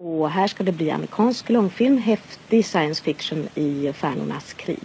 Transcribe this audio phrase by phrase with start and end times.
[0.00, 4.84] Och här ska det bli amerikansk långfilm, häftig science fiction i Stjärnornas krig.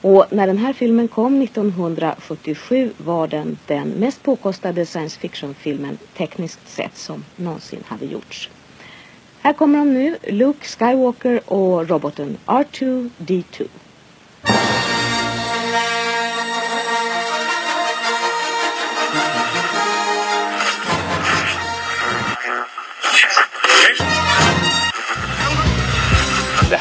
[0.00, 6.68] Och när den här filmen kom 1977 var den den mest påkostade science fiction-filmen tekniskt
[6.68, 8.50] sett som någonsin hade gjorts.
[9.40, 13.66] Här kommer de nu, Luke Skywalker och roboten R2-D2.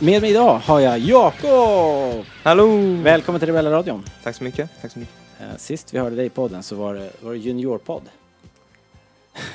[0.00, 2.24] med mig idag har jag Jakob!
[2.42, 2.66] Hallå!
[3.02, 4.04] Välkommen till Rebellradion.
[4.22, 4.70] Tack så mycket.
[4.82, 5.14] Tack så mycket.
[5.40, 8.02] Eh, sist vi hörde dig i podden så var det, var det juniorpodd.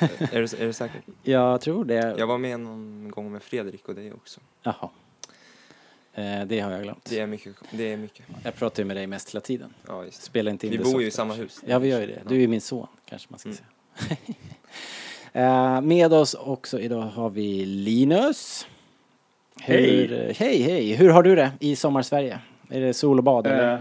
[0.00, 1.00] är, du, är du säker?
[1.22, 2.14] Jag tror det.
[2.18, 4.40] Jag var med någon gång med Fredrik och dig också.
[4.62, 4.88] Jaha.
[6.14, 7.04] Eh, det har jag glömt.
[7.10, 7.54] Det är mycket.
[7.70, 8.24] Det är mycket.
[8.42, 9.74] Jag pratar ju med dig mest hela tiden.
[9.86, 10.26] Ja, just det.
[10.26, 11.60] Spelar inte in Vi det bor ju i samma hus.
[11.66, 12.22] Ja, vi gör ju det.
[12.28, 13.58] Du är min son, kanske man ska Mm.
[13.58, 14.16] säga.
[15.32, 18.66] Eh, med oss också idag har vi Linus.
[19.62, 20.34] Hur, Hej.
[20.38, 20.94] Hej, hej!
[20.94, 22.38] Hur har du det i sommarsverige?
[22.70, 23.72] Är det sol och bad eller?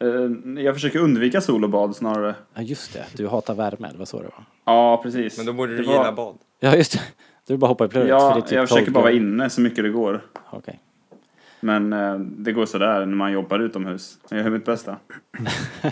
[0.00, 2.34] Eh, eh, jag försöker undvika sol och bad snarare.
[2.54, 3.04] Ja, just det.
[3.16, 4.44] Du hatar värme, det var så det var.
[4.64, 5.36] Ja, precis.
[5.36, 6.38] Men då borde du Det var- gilla bad.
[6.60, 7.00] Ja, just det.
[7.46, 8.08] Du bara hoppar i plurret.
[8.08, 10.20] för det är Ja, typ jag försöker 12 bara vara inne så mycket det går.
[10.50, 10.80] Okej.
[11.60, 14.18] Men eh, det går sådär när man jobbar utomhus.
[14.28, 14.96] Jag gör mitt bästa.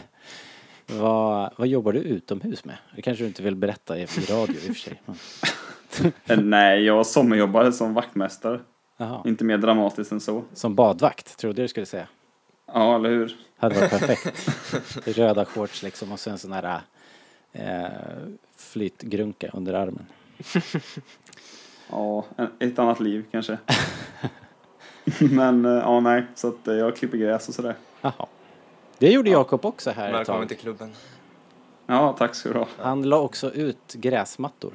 [0.90, 2.76] Vad, vad jobbar du utomhus med?
[2.96, 5.02] Det kanske du inte vill berätta i i radio i och för sig.
[6.26, 8.60] Eh, nej, jag sommarjobbade som vaktmästare.
[8.96, 9.22] Jaha.
[9.24, 10.44] Inte mer dramatiskt än så.
[10.54, 12.08] Som badvakt, tror du det skulle säga?
[12.66, 13.36] Ja, eller hur?
[13.58, 14.48] Hade varit perfekt.
[15.18, 16.80] Röda shorts liksom och sen sån här
[17.52, 17.86] eh,
[18.56, 20.06] flytgrunka under armen.
[21.90, 22.24] Ja,
[22.58, 23.58] ett annat liv kanske.
[25.20, 26.26] Men eh, ja, nej.
[26.34, 27.74] Så att eh, jag klipper gräs och sådär.
[28.00, 28.26] Jaha.
[28.98, 30.48] Det gjorde Jakob också här ett Välkommen tag.
[30.48, 30.92] till klubben.
[31.86, 32.68] Ja, tack ska du ha.
[32.78, 34.72] Han la också ut gräsmattor.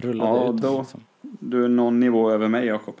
[0.00, 1.00] Rullade Ja, ut då- liksom.
[1.40, 2.94] Du är någon nivå över mig, Jakob.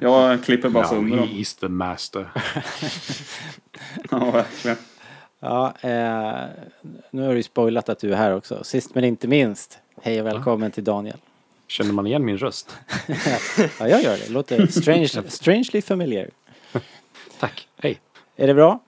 [0.00, 1.28] Jag klipper bara Now sönder dem.
[1.28, 2.30] he is the master.
[4.10, 4.76] Ja, verkligen.
[5.40, 6.44] Ja, eh,
[7.10, 8.64] nu har du ju spoilat att du är här också.
[8.64, 11.16] Sist men inte minst, hej och välkommen till Daniel.
[11.68, 12.76] Känner man igen min röst?
[13.80, 14.28] Ja, jag gör det.
[14.30, 16.30] Låter strange, strangely familiar.
[17.38, 17.68] Tack.
[17.78, 18.00] Hej.
[18.36, 18.80] Är det bra?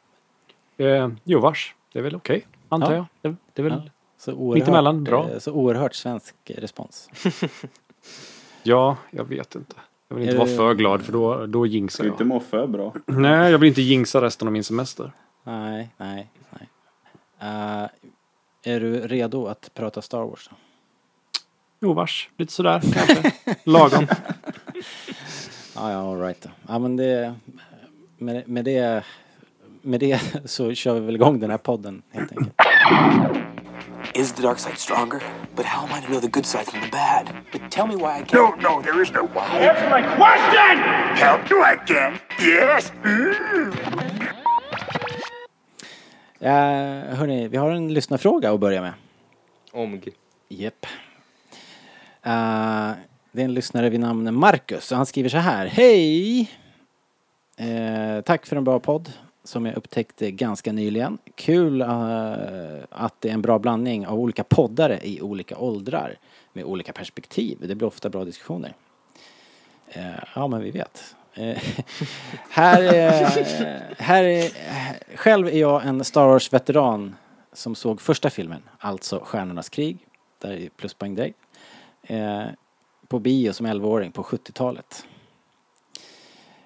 [0.76, 1.74] Eh, jo, vars.
[1.92, 3.06] Det är väl okej, antar Ja.
[3.22, 3.32] jag.
[3.32, 3.82] Det, det är väl...
[3.84, 3.90] Ja.
[4.18, 5.30] Så oerhört, bra.
[5.30, 7.10] eh, Så oerhört svensk respons.
[8.62, 8.96] Ja.
[9.10, 9.76] jag vet inte.
[10.08, 12.28] Jag vill inte Är vara du- för glad för då, då jinxar du inte jag.
[12.28, 12.94] må för bra?
[13.06, 15.12] Nej, jag vill inte jinxa resten av min semester.
[15.44, 16.68] Nej, nej, nej.
[17.40, 17.88] Eh,
[18.74, 20.48] är du redo att prata Star Wars?
[20.50, 20.56] Då?
[21.80, 22.30] Jo, vars.
[22.36, 23.32] Lite sådär kanske.
[23.64, 24.06] Lagom.
[25.74, 26.48] Ja, ja, all right då.
[26.68, 27.34] Ja, men det...
[28.18, 29.04] Med, med det...
[29.82, 32.52] Med det så kör vi väl igång den här podden helt enkelt.
[34.14, 35.20] Is the dark side stronger?
[35.54, 37.30] But how am I to know the good side from the bad?
[37.52, 38.32] But tell me why I can't.
[38.32, 39.46] No, no, there is no why.
[39.46, 40.78] Answer my question!
[41.16, 42.18] Help you again?
[42.40, 42.92] Yes.
[43.04, 43.34] Mm.
[46.38, 46.50] Ja,
[47.16, 48.92] hörni, vi har en lyssnarfråga att börja med.
[49.72, 50.08] Omg.
[50.48, 50.86] Japp.
[52.22, 52.90] Eh,
[53.32, 55.66] det är en lyssnare vid namn Marcus och han skriver så här.
[55.66, 56.40] Hej!
[57.56, 59.12] Eh, tack för en bra podd
[59.48, 61.18] som jag upptäckte ganska nyligen.
[61.34, 61.88] Kul uh,
[62.90, 66.18] att det är en bra blandning av olika poddare i olika åldrar
[66.52, 67.58] med olika perspektiv.
[67.60, 68.74] Det blir ofta bra diskussioner.
[69.96, 71.14] Uh, ja, men vi vet.
[71.38, 71.44] Uh,
[72.50, 72.82] här,
[74.02, 74.50] här är,
[75.16, 77.14] själv är jag en Star Wars-veteran
[77.52, 79.98] som såg första filmen, alltså Stjärnornas krig.
[80.38, 81.34] Där är pluspoäng dig.
[83.08, 85.04] På bio som 11-åring på 70-talet.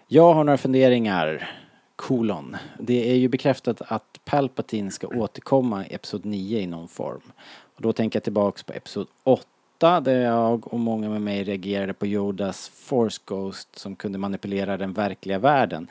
[0.07, 1.62] Jag har några funderingar.
[1.97, 2.57] Kolon.
[2.79, 7.33] Det är ju bekräftat att Palpatine ska återkomma i Episod 9 i någon form.
[7.77, 11.93] Och då tänker jag tillbaks på Episod 8 där jag och många med mig reagerade
[11.95, 15.89] på Yodas Force Ghost som kunde manipulera den verkliga världen.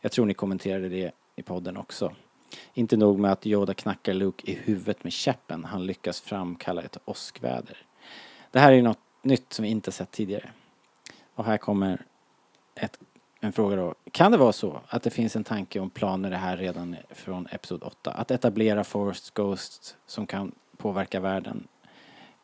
[0.00, 2.12] Jag tror ni kommenterade det i podden också.
[2.74, 6.98] Inte nog med att Yoda knackar Luke i huvudet med käppen, han lyckas framkalla ett
[7.04, 7.76] åskväder.
[8.50, 10.50] Det här är något nytt som vi inte sett tidigare.
[11.34, 12.04] Och här kommer
[12.74, 12.98] ett,
[13.44, 13.94] en fråga då.
[14.10, 17.48] Kan det vara så att det finns en tanke om planer det här redan från
[17.50, 18.10] Episod 8?
[18.10, 21.68] Att etablera Forest Ghosts som kan påverka världen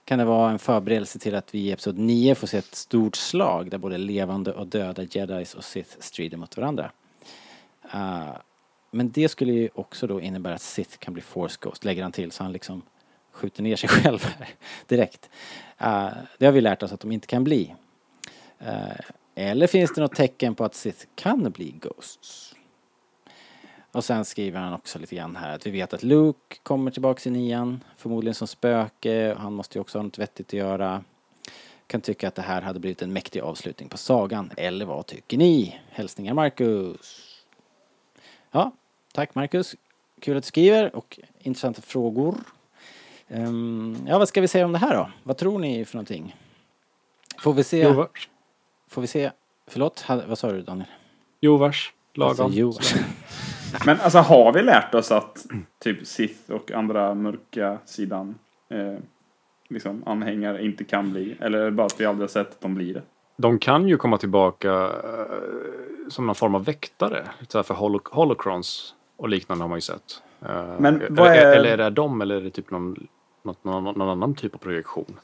[0.04, 3.16] kan det vara en förberedelse till att vi i Episod 9 får se ett stort
[3.16, 6.90] slag där både levande och döda jedis och Sith strider mot varandra.
[7.94, 8.30] Uh,
[8.90, 12.12] men det skulle ju också då innebära att Sith kan bli Force Ghost, lägger han
[12.12, 12.82] till, så han liksom
[13.32, 14.48] skjuter ner sig själv här
[14.86, 15.30] direkt.
[15.82, 16.08] Uh,
[16.38, 17.74] det har vi lärt oss att de inte kan bli.
[18.62, 19.00] Uh,
[19.40, 22.54] eller finns det något tecken på att Sith kan bli Ghosts?
[23.92, 27.26] Och sen skriver han också lite grann här att vi vet att Luke kommer tillbaks
[27.26, 31.04] i nian, förmodligen som spöke, och han måste ju också ha något vettigt att göra.
[31.86, 35.36] Kan tycka att det här hade blivit en mäktig avslutning på sagan, eller vad tycker
[35.38, 35.80] ni?
[35.90, 37.26] Hälsningar Marcus.
[38.50, 38.72] Ja,
[39.12, 39.76] tack Marcus.
[40.20, 42.34] Kul att du skriver och intressanta frågor.
[43.28, 45.10] Um, ja, vad ska vi säga om det här då?
[45.22, 46.36] Vad tror ni för någonting?
[47.38, 47.82] Får vi se?
[47.82, 48.06] Jo,
[48.90, 49.30] Får vi se?
[49.68, 50.88] Förlåt, vad sa du Daniel?
[51.40, 51.92] Jovars.
[52.14, 52.30] Lagom.
[52.46, 52.72] Alltså, jo.
[53.86, 55.46] Men alltså har vi lärt oss att
[55.78, 58.34] typ Sith och andra mörka sidan
[58.70, 58.98] eh,
[59.68, 61.36] liksom anhängare inte kan bli?
[61.40, 63.02] Eller är det bara att vi aldrig har sett att de blir det?
[63.36, 64.88] De kan ju komma tillbaka eh,
[66.08, 67.24] som någon form av väktare.
[67.48, 70.22] Så här för holo holocrons och liknande har man ju sett.
[70.42, 73.06] Eh, Men är- eller är det de eller är det typ någon,
[73.42, 75.16] något, någon, någon annan typ av projektion?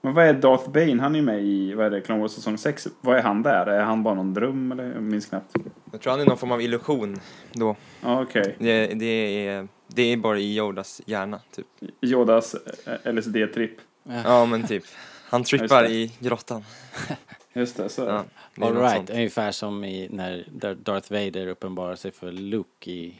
[0.00, 1.02] Men vad är Darth Bane?
[1.02, 2.88] Han är ju med i, vad är det, Clone Wars säsong 6.
[3.00, 3.66] Vad är han där?
[3.66, 4.92] Är han bara någon dröm eller?
[4.92, 5.54] Jag minns knappt.
[5.92, 7.20] Jag tror han är någon form av illusion
[7.52, 7.76] då.
[8.02, 8.56] Ja, okej.
[8.58, 11.66] Det, det, är, det är bara i Yodas hjärna, typ.
[12.00, 12.54] Yodas
[12.86, 13.76] eh, LSD-tripp.
[14.24, 14.84] Ja, men typ.
[15.24, 16.64] Han trippar i grottan.
[17.52, 18.02] Just det, så.
[18.02, 18.24] Ja,
[18.54, 19.10] det All right, sånt.
[19.10, 23.14] ungefär som i när Darth Vader uppenbarar sig för Luke i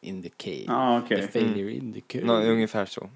[0.00, 0.64] In the Cave.
[0.66, 1.20] Ja, okej.
[1.20, 2.24] The failure in the cave.
[2.24, 3.10] Nå, ungefär så.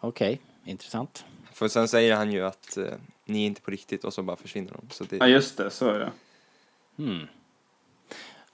[0.00, 1.24] Okej, intressant.
[1.62, 2.84] För sen säger han ju att eh,
[3.24, 4.94] ni är inte på riktigt och så bara försvinner de.
[4.94, 6.10] Så det, Ja, just det, så är det.
[6.96, 7.26] Hmm.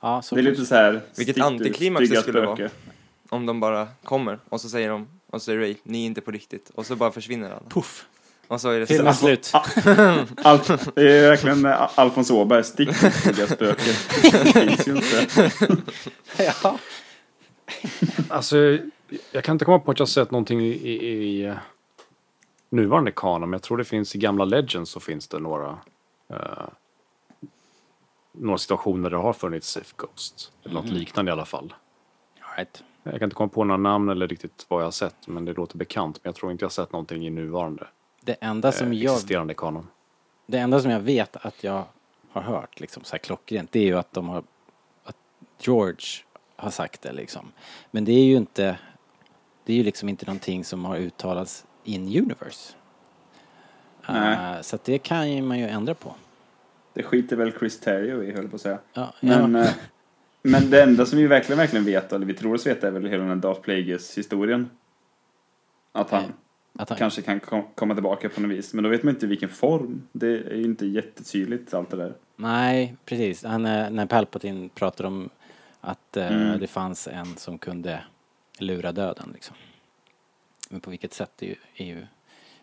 [0.00, 1.02] Ja, så Det är lite så här...
[1.16, 2.70] Vilket antiklimax det skulle vara.
[3.28, 6.20] Om de bara kommer och så säger de, och så säger Ray, ni är inte
[6.20, 6.70] på riktigt.
[6.74, 7.68] Och så bara försvinner alla.
[7.68, 8.06] Puff.
[8.48, 9.52] Och så är det Filmen slut.
[10.42, 12.88] Alf, det är verkligen Alfons Åberg, stick
[13.36, 13.96] ditt spöke.
[14.22, 15.50] Det finns ju inte.
[16.62, 16.78] ja.
[18.28, 18.78] Alltså,
[19.32, 21.54] jag kan inte komma på att jag sett någonting i, i, i eh,
[22.68, 25.78] nuvarande kanon, men jag tror det finns i gamla Legends så finns det några
[26.28, 26.68] eh,
[28.32, 30.52] några situationer där det har funnits Sith Ghost.
[30.64, 31.74] Eller något liknande i alla fall.
[32.40, 32.84] All right.
[33.02, 35.52] Jag kan inte komma på några namn eller riktigt vad jag har sett, men det
[35.52, 36.20] låter bekant.
[36.22, 37.86] Men jag tror inte jag har sett någonting i nuvarande
[38.20, 39.86] Det enda som eh, jag existerande kanon.
[40.46, 41.84] Det enda som jag vet att jag
[42.30, 44.42] har hört liksom så här klockrent det är ju att de har
[45.04, 45.16] att
[45.60, 46.06] George
[46.56, 47.52] har sagt det liksom.
[47.90, 48.78] Men det är ju inte
[49.64, 52.74] det är ju liksom inte någonting som har uttalats in universe.
[54.08, 56.14] Eh, så det kan ju man ju ändra på.
[56.94, 58.78] Det skiter väl Chris Terrio i, höll på att säga.
[58.92, 59.64] Ja, Men, ja.
[59.64, 59.70] eh,
[60.42, 63.06] men det enda som vi verkligen, verkligen vet, eller vi tror oss veta, är väl
[63.06, 64.70] hela den här Darth Plagueis-historien.
[65.92, 66.22] Att han
[66.78, 68.74] att han, kanske kan kom, komma tillbaka på något vis.
[68.74, 70.02] Men då vet man inte vilken form.
[70.12, 72.14] Det är ju inte jättetydligt allt det där.
[72.36, 73.44] Nej, precis.
[73.44, 75.28] Han, eh, när Palpatine pratar om
[75.80, 76.60] att eh, Mm.
[76.60, 78.00] det fanns en som kunde
[78.58, 79.56] lura döden liksom.
[80.68, 82.06] Men på vilket sätt är ju, är ju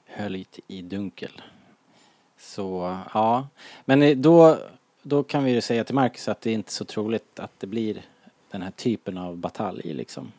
[0.05, 1.41] höljt i dunkel.
[2.37, 3.47] Så ja,
[3.85, 4.57] men eh, då,
[5.01, 7.67] då kan vi ju säga till Marcus att det är inte så troligt att det
[7.67, 8.01] blir
[8.51, 10.31] den här typen av batalj liksom.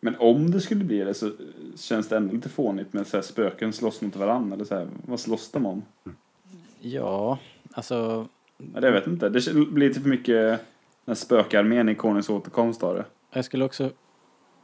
[0.00, 1.32] Men om det skulle bli det så
[1.76, 4.54] känns det ändå lite fånigt med så här spöken slåss mot varandra.
[4.54, 5.82] Eller så här, vad slåss de om?
[6.80, 7.38] Ja,
[7.72, 9.28] alltså Ja, det vet jag inte.
[9.28, 10.60] Det blir lite för mycket
[11.04, 13.04] den spökarmén i Konungens återkomst av det.
[13.32, 13.90] jag skulle också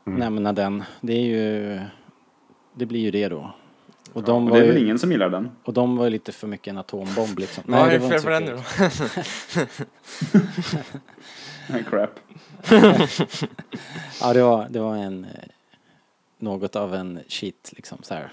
[0.05, 0.83] nämna den.
[1.00, 1.81] Det är ju,
[2.75, 3.55] det blir ju det då.
[4.12, 4.73] Och de Och var det är ju...
[4.73, 5.50] väl ingen som gillar den?
[5.65, 7.65] Och de var ju lite för mycket en atombomb liksom.
[7.67, 8.62] Vad är det fel på den nu då?
[11.71, 12.11] Nej, crap.
[14.21, 15.25] Ja, det var, det var en...
[15.25, 15.31] eh,
[16.39, 18.33] Något av en cheat liksom så här.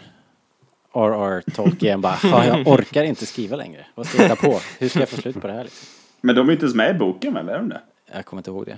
[0.94, 1.44] R.R.
[1.56, 3.86] Tolkien bara, "Ja, jag orkar inte skriva längre.
[3.96, 4.60] Vad ska jag hitta på?
[4.79, 5.88] Hur ska jag få slut på det här liksom?
[6.22, 7.50] Men de är inte ens med i boken väl?
[7.50, 7.82] Är de det?
[8.13, 8.77] Jag kommer inte ihåg det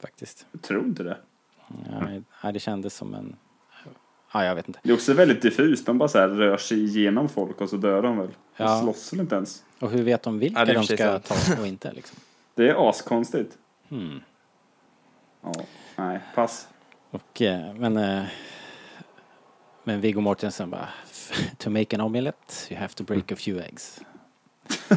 [0.00, 0.46] faktiskt.
[0.52, 1.16] Jag tror inte det.
[1.90, 2.00] Ja,
[2.42, 3.36] nej, det kändes som en...
[4.32, 4.80] Ja, jag vet inte.
[4.82, 5.86] Det är också väldigt diffust.
[5.86, 8.26] De bara så här rör sig igenom folk och så dör de väl.
[8.56, 8.80] De Ja.
[8.82, 9.64] slåss väl inte ens.
[9.80, 12.18] Och hur vet de vilka Ja, de ska sig ta och inte liksom?
[12.54, 13.58] Det är askonstigt.
[13.88, 14.20] Hmm.
[15.42, 15.52] Ja,
[15.96, 16.68] nej, pass.
[17.10, 17.96] Och, eh, men...
[17.96, 18.22] eh,
[19.84, 20.88] Men Viggo Mortensen bara,
[21.58, 24.00] to make an omelette you have to break a few eggs.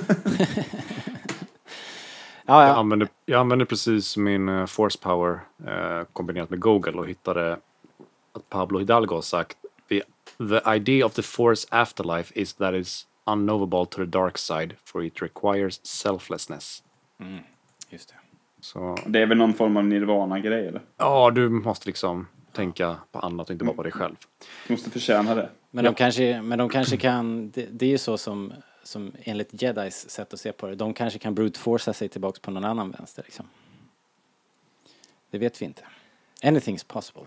[2.46, 2.74] ja, Jag, ja.
[2.76, 7.58] använde, jag använde precis min eh, force power eh, kombinerat med Google och hittade
[8.54, 9.58] Pablo Hidalgo har sagt
[9.90, 10.02] the,
[10.38, 15.04] the idea of the force afterlife is that it's unknowable to the dark side for
[15.04, 16.84] it requires selflessness.
[17.90, 18.16] Just det.
[18.62, 20.82] Så Det är väl någon form av nirvana-grej eller?
[20.98, 24.16] ja, du måste liksom tänka på annat och inte bara på dig själv.
[24.68, 25.50] Du måste förtjäna det.
[25.72, 29.62] Men, de kanske, men de kanske kan, det, det är ju så som, som enligt
[29.62, 32.66] jedis sätt att se på det, de kanske kan brute forca sig tillbaks på någon
[32.66, 33.46] annan vänster liksom.
[35.32, 35.82] Det vet vi inte.
[36.44, 37.24] Anything's possible.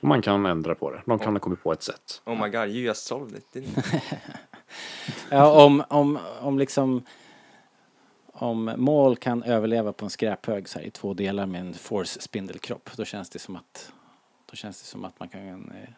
[0.00, 1.02] Man kan ändra på det.
[1.06, 2.22] De kan ha kommit på ett sätt.
[2.24, 3.64] Oh my god, you just solved it.
[5.30, 7.02] Ja, om, om, om liksom
[8.32, 12.20] om Maul kan överleva på en skräphög så här, i två delar med en force
[12.20, 13.92] spindelkropp då känns det som att
[14.50, 15.88] då känns det som att man kan eh,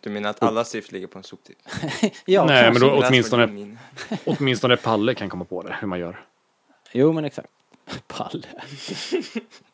[0.00, 1.58] Du menar att alla syft ligger på en soptipp?
[2.26, 3.76] Ja, Nej, men då åtminstone,
[4.24, 6.26] åtminstone Palle kan komma på det, hur man gör.
[6.92, 7.48] Jo men exakt.
[8.06, 8.42] Palle.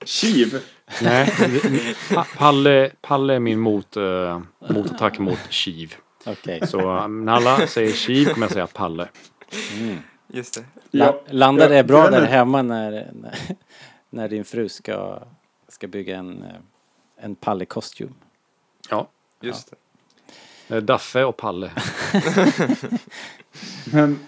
[0.04, 0.62] Chiv!
[1.02, 1.32] Nej,
[2.14, 4.40] Pa- Palle, Palle är min mot, uh,
[4.70, 5.94] motattack mot Shiv.
[6.26, 6.66] Okej.
[6.66, 9.08] Så när alla säger Shiv kommer jag säga Palle.
[10.28, 10.64] Just det.
[10.90, 13.34] La, landade det bra vet där hemma när, när,
[14.10, 15.22] när din fru ska,
[15.68, 16.48] ska bygga en, eh,
[17.24, 18.14] en Palle-kostym?
[18.90, 19.08] Ja,
[19.40, 19.72] Just
[20.68, 20.76] det.
[20.76, 21.70] eh, Daffe och Palle.
[23.92, 24.18] Men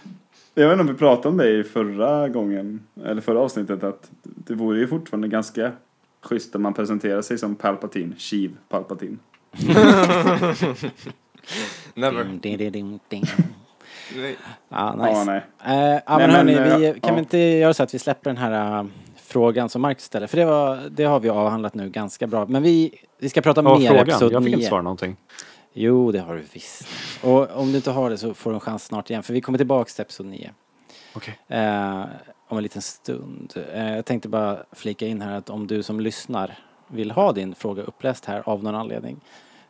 [0.55, 4.11] jag vet inte om vi pratade om det i förra gången, eller förra avsnittet, att
[4.23, 5.73] det vore ju fortfarande ganska
[6.23, 9.19] schysst om man presenterar sig som Palpatine, Chiv Palpatine.
[11.95, 12.25] Never.
[12.25, 13.25] Ding, ding, ding, ding.
[14.17, 14.37] Nej.
[14.69, 15.25] Ja, nice.
[15.25, 15.43] nej.
[15.65, 17.15] Eh, ja, Nej, men hörni, men, vi, eh, kan ja.
[17.15, 20.27] vi inte göra så att vi släpper den här eh, frågan som Marcus ställer?
[20.27, 22.47] För det, var, det har vi avhandlat nu ganska bra.
[22.47, 24.09] Men vi, vi ska prata Ja, mer frågan.
[24.09, 24.55] episod Jag fick 9.
[24.55, 25.17] inte svara någonting.
[25.73, 26.89] Jo, det har du visst.
[27.23, 29.23] Och om du inte har det så får du en chans snart igen.
[29.23, 30.51] För vi kommer tillbaks till episod 9.
[31.15, 31.39] Okej.
[31.49, 32.05] Eh,
[32.49, 33.53] om en liten stund.
[33.73, 37.55] Eh, jag tänkte bara flika in här att om du som lyssnar vill ha din
[37.55, 39.21] fråga uppläst här av någon anledning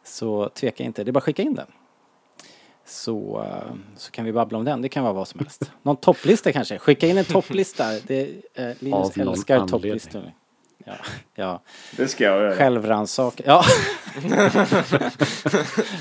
[0.05, 1.67] så tveka inte, det är bara att skicka in den.
[2.85, 5.71] Så, eh, så kan vi babbla om den, det kan vara vad som helst.
[5.83, 7.85] Någon topplista kanske, skicka in en topplista.
[8.07, 8.23] Det,
[8.55, 9.81] eh, Linus Av någon älskar anledning.
[9.81, 10.33] topplistor.
[10.85, 10.93] Ja,
[11.35, 11.63] ja.
[11.97, 12.57] Det ska jag göra.
[12.57, 13.47] självrannsakan.
[13.49, 13.65] Ja.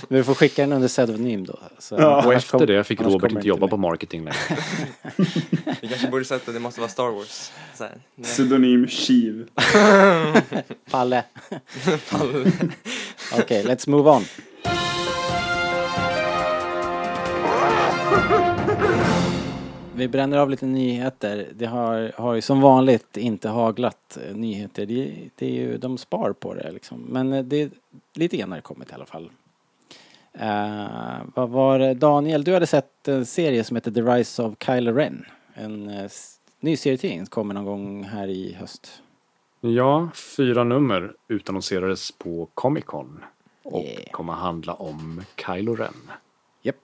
[0.09, 1.59] Du får skicka den under pseudonym då.
[1.79, 2.25] Så, Ja.
[2.25, 3.69] Och efter kom- det fick Robert inte jobba med.
[3.69, 4.38] på marketing längre.
[5.81, 7.51] Vi kanske borde sätta det måste vara Star Wars.
[7.75, 7.93] Så här.
[8.23, 9.47] Pseudonym Chiv.
[10.91, 11.23] Palle.
[13.33, 14.25] Okej, let's move on.
[20.01, 21.48] Vi bränner av lite nyheter.
[21.55, 24.86] Det har, har ju som vanligt inte haglat eh, nyheter.
[24.86, 27.00] Det, det är ju, de spar på det liksom.
[27.10, 27.72] Men eh, det,
[28.13, 29.29] lite grann har det kommit i alla fall.
[30.34, 31.93] Eh, vad var det?
[31.93, 35.25] Daniel, du hade sett en serie som heter The Rise of Kylo Ren.
[35.53, 39.01] En s- ny serietidning som kommer någon gång här i höst.
[39.62, 43.24] Ja, fyra nummer utannonserades på Comic Con.
[43.63, 44.12] Och Yeah.
[44.12, 45.93] kommer handla om Kylo Ren.
[46.62, 46.75] Japp.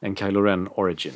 [0.00, 1.12] En Kylo Ren Origin.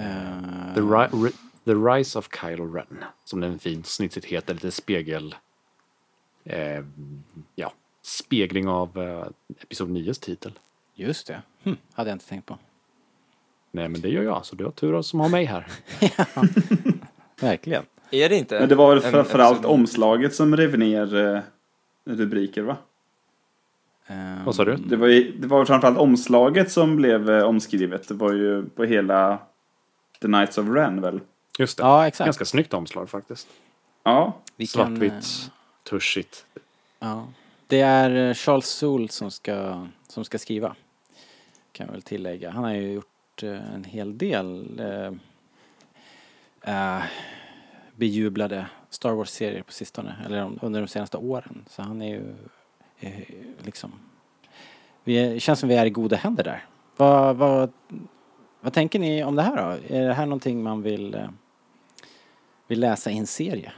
[0.00, 1.32] Eh, The, ri- ri-
[1.64, 3.04] The Rise of Kylo Ren.
[3.24, 4.54] Som den fint snitsigt heter.
[4.54, 5.34] Lite spegel...
[6.44, 6.84] Eh,
[7.54, 9.26] ja, spegling av eh,
[9.62, 10.52] Episod 9s titel.
[10.94, 11.42] Just det.
[11.64, 12.58] Hm, hade jag inte tänkt på.
[13.72, 14.46] Nej, men det gör jag.
[14.46, 15.66] Så du har tur som har mig här.
[17.40, 17.82] Verkligen.
[18.10, 18.60] Är det inte?
[18.60, 21.40] Men det var väl framförallt omslaget som rev ner eh,
[22.04, 22.76] rubriker va?
[24.44, 24.76] Vad sa du?
[24.76, 28.08] Det var, ju, det var framförallt omslaget som blev eh, omskrivet.
[28.08, 29.38] Det var ju på hela
[30.20, 31.20] The Knights of Ren väl?
[31.58, 31.82] Just det.
[31.82, 32.26] Ja, exakt.
[32.26, 33.48] Ganska snyggt omslag faktiskt.
[34.02, 34.32] Ja.
[34.56, 35.50] Vi kan, eh, Svartvitt,
[35.82, 36.46] tuschigt.
[36.98, 37.26] Ja.
[37.66, 40.76] Det är eh, Charles Soule som ska, som ska skriva.
[41.72, 42.50] Kan jag väl tillägga.
[42.50, 45.12] Han har ju gjort eh, en hel del eh,
[46.74, 47.02] eh,
[47.96, 50.16] bejublade Star Wars-serier på sistone.
[50.26, 51.64] Eller under de senaste åren.
[51.68, 52.34] Så han är ju
[53.00, 53.92] eh, liksom...
[55.04, 56.64] Vi är, det känns som vi är i goda händer där.
[56.96, 57.72] Vad, vad,
[58.60, 59.94] vad tänker ni om det här då?
[59.94, 61.28] Är det här någonting man vill, eh,
[62.68, 63.72] vill läsa i en serie?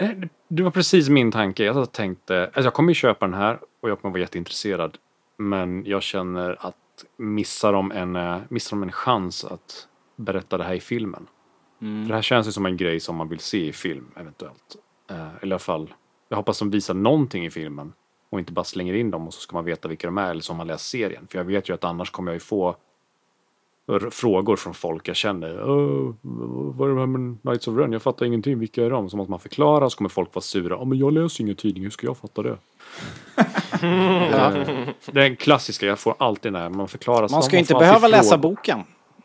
[0.00, 0.10] Eh,
[0.48, 1.64] Det var precis min tanke.
[1.64, 4.98] Jag tänkte, alltså jag kommer ju köpa den här och jag kommer vara jätteintresserad.
[5.38, 6.76] Men jag känner att
[7.16, 11.26] missar de en, eh, missar de en chans att berätta det här i filmen.
[11.78, 14.76] För det här känns ju som en grej som man vill se i film eventuellt.
[15.08, 15.94] Eller i alla fall,
[16.28, 17.92] jag hoppas de visar någonting i filmen
[18.30, 20.40] och inte bara slänger in dem och så ska man veta vilka de är eller
[20.40, 21.26] som man läst serien.
[21.30, 22.76] För jag vet ju att annars kommer jag ju få
[24.10, 25.70] frågor från folk jag känner.
[25.70, 26.14] "Åh,
[26.76, 27.92] vad är det här med Knights of Ren?
[27.92, 28.58] Jag fattar ingenting.
[28.58, 29.10] Vilka är de?
[29.10, 30.74] Så måste man förklara så kommer folk vara sura.
[30.78, 31.82] Ja, men jag läser ingen tidning.
[31.82, 32.56] Hur ska jag fatta det?
[33.82, 34.52] Eh,
[35.12, 35.86] Det är en klassiska.
[35.86, 36.68] Jag får alltid den här.
[36.70, 37.28] Man förklarar.
[37.28, 38.78] Man ska ju får inte behöva läsa boken.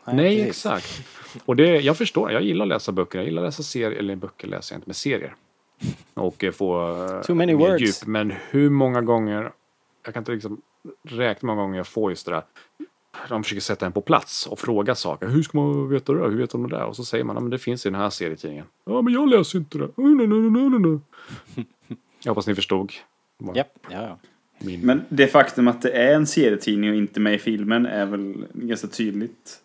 [0.06, 0.66] Nej, precis.
[0.66, 1.08] exakt.
[1.44, 3.18] Och det, jag förstår, jag gillar att läsa böcker.
[3.18, 5.34] Jag gillar att läsa serier, eller böcker läser jag inte, men serier.
[6.14, 7.82] Och eh, få eh, Too many words.
[7.82, 8.06] djup.
[8.06, 9.52] Men hur många gånger,
[10.04, 10.60] jag kan inte liksom
[11.08, 12.42] räkna hur många gånger jag får just det där.
[13.28, 15.28] De försöker sätta en på plats och fråga saker.
[15.28, 16.20] Hur ska man veta det?
[16.28, 16.84] Hur vet de det där?
[16.84, 18.66] Och så säger man, ja men det finns i den här serietidningen.
[18.84, 19.84] Ja men jag läser inte det.
[19.96, 21.66] Oh, nej, nej, nej, nej, nej.
[22.24, 22.92] Jag hoppas ni förstod.
[23.54, 24.18] Japp, ja, ja.
[24.58, 24.80] Min...
[24.80, 28.44] Men det faktum att det är en serietidning och inte med i filmen är väl
[28.52, 29.60] ganska tydligt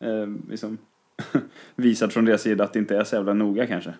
[0.00, 0.78] eh, liksom,
[1.74, 3.94] visat från deras sida att det inte är så jävla noga kanske.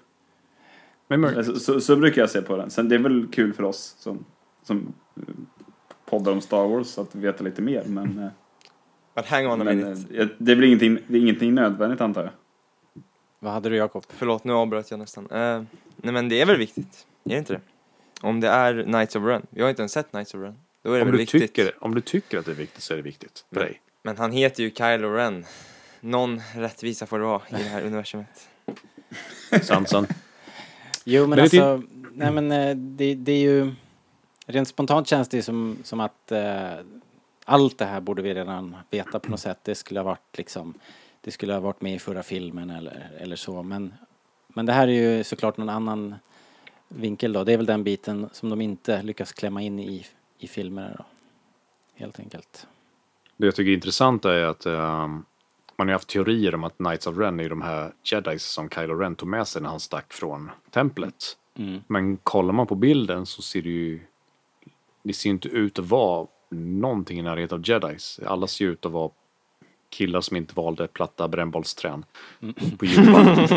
[1.08, 2.70] Men mör- Alltså, så, så brukar jag se på den.
[2.70, 4.24] Sen det är väl kul för oss som,
[4.62, 4.92] som
[6.06, 7.84] poddar om Star Wars att veta lite mer.
[7.86, 8.28] Men, eh,
[9.14, 10.18] But hang on a men minute.
[10.22, 12.30] eh, det är väl ingenting, det är ingenting nödvändigt antar jag.
[13.38, 14.04] Vad hade du Jakob?
[14.08, 15.24] Förlåt, nu avbröt jag nästan.
[15.30, 15.62] Eh,
[15.96, 17.60] nej men det är väl viktigt, är det inte det?
[18.20, 20.54] Om det är Knights of Ren, vi har inte ens sett Knights of Ren.
[20.82, 21.40] Då är det om, väl du viktigt.
[21.42, 23.80] tycker, om du tycker att det är viktigt så är det viktigt för Men- dig.
[24.02, 25.44] Men han heter ju Kylo Ren.
[26.00, 28.48] Någon rättvisa får det vara i det här universumet.
[29.62, 29.92] Sant.
[31.04, 33.72] Jo men, Men det alltså, nej men eh, det, det är ju...
[34.46, 36.72] Rent spontant känns det ju som, som att eh,
[37.44, 39.58] allt det här borde vi redan veta på något sätt.
[39.62, 40.74] Det skulle ha varit liksom...
[41.20, 43.62] Det skulle ha varit med i förra filmen eller, eller så.
[43.62, 43.94] Men,
[44.48, 46.14] men det här är ju såklart någon annan
[46.88, 47.44] vinkel då.
[47.44, 50.06] Det är väl den biten som de inte lyckas klämma in i,
[50.38, 51.04] i filmerna då.
[51.94, 52.66] Helt enkelt.
[53.36, 55.24] Det jag tycker är intressant är att ehm,
[55.76, 58.94] man har haft teorier om att Knights of Ren är de här jedis som Kylo
[58.94, 61.36] Ren tog med sig när han stack från templet.
[61.58, 61.80] Mm.
[61.86, 64.00] Men kollar man på bilden så ser det ju...
[65.02, 68.20] Det ser inte ut att vara någonting i närheten av jedis.
[68.26, 69.10] Alla ser ut att vara
[69.90, 72.04] killar som inte valde platta brännbollsträn
[72.78, 73.26] på djupan.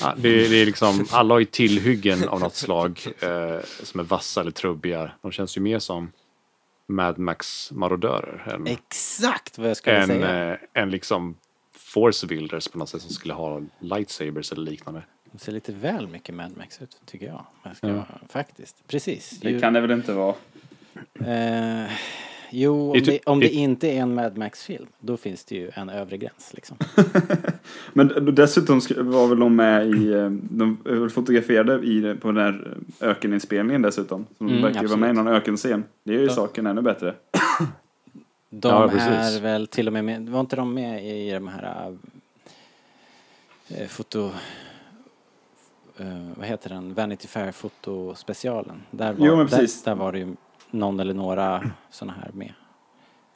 [0.00, 4.04] ja, det, det är liksom, alla har ju tillhyggen av något slag eh, som är
[4.04, 5.10] vassa eller trubbiga.
[5.22, 6.12] De känns ju mer som
[6.88, 10.52] Mad Max marodörer än, Exakt vad jag skulle än, säga.
[10.52, 11.34] eh, än liksom
[11.76, 15.02] Force Builders på något sätt som skulle ha lightsabers eller liknande.
[15.32, 17.46] Det ser lite väl mycket Mad Max ut tycker jag.
[17.62, 18.06] jag ska Ja.
[18.28, 18.86] Faktiskt.
[18.86, 19.30] Precis.
[19.30, 20.34] Det Ju- kan det väl inte vara.
[21.26, 21.90] Eh,
[22.50, 25.54] jo, om är ty- det, om det inte är en Mad Max-film, då finns det
[25.54, 26.76] ju en övre gräns liksom.
[27.92, 30.78] Men dessutom var väl de med i, eh, de
[31.14, 34.26] fotograferade i, på den här ökeninspelningen dessutom.
[34.38, 35.84] De Mm, verkar ju vara med i någon ökenscen.
[36.04, 36.32] Det är ju Ja.
[36.32, 37.14] saken ännu bättre.
[38.50, 39.36] De Ja, precis.
[39.38, 41.96] är väl till och med med, var inte de med i de här
[43.68, 44.30] äh, foto...
[45.98, 46.94] eh, vad heter den?
[46.94, 48.82] Vanity Fair fotospecialen.
[48.90, 49.82] Där var, Jo, men precis.
[49.82, 50.34] Där, där var det ju
[50.70, 52.52] någon eller några sådana här med.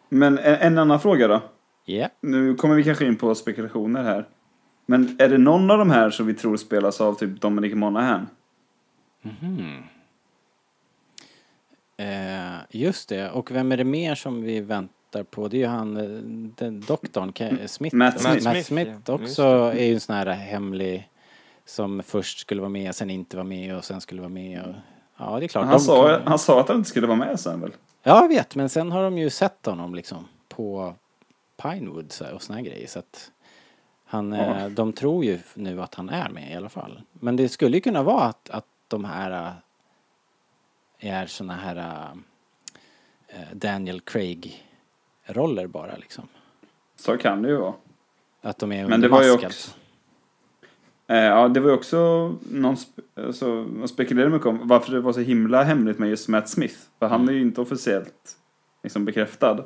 [0.08, 1.42] Men en, en annan fråga då.
[1.84, 2.08] Ja.
[2.20, 4.28] Nu kommer vi kanske in på spekulationer här.
[4.86, 8.26] Men är det någon av de här som vi tror spelas av typ Dominic Monaghan?
[9.22, 9.82] Mhm.
[11.96, 15.48] Eh, just det, och vem är det mer som vi väntar på?
[15.48, 16.20] Det är ju han, eh,
[16.56, 17.96] den doktorn, Ke- Smith.
[17.96, 18.44] Matt Smith.
[18.44, 19.42] Matt Smith, också
[19.76, 21.10] är ju en sån här hemlig
[21.64, 24.62] som först skulle vara med, sen inte var med och sen skulle vara med.
[24.62, 24.74] Och,
[25.20, 25.64] ja, det är klart.
[25.64, 27.70] Han de sa, kommer- han sa att han inte skulle vara med sen väl?
[28.02, 30.94] Ja, jag vet, men sen har de ju sett honom liksom på
[31.62, 32.86] Pinewood så här, och såna grejer.
[32.86, 33.30] Så att
[34.04, 34.58] han, Ja.
[34.60, 37.00] eh, de tror ju nu att han är med i alla fall.
[37.12, 39.54] Men det skulle ju kunna vara att, att de här
[40.98, 42.06] eh, är såna här
[43.28, 46.28] eh, Daniel Craig-roller bara liksom.
[46.96, 47.74] Så kan det ju vara.
[48.42, 49.70] Att de är Men det var ju också-
[51.16, 51.98] ja, det var ju också
[52.50, 56.28] någon, sp- alltså, man spekulerade mycket om varför det var så himla hemligt med just
[56.28, 56.76] Matt Smith.
[56.98, 58.36] För han är ju inte officiellt
[58.82, 59.64] liksom bekräftad.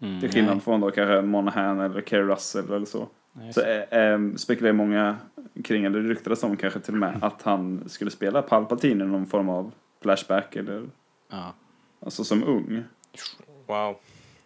[0.00, 0.64] Mm, Till skillnad nej.
[0.64, 3.08] från då kanske Monahan eller Kerry Russell eller så.
[3.32, 5.16] Nej, Så eh, eh, spekulerar många
[5.64, 9.06] kring, eller det ryktades om kanske till och med, att han skulle spela Palpatine i
[9.06, 10.82] någon form av flashback eller
[11.30, 11.54] ja.
[12.04, 12.84] alltså som ung.
[13.66, 13.96] Wow.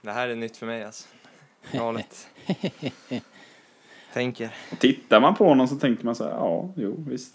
[0.03, 1.09] Det här är nytt för mig alltså.
[1.73, 2.29] Galet.
[4.13, 4.55] Tänker.
[4.73, 7.35] Och tittar man på honom så tänker man så här, ja, jo, visst.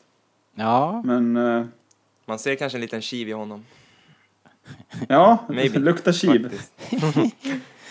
[0.55, 1.65] ja, Men eh,
[2.25, 3.65] Man ser kanske en liten kiv i honom.
[5.09, 5.79] ja, Maybe.
[5.79, 6.51] luktar kiv.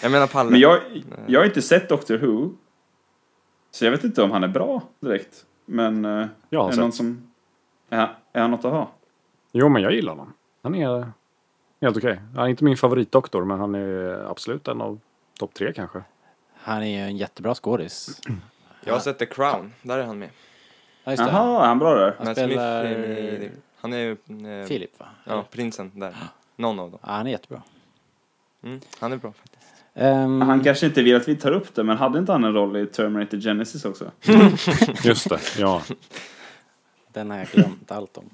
[0.03, 0.51] Jag menar Palle.
[0.51, 0.81] Men jag,
[1.27, 2.51] jag har inte sett Doctor Who.
[3.71, 5.47] Så jag vet inte om han är bra direkt.
[5.67, 6.81] Men eh, Jag har är det sett.
[6.83, 7.29] någon som...
[7.91, 8.91] Är han, är han något att ha?
[9.53, 10.33] Jo, men jag gillar honom.
[10.63, 11.09] Han är
[11.81, 12.21] helt okej.
[12.35, 15.01] Han är inte min favoritdoktor, men han är absolut en av
[15.39, 16.03] topp tre kanske.
[16.55, 18.21] han är ju en jättebra skådis.
[18.85, 19.73] Jag har sett The Crown.
[19.83, 20.31] Där är han med.
[21.05, 21.31] Ja, just det.
[21.31, 22.15] Jaha, är han bra där?
[22.19, 23.51] Han Matt Smith spelar är med i det.
[23.81, 24.11] Han är ju...
[24.61, 25.07] eh, Philip va?
[25.25, 26.15] Ja, prinsen där.
[26.57, 27.01] Någon av dem.
[27.03, 27.63] Ja, han är jättebra.
[28.63, 29.65] Mm, han är bra faktiskt.
[29.95, 32.53] Ehm, Han kanske inte vill att vi tar upp det, men hade inte han en
[32.55, 34.11] roll i Terminator Genesis också?
[35.05, 35.83] Just det, ja.
[37.13, 38.25] Den har jag glömt allt om.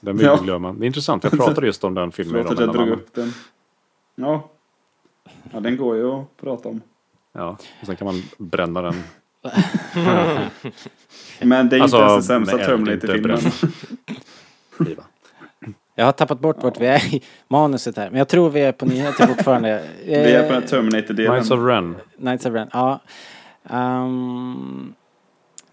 [0.00, 0.36] Den vill Ja.
[0.36, 0.72] vi glömma.
[0.72, 3.32] Det är intressant, jag pratade just om den filmen Förlåt att jag drog upp den.
[4.14, 4.48] Ja.
[5.52, 6.80] Ja, den går ju att prata om.
[7.32, 8.94] Ja, och sen kan man bränna den.
[11.40, 13.38] Men det är Alltså, inte ens den sämsta Terminator-filmen.
[15.94, 18.72] Jag har tappat bort vart vi är i manuset här, men jag tror vi är
[18.72, 19.82] på nyheter fortfarande.
[20.04, 21.32] Vi är på den Terminator-delen.
[21.32, 21.96] Knights of Ren.
[22.18, 23.00] Knights of Ren, ja.
[23.70, 24.94] Ehm,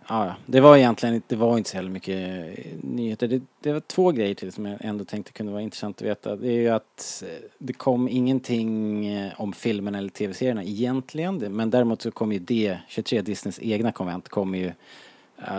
[0.08, 0.36] Ja, ja.
[0.46, 2.18] det var egentligen inte- det var inte så heller mycket
[2.58, 3.28] eh, nyheter.
[3.28, 6.36] Det, det var två grejer till som jag ändå tänkte kunde vara intressant att veta.
[6.36, 11.38] Det är ju att eh, det kom ingenting eh, om filmen eller tv-serierna egentligen.
[11.38, 14.72] Men däremot så kom ju D23, Disneys egna konvent, kommer ju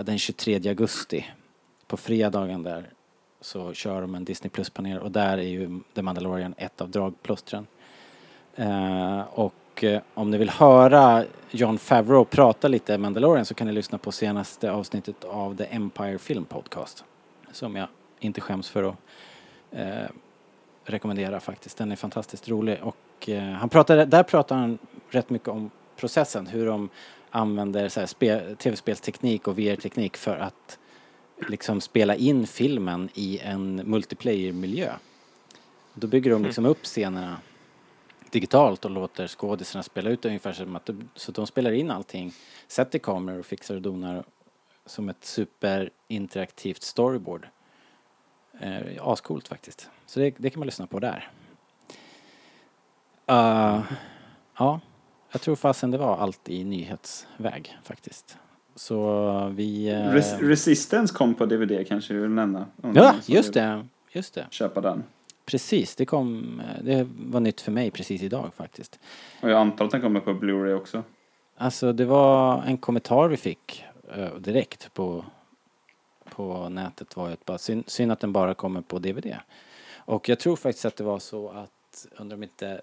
[0.05, 1.25] den 23 augusti.
[1.87, 2.91] På fredagen där
[3.41, 7.67] så kör de en Disney Plus-panel och där är ju The Mandalorian ett av dragplåstren.
[9.31, 13.73] och och eh, om ni vill höra John Favreau prata lite Mandalorian så kan ni
[13.73, 17.05] lyssna på senaste avsnittet av The Empire Film Podcast.
[17.53, 17.89] Som jag
[18.21, 18.97] inte skäms för att
[19.71, 20.11] eh,
[20.85, 21.79] rekommendera faktiskt.
[21.79, 24.79] Den är fantastiskt rolig och eh, han pratade, där pratar han
[25.11, 26.89] rätt mycket om processen, hur de
[27.31, 30.79] använder spe, tv-spelsteknik och VR-teknik för att
[31.49, 34.93] liksom spela in filmen i en multiplayer-miljö.
[35.95, 37.37] Då bygger de liksom upp scenerna
[38.35, 41.91] digitalt och låter skådisarna spela ut det ungefär som att de, så de spelar in
[41.91, 42.33] allting,
[42.69, 44.25] sätter kameror och fixar och donar
[44.87, 47.49] som ett superinteraktivt storyboard.
[48.61, 49.89] Eh, ascoolt faktiskt.
[50.07, 51.31] Så det, det kan man lyssna på där.
[53.31, 53.83] Uh,
[54.59, 54.81] ja,
[55.33, 58.37] jag tror fasen det var allt i nyhetsväg faktiskt.
[58.75, 59.89] Så vi...
[59.89, 62.67] eh, Res- Resistance kom på DVD kanske vi vill nämna.
[62.95, 63.87] Ja, just det.
[64.13, 64.47] Just det.
[64.51, 65.03] Köpa den.
[65.45, 68.99] Precis, det kom, eh, det var nytt för mig precis idag faktiskt.
[69.41, 71.03] Och jag antar att den kommer på Blu-ray också.
[71.57, 75.25] Alltså det var en kommentar vi fick eh, direkt på,
[76.25, 79.37] på nätet var ju att bara synd, synd att den bara kommer på DVD.
[79.97, 82.81] Och jag tror faktiskt att det var så att, undrar om inte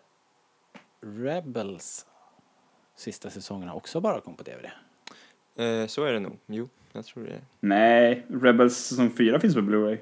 [1.02, 2.06] Rebels
[2.95, 4.65] sista säsongerna också bara kom på DVD.
[5.56, 6.38] Eh, så är det nog.
[6.45, 7.41] Jo, jag tror det.
[7.60, 9.97] Nej, Rebels säsong 4 finns på Blu-ray.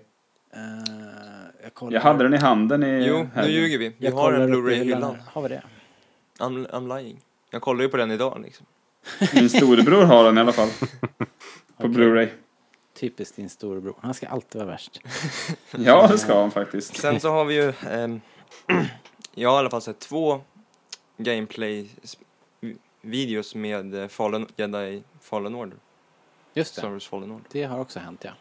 [0.53, 0.59] Eh,
[1.63, 3.53] jag, kollar, Jag hade den i handen i Jo, nu helgen.
[3.55, 3.89] ljuger vi.
[3.89, 5.17] Vi jag har en Blu-ray i hyllan.
[5.25, 5.63] Har vi det?
[6.39, 7.19] I'm, I'm lying.
[7.49, 8.65] Jag kollar ju på den idag liksom.
[9.33, 10.69] Min storebror har den i alla fall.
[10.77, 10.85] På
[11.77, 11.89] Okej.
[11.89, 12.27] Blu-ray.
[12.99, 13.95] Typiskt din storebror.
[14.01, 15.01] Han ska alltid vara värst.
[15.77, 16.97] Ja, det ska han faktiskt.
[16.97, 18.21] Sen så har vi ju, ehm,
[19.35, 20.41] jag har i alla fall sett två
[21.17, 25.77] gameplay-videos med eh, Fallen, Jedi Fallen Order.
[26.53, 26.93] Just Star det.
[26.93, 27.45] Wars Fallen Order.
[27.51, 28.31] Det har också hänt ja.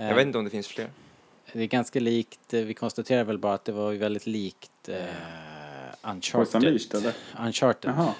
[0.00, 0.90] Jag Eh, vet inte om det finns fler.
[1.52, 4.88] Det är ganska likt, eh, vi konstaterar väl bara att det var ju väldigt likt
[4.88, 6.54] eh, Force Uncharted.
[6.54, 7.14] Unleashed eller?
[7.46, 7.90] Uncharted.
[7.90, 8.14] Jaha.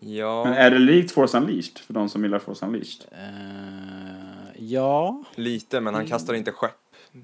[0.00, 1.78] Ja, Men är det likt Force Unleashed?
[1.78, 3.06] För de som gillar Force Unleashed.
[3.12, 6.72] Eh, ja, lite, men han kastar inte skepp.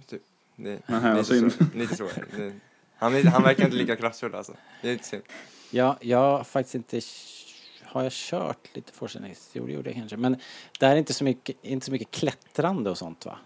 [0.06, 0.22] Typ.
[0.56, 2.52] Det, vad lite, så, lite så det.
[2.96, 4.56] Han, han verkar inte lika kraftfull alltså.
[4.82, 5.22] Det är lite synd.
[5.70, 7.00] ja, jag har faktiskt inte
[7.84, 9.50] har jag kört lite Force Unleashed?
[9.52, 10.16] Jo, det gjorde jag kanske.
[10.16, 10.36] Men
[10.78, 13.38] det är inte så mycket, inte så mycket klättrande och sånt va?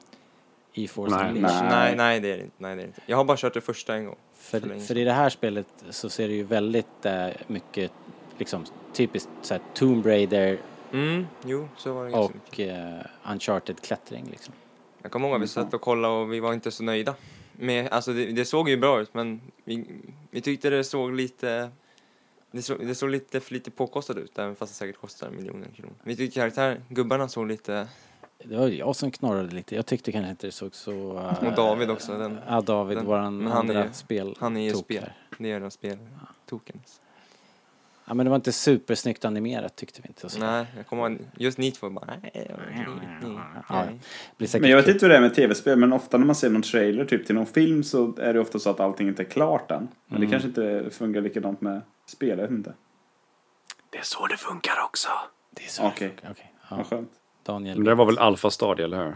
[0.79, 1.31] I Force Nej.
[1.31, 1.65] Unleashed.
[1.65, 1.71] Nej.
[1.71, 2.57] Nej, nej det är det inte.
[2.59, 3.01] Nej, det är inte.
[3.07, 4.17] Jag har bara kört det första en gång.
[4.35, 7.93] För, för i det här spelet så ser det ju väldigt eh, mycket
[8.39, 10.59] liksom typiskt såhär Tomb Raider
[10.93, 13.01] Mm, jo, så var det och eh,
[13.33, 14.55] Uncharted klättring liksom.
[15.03, 17.15] Jag kommer ihåg att vi satt och kollade och vi var inte så nöjda.
[17.53, 19.85] Med, alltså det, det såg ju bra ut men vi,
[20.31, 21.71] vi tyckte det såg lite
[22.51, 25.69] det såg, det såg lite för lite påkostat ut även fast det säkert kostar miljoner
[25.77, 25.95] kronor.
[26.03, 27.89] Vi tyckte karaktär, gubbarna såg lite,
[28.39, 29.75] Det var jag som knorrade lite.
[29.77, 31.19] Jag tyckte kanske inte det såg så...
[31.19, 34.37] eh, Och David också, den- ja, David, den- våran men han andra är- spel.
[34.41, 35.03] han är ju spel.
[35.03, 35.13] här.
[35.39, 35.99] det gör de spel,
[36.47, 36.81] token.
[38.09, 40.29] Ja, men det var inte supersnyggt animerat tyckte vi inte.
[40.29, 40.39] Så.
[40.41, 42.87] Nej, jag kommer ihåg, just Need for bara, nej, nej, nej,
[43.69, 43.85] Ja,
[44.61, 46.63] Men jag vet inte hur det är med tv-spel, men ofta när man ser någon
[46.63, 49.71] trailer typ till någon film så är det ofta så att allting inte är klart
[49.71, 49.89] än.
[50.07, 50.21] Men Mm.
[50.21, 52.75] det kanske inte fungerar likadant med spel, jag vet inte.
[53.91, 55.09] Det är så det funkar också.
[55.51, 56.15] Det är så Okej.
[56.19, 56.31] okay.
[56.31, 56.45] okay.
[56.71, 57.11] ja, Vad skönt.
[57.47, 57.77] Daniel.
[57.77, 59.15] Men det var väl alfa-stadie, eller hur?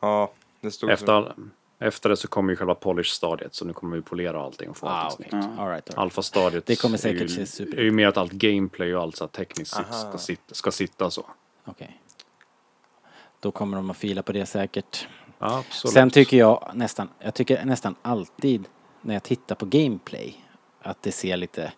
[0.00, 1.32] Ja, det stod Efter, så.
[1.78, 4.86] efter det så kommer ju själva polish-stadiet, så nu kommer vi polera allting och få
[4.86, 5.40] ah, allting okay.
[5.40, 5.54] snyggt.
[5.56, 5.62] Ja.
[5.62, 5.98] All right, all right.
[5.98, 9.02] Alfa-stadiet Det kommer är säkert ju, se super- är ju mer att allt gameplay och
[9.02, 9.92] allt så tekniskt Aha.
[9.92, 11.26] ska, sitta, ska sitta så.
[11.64, 12.00] Okej.
[13.40, 15.08] Då kommer de att fila på det säkert.
[15.38, 15.94] Absolut.
[15.94, 18.64] Sen tycker jag nästan, jag tycker nästan alltid
[19.00, 20.44] när jag tittar på gameplay
[20.82, 21.72] att det ser lite,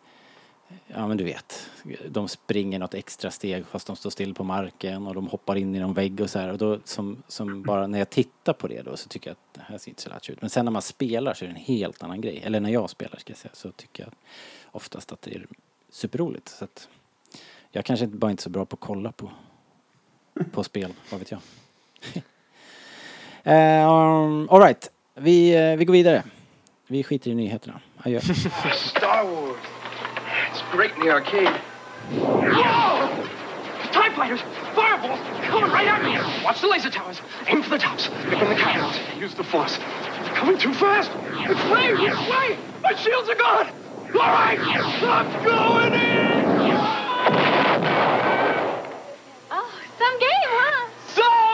[0.87, 1.71] ja men du vet,
[2.09, 5.75] de springer något extra steg fast de står still på marken och de hoppar in
[5.75, 8.67] i någon vägg och så här och då som, som bara när jag tittar på
[8.69, 10.41] det då så tycker jag att det här ser inte så lätt ut.
[10.41, 12.43] Men sen när man spelar så är det en helt annan grej.
[12.45, 14.13] Eller när jag spelar ska jag säga så tycker jag
[14.71, 15.47] oftast att det är
[15.91, 16.49] superroligt.
[16.49, 16.89] Så att
[17.71, 19.31] jag kanske inte bara inte är så bra på att kolla på,
[20.53, 21.41] på spel, vad vet jag.
[23.45, 26.23] Um, Alright, vi, eh, vi går vidare.
[26.87, 27.81] Vi skiter i nyheterna.
[27.97, 28.21] Adjö.
[28.75, 29.82] Star Wars.
[30.73, 31.55] It's great in the arcade.
[32.17, 33.29] Whoa!
[33.93, 34.41] TIE fighters!
[34.75, 35.21] Fireballs!
[35.45, 36.17] Coming right at me!
[36.43, 37.21] Watch the laser towers.
[37.47, 38.09] Aim for the tops.
[38.31, 38.99] Pick on the cannons.
[39.21, 39.77] Use the force.
[39.77, 41.11] They're coming too fast!
[41.45, 42.59] It's way, it's way!
[42.81, 43.69] My shields are gone!
[43.69, 44.59] All right!
[44.59, 46.73] I'm going in!
[49.51, 50.89] Oh, some game, huh?
[51.17, 51.52] In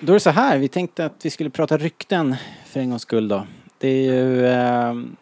[0.00, 3.02] Då är det så här, vi tänkte att vi skulle prata rykten för en gångs
[3.02, 3.46] skull då.
[3.78, 4.46] Det är ju...
[4.46, 5.16] Ehm,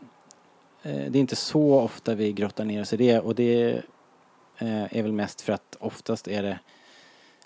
[0.83, 3.83] eh, det är inte så ofta vi grottar ner oss i det och det
[4.59, 6.59] eh, är väl mest för att oftast är det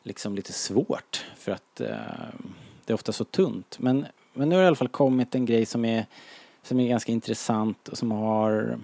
[0.03, 1.89] liksom lite svårt för att eh,
[2.85, 3.79] det är ofta så tunt.
[3.79, 6.07] Men, men nu har det i alla fall kommit en grej som är,
[6.63, 8.79] som är ganska intressant och som har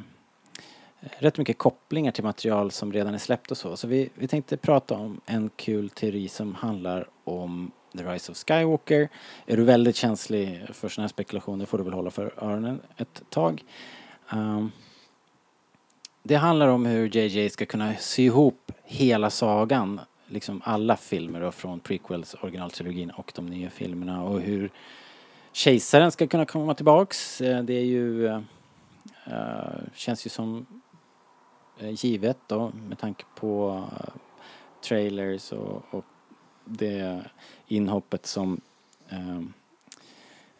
[1.19, 3.77] rätt mycket kopplingar till material som redan är släppt och så.
[3.77, 8.39] Så vi, vi tänkte prata om en kul teori som handlar om The Rise of
[8.39, 9.09] Skywalker.
[9.47, 13.23] Är du väldigt känslig för sådana här spekulationer får du väl hålla för öronen ett
[13.31, 13.65] tag.
[14.33, 14.73] Um,
[16.23, 21.53] det handlar om hur JJ ska kunna sy ihop hela sagan, liksom alla filmer då,
[21.53, 24.71] från prequels, originaltrilogin och de nya filmerna och hur
[25.53, 27.41] kejsaren ska kunna komma tillbaks.
[27.41, 28.41] Eh, det är ju, uh,
[29.95, 30.67] känns ju som
[31.79, 34.15] givet då med tanke på eh,
[34.89, 36.05] trailers och, och
[36.65, 37.25] det
[37.67, 38.61] inhoppet som
[39.09, 39.39] eh,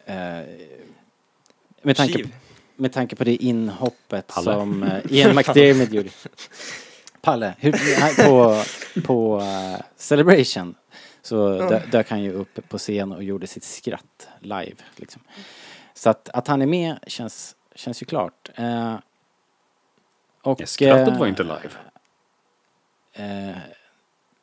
[0.05, 0.45] eh,
[1.81, 2.35] med tanke Chiv.
[2.75, 4.53] med tanke på det inhoppet Palle.
[4.53, 6.09] som eh, Ian McDermott gjorde.
[7.21, 7.71] Palle, hur,
[8.25, 8.63] på,
[9.01, 10.75] på eh, Celebration
[11.21, 14.75] så dö, dök han ju upp på scen och gjorde sitt skratt live.
[14.95, 15.21] Liksom.
[15.93, 18.49] Så att, att han är med känns, känns ju klart.
[18.55, 18.95] Eh,
[20.47, 21.69] och, skrattet eh, var inte live.
[23.13, 23.57] Eh,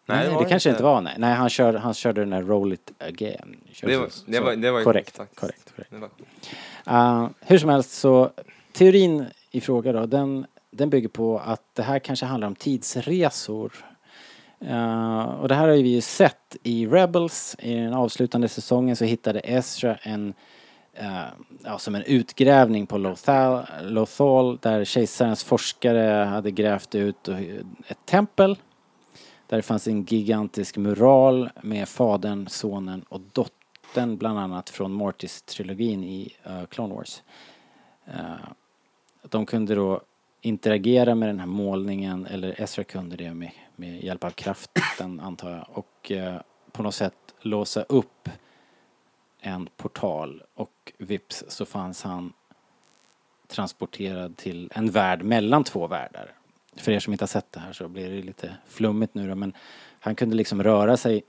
[0.07, 0.83] Nej, nej, det det, kanske inte.
[0.83, 1.01] var.
[1.01, 3.57] Nej, nej han, kör, han körde den där Roll It Again.
[3.73, 5.41] Körde Det var, det var, det var korrekt, faktiskt.
[5.41, 5.91] korrekt, korrekt.
[5.91, 6.11] Det var,
[6.89, 8.31] Uh, hur som helst så,
[8.73, 13.73] teorin i fråga då, den, den bygger på att det här kanske handlar om tidsresor.
[14.63, 18.97] Uh, och det här har ju vi ju sett i Rebels, i den avslutande säsongen
[18.97, 20.35] så hittade Ezra en,
[21.01, 21.27] uh,
[21.65, 27.29] ja, som en utgrävning på Lothal, Lothal där kejsarens forskare hade grävt ut
[27.87, 28.59] ett tempel.
[29.47, 36.05] Där det fanns en gigantisk mural med fadern, sonen och dottern bland annat från Mortis-trilogin
[36.05, 37.23] i uh, Clone Wars.
[38.09, 38.49] Uh,
[39.31, 40.01] de kunde då
[40.41, 45.51] interagera med den här målningen, eller Ezra kunde det med, med hjälp av kraften antar
[45.51, 46.41] jag, och eh,
[46.73, 48.29] på något sätt låsa upp
[49.45, 52.33] en portal och vips så fanns han
[53.47, 56.33] transporterad till en värld mellan två världar.
[56.77, 59.35] För er som inte har sett det här så blir det lite flummigt nu då,
[59.35, 59.53] men
[60.01, 61.23] han kunde liksom röra sig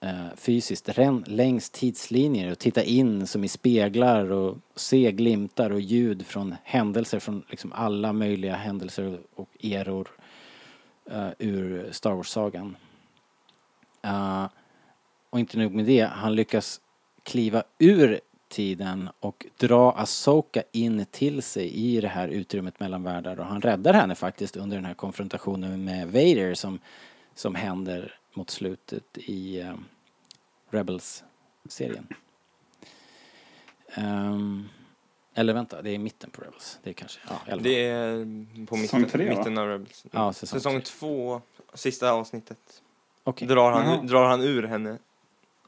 [0.00, 5.80] eh, fysiskt ren, längs tidslinjer och titta in som i speglar och se glimtar och
[5.80, 10.08] ljud från händelser från liksom alla möjliga händelser och eror
[11.10, 12.76] eh, ur Star Wars-sagan.
[14.06, 14.46] Uh,
[15.30, 16.80] och inte nog med det, han lyckas
[17.24, 23.40] kliva ur tiden och dra Asoka in till sig i det här utrymmet mellan världar
[23.40, 26.78] och han räddar henne faktiskt under den här konfrontationen med Vader som,
[27.34, 29.74] som händer mot slutet i eh,
[30.70, 32.06] Rebels-serien.
[33.94, 34.68] Ehm,
[35.34, 36.78] eller vänta, det är i mitten på Rebels.
[36.82, 37.62] Det är kanske, ja fall.
[37.62, 38.26] det är
[38.66, 40.06] på Säsong mitten, tre, mitten av Rebels.
[40.10, 41.42] Ja, säsong säsong två,
[41.74, 42.82] sista avsnittet.
[43.24, 43.48] Okej.
[43.48, 44.98] Drar, han, drar han ur henne.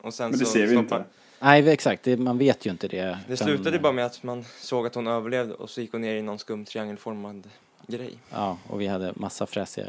[0.00, 1.04] Och sen Men det så ser vi stoppar- inte.
[1.40, 2.02] Nej, exakt.
[2.02, 3.02] Det, man vet ju inte det.
[3.26, 6.00] Det utan- slutade bara med att man såg att hon överlevde och så gick hon
[6.00, 7.48] ner i någon skum triangelformad
[7.86, 8.18] grej.
[8.30, 9.86] Ja, och vi hade massa fräsiga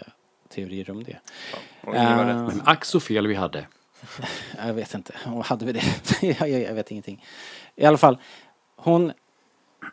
[0.50, 1.18] teorier om det.
[1.84, 2.36] Ja, rätt.
[2.56, 3.66] Men ack så fel vi hade.
[4.66, 5.14] Jag vet inte.
[5.26, 5.84] Och hade vi det?
[6.40, 7.26] jag, jag, jag vet ingenting.
[7.76, 8.18] I alla fall,
[8.76, 9.12] hon,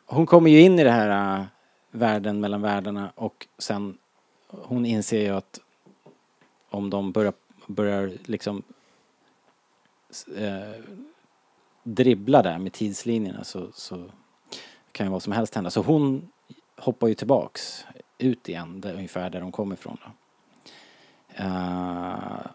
[0.07, 1.45] hon kommer ju in i det här äh,
[1.91, 3.99] världen mellan världarna och sen
[4.49, 5.61] hon inser ju att
[6.71, 7.33] om de börjar,
[7.67, 8.63] börjar liksom
[10.11, 10.27] s-
[11.85, 14.11] dribbla där med tidslinjerna så, så
[14.93, 15.71] kan ju vad som helst hända.
[15.71, 16.29] Så hon
[16.77, 17.87] hoppar ju tillbaks
[18.19, 19.97] ut igen, där, ungefär där de kommer ifrån.
[20.05, 20.11] Då.
[21.45, 22.47] Eh,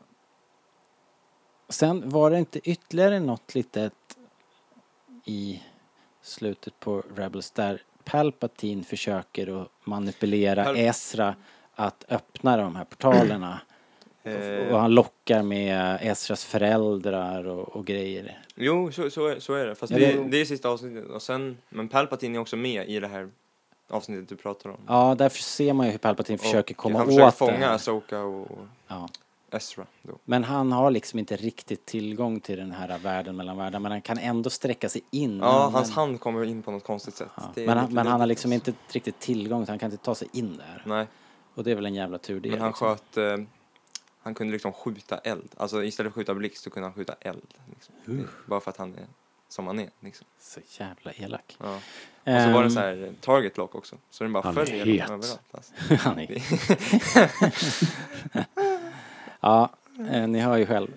[1.69, 3.93] Sen var det inte ytterligare något litet
[5.25, 5.63] i
[6.21, 11.35] slutet på Rebels där Palpatine försöker att manipulera Pal- Ezra
[11.75, 13.59] att öppna de här portalerna.
[14.23, 18.39] Eh, Och han lockar med Ezras föräldrar och, och grejer.
[18.55, 19.75] Jo, så, så, är, så är det.
[19.75, 21.10] Fast Ja, det, det- det är sista avsnittet.
[21.10, 23.29] Och sen, men Palpatine är också med i det här
[23.89, 24.77] avsnittet du pratar om.
[24.88, 27.69] Ja, därför ser man ju hur Palpatine försöker Och komma han åt försöker det fånga.
[27.69, 28.47] Asoka och
[28.88, 29.10] Ja.
[29.51, 30.13] Ezra då.
[30.25, 33.79] Men han har liksom inte riktigt tillgång till den här världen mellan världar.
[33.79, 35.39] Men han kan ändå sträcka sig in.
[35.39, 37.27] Ja, men, hans hand kommer in på något konstigt sätt.
[37.36, 40.15] Ja, men han, men han har liksom inte riktigt tillgång, så han kan inte ta
[40.15, 40.84] sig in där.
[40.86, 41.08] Nej,
[41.55, 42.49] Och det är väl en jävla tur det.
[42.49, 42.88] men han liksom.
[43.13, 43.17] sköt...
[43.39, 43.45] Eh,
[44.21, 45.49] han kunde liksom skjuta eld.
[45.58, 47.53] Alltså istället för att skjuta blixt så kunde han skjuta eld.
[47.73, 47.95] Liksom.
[48.05, 49.05] Det- Bara för att han är
[49.47, 49.89] som han är.
[49.99, 50.27] Liksom.
[50.39, 51.58] Så jävla elak.
[51.60, 51.75] Ja.
[52.23, 53.95] Och så var det så här eh, target lock också.
[54.10, 55.01] Så den bara följer het.
[55.10, 55.41] överallt.
[55.51, 55.73] Alltså.
[55.95, 56.41] han är...
[59.41, 59.69] Ja,
[60.12, 60.88] eh, ni hör ju själv.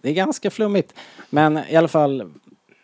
[0.00, 0.94] Det är ganska flummigt.
[1.30, 2.32] Men i alla fall,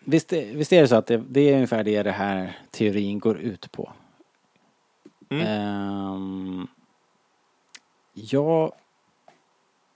[0.05, 3.39] visst, visst är det så att det, det är ungefär det det här teorin går
[3.39, 3.93] ut på.
[5.31, 5.47] Mm.
[5.47, 6.67] Ehm,
[8.13, 8.73] jag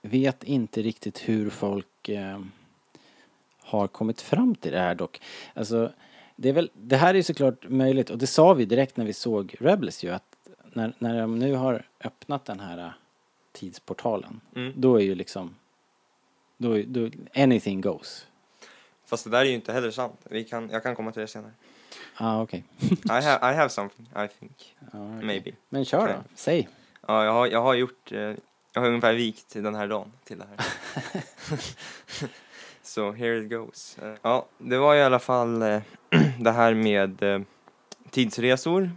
[0.02, 2.40] vet inte riktigt hur folk eh,
[3.62, 5.20] har kommit fram till det här dock.
[5.54, 5.92] Alltså,
[6.36, 9.04] det, är väl, det här är ju såklart möjligt och det sa vi direkt när
[9.04, 10.36] vi såg Rebels ju att
[10.72, 12.90] när, när de nu har öppnat den här eh,
[13.52, 14.72] tidsportalen Mm.
[14.76, 15.54] då är ju liksom
[16.56, 18.26] då, är- då, anything goes.
[19.06, 20.20] Fast det där är ju inte heller sant.
[20.30, 21.52] Vi kan, jag kan komma till det senare.
[22.18, 22.64] Ja, ah, okej.
[22.80, 24.74] I, have, I have something, I think.
[24.80, 25.26] Ja, okej.
[25.26, 25.52] Maybe.
[25.68, 26.68] Men kör då, säg.
[27.08, 28.32] Ja, jag har, jag har gjort, eh,
[28.72, 30.66] jag har ungefär vikt den här dagen till det här.
[32.82, 33.98] Så here it goes.
[33.98, 35.82] Eh, Ja, det var i alla fall eh,
[36.38, 37.40] det här med eh,
[38.10, 38.90] tidsresor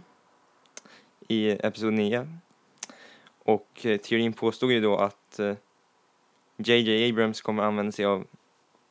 [1.28, 2.28] i episod 9.
[3.38, 5.40] Och teorin påstod ju då att
[6.56, 8.26] JJ Abrams kommer använda sig av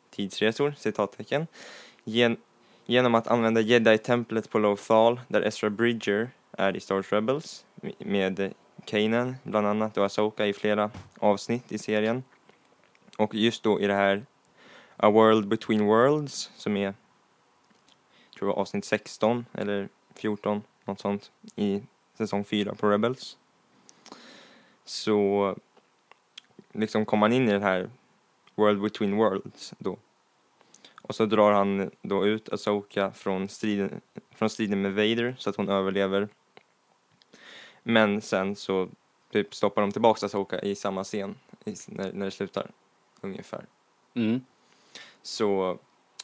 [0.10, 1.48] tidsresor, citattecken,
[2.04, 2.38] gen
[2.86, 7.66] genom att använda Jedi-templet på Lothal där Ezra Bridger är i Star Wars Rebels
[8.00, 8.54] med
[8.86, 12.24] Kanan bland annat och Asoka i flera avsnitt i serien.
[13.18, 14.26] Och just då i det här
[14.98, 16.94] A World Between Worlds som är,
[18.36, 21.82] tror jag var avsnitt 16 eller 14, något sånt, i
[22.18, 23.38] säsong 4 på Rebels.
[24.86, 25.56] Så
[26.74, 27.90] liksom kom han in i den här
[28.56, 29.98] World Between Worlds då.
[31.02, 34.02] Och så drar han då ut Asoka från striden,
[34.36, 36.30] från striden med Vader så att hon överlever.
[37.88, 38.90] Men sen så
[39.32, 42.72] typ stoppar de tillbaks Asoka i samma scen i, när, när det slutar,
[43.22, 43.66] ungefär.
[44.14, 44.46] Mm.
[45.22, 45.78] Så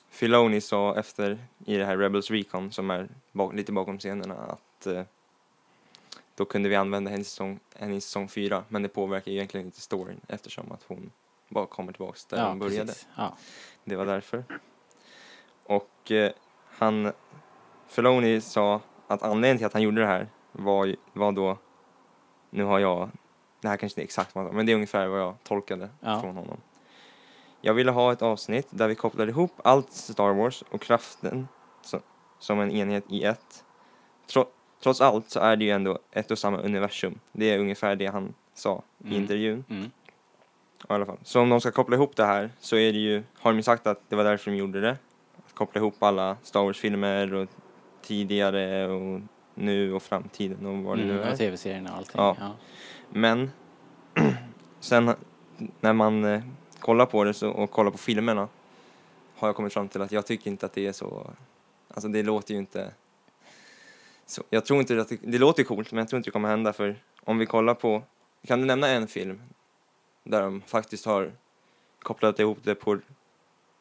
[0.09, 4.87] Filoni sa efter i det här Rebels Recon som är bak, lite bakom scenerna att
[4.87, 5.03] eh,
[6.35, 9.65] då kunde vi använda henne i, säsong, henne i säsong 4 men det påverkar egentligen
[9.65, 11.11] inte storyn eftersom att hon
[11.49, 12.93] bara kommer tillbaks där Ja, hon började.
[13.17, 13.37] Ja.
[13.83, 14.43] Det var därför.
[15.63, 16.31] Och eh,
[16.65, 17.11] han,
[17.87, 21.57] Filoni sa att anledningen till att han gjorde det här var, var då,
[22.49, 23.09] nu har jag,
[23.61, 25.35] det här kanske inte är exakt vad han sa, men det är ungefär vad jag
[25.43, 26.21] tolkade Ja.
[26.21, 26.57] från honom.
[27.61, 31.47] Jag ville ha ett avsnitt där vi kopplar ihop allt Star Wars och kraften
[31.81, 31.99] så,
[32.39, 33.63] som en enhet i ett.
[34.33, 34.45] Tro,
[34.83, 37.19] trots allt så är det ju ändå ett och samma universum.
[37.31, 39.21] Det är ungefär det han sa i Mm.
[39.21, 39.65] intervjun.
[39.69, 39.83] Mm.
[40.89, 41.17] I alla fall.
[41.23, 43.63] Så om de ska koppla ihop det här så är det ju, har de ju
[43.63, 44.97] sagt att det var därför de gjorde det.
[45.45, 47.49] Att koppla ihop alla Star Wars-filmer och
[48.01, 49.21] tidigare och
[49.55, 51.31] nu och framtiden och vad det nu Mm, är.
[51.31, 52.21] och tv-serierna och allting.
[52.21, 52.35] Ja.
[52.39, 52.55] Ja.
[53.09, 53.51] Men
[54.79, 55.13] sen
[55.79, 56.41] när man eh,
[56.79, 58.47] kollar på det så, och kollar på filmerna
[59.35, 61.31] har jag kommit fram till att jag tycker inte att det är så,
[61.87, 62.91] alltså det låter ju inte
[64.25, 66.49] så, jag tror inte att det, det låter coolt men jag tror inte det kommer
[66.49, 68.03] hända för om vi kollar på,
[68.47, 69.41] kan du nämna en film
[70.23, 71.31] där de faktiskt har
[71.99, 72.99] kopplat ihop det på,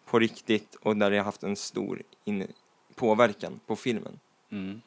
[0.06, 2.46] på riktigt och där det har haft en stor in,
[2.94, 4.18] påverkan på filmen?
[4.50, 4.80] Mm.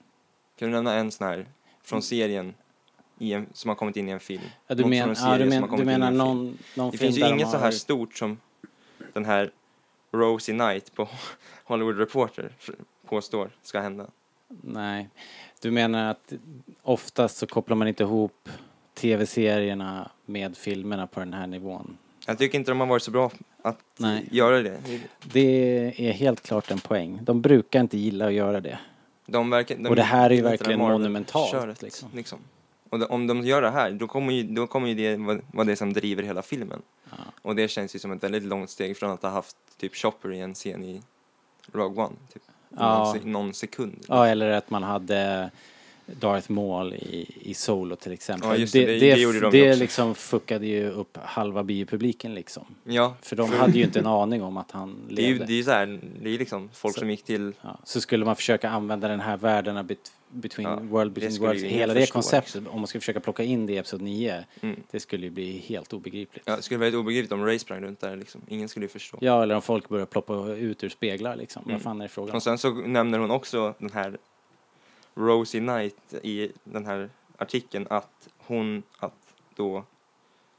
[0.55, 1.45] Kan du nämna en sån här
[1.83, 2.53] från serien
[3.19, 4.41] i en, som har kommit in i en film?
[4.67, 7.49] Ja, du, men, ja, du, men, du menar någon, någon Det film finns ju inget
[7.49, 8.37] så har- här stort som
[9.13, 9.51] den här
[10.11, 11.09] Rosie Knight på
[11.63, 12.51] Hollywood Reporter
[13.05, 14.07] påstår ska hända.
[14.61, 15.09] Nej.
[15.61, 16.33] Du menar att
[16.81, 18.49] oftast så kopplar man inte ihop
[18.93, 21.97] tv-serierna med filmerna på den här nivån.
[22.27, 24.27] Jag tycker inte de har varit så bra att Nej.
[24.31, 24.79] göra det.
[25.23, 25.39] Det
[26.09, 27.19] är helt klart en poäng.
[27.21, 28.79] De brukar inte gilla att göra det.
[29.25, 32.09] De verkar, de Och det här är ju verkligen monumentalt, köret, liksom.
[32.13, 32.39] liksom.
[32.89, 35.39] Och det, om de gör det här, då kommer ju, då kommer ju det vara
[35.51, 36.81] vara det som driver hela filmen.
[37.09, 37.17] Ja.
[37.41, 40.33] Och det känns ju som ett väldigt långt steg från att ha haft typ Chopper
[40.33, 41.01] i en scen i
[41.71, 42.15] Rogue One.
[42.33, 42.43] Typ.
[42.77, 43.13] Ja.
[43.13, 44.05] Någon, någon sekund.
[44.07, 45.51] Ja, eller att man hade
[46.05, 48.49] Darth Maul i, i Solo till exempel.
[48.49, 49.79] Ja, just det, det- det gjorde de det också.
[49.79, 52.65] liksom fuckade ju upp halva biopubliken liksom.
[52.83, 55.45] Ja, För de hade ju inte en aning om att han det är ju levde.
[55.45, 58.01] det är ju så här, det är liksom folk Så- som gick till Ja, så
[58.01, 61.93] skulle man försöka använda den här världarna bet, between Ja, world det between worlds, hela
[61.93, 64.79] det förstå, konceptet, om man skulle försöka plocka in det i Episod 9, Mm.
[64.91, 66.43] det skulle ju bli helt obegripligt.
[66.47, 68.41] Ja, det skulle vara väldigt obegripligt om Ray sprang runt där liksom.
[68.47, 69.17] Ingen skulle ju förstå.
[69.21, 71.63] Ja, eller om folk börjar ploppa ut ur speglar liksom.
[71.63, 71.73] Mm.
[71.75, 72.35] Vad fan är det frågan?
[72.35, 74.17] Och sen så nämner hon också den här
[75.15, 79.83] Rosie Knight i den här artikeln att hon, att då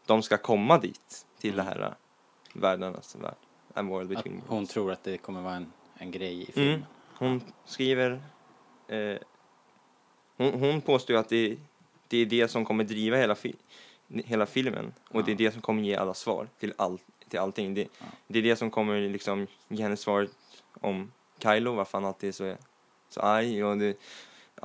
[0.06, 3.34] de ska komma dit till det här äh, världarnas värld.
[3.74, 4.72] A world Att between hon worlds.
[4.72, 6.74] tror att det kommer vara en, en grej i filmen.
[6.74, 6.84] Mm.
[7.18, 8.22] Hon skriver,
[8.88, 9.16] eh,
[10.36, 11.56] hon, hon påstår ju att det,
[12.08, 13.54] det är det som kommer driva hela, fi,
[14.08, 15.38] hela filmen och det är Ja.
[15.38, 16.98] det som kommer ge alla svar till, all,
[17.28, 17.74] till allting.
[17.74, 18.06] Det, Ja.
[18.26, 20.30] det är det som kommer liksom ge henne svaret
[20.80, 22.56] om Kylo, varför han alltid är så,
[23.08, 23.96] så arg och det,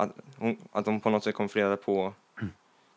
[0.02, 2.14] att, hon, att de på något sätt kommer få reda på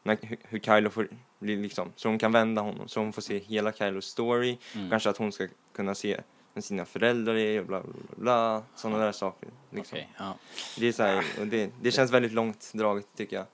[0.03, 0.17] när,
[0.49, 1.07] hur, Kylo får
[1.39, 4.89] liksom, så hon kan vända honom, så hon får se hela Kylos story, Mm.
[4.89, 6.21] kanske att hon ska kunna se
[6.53, 9.49] vem sina föräldrar är och bla bla bla, bla sådana där saker.
[9.69, 9.97] Liksom.
[9.97, 10.35] Okej, ja.
[10.79, 13.45] Det är så här, och det, det känns väldigt långt draget tycker jag.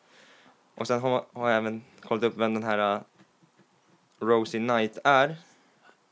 [0.76, 3.02] Och sen har, har jag även kollat upp vem den här uh,
[4.20, 5.36] Rosie Knight är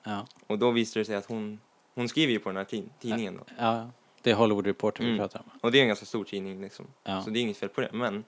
[0.04, 0.28] Ja.
[0.48, 1.60] och då visar det sig att hon,
[1.96, 3.44] hon skriver ju på den här tid, tidningen då.
[3.58, 3.90] ja,
[4.28, 5.20] det är Hollywood Reporter vi Mm.
[5.20, 5.60] pratar om.
[5.62, 6.88] Och det är en ganska stor tidning liksom.
[7.04, 7.22] Ja.
[7.22, 7.90] Så det är inget fel på det.
[7.94, 8.24] Men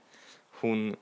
[0.51, 0.95] hon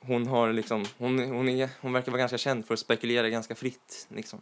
[0.00, 3.54] hon har liksom, hon, hon, är, hon verkar vara ganska känd för att spekulera ganska
[3.54, 4.40] fritt liksom.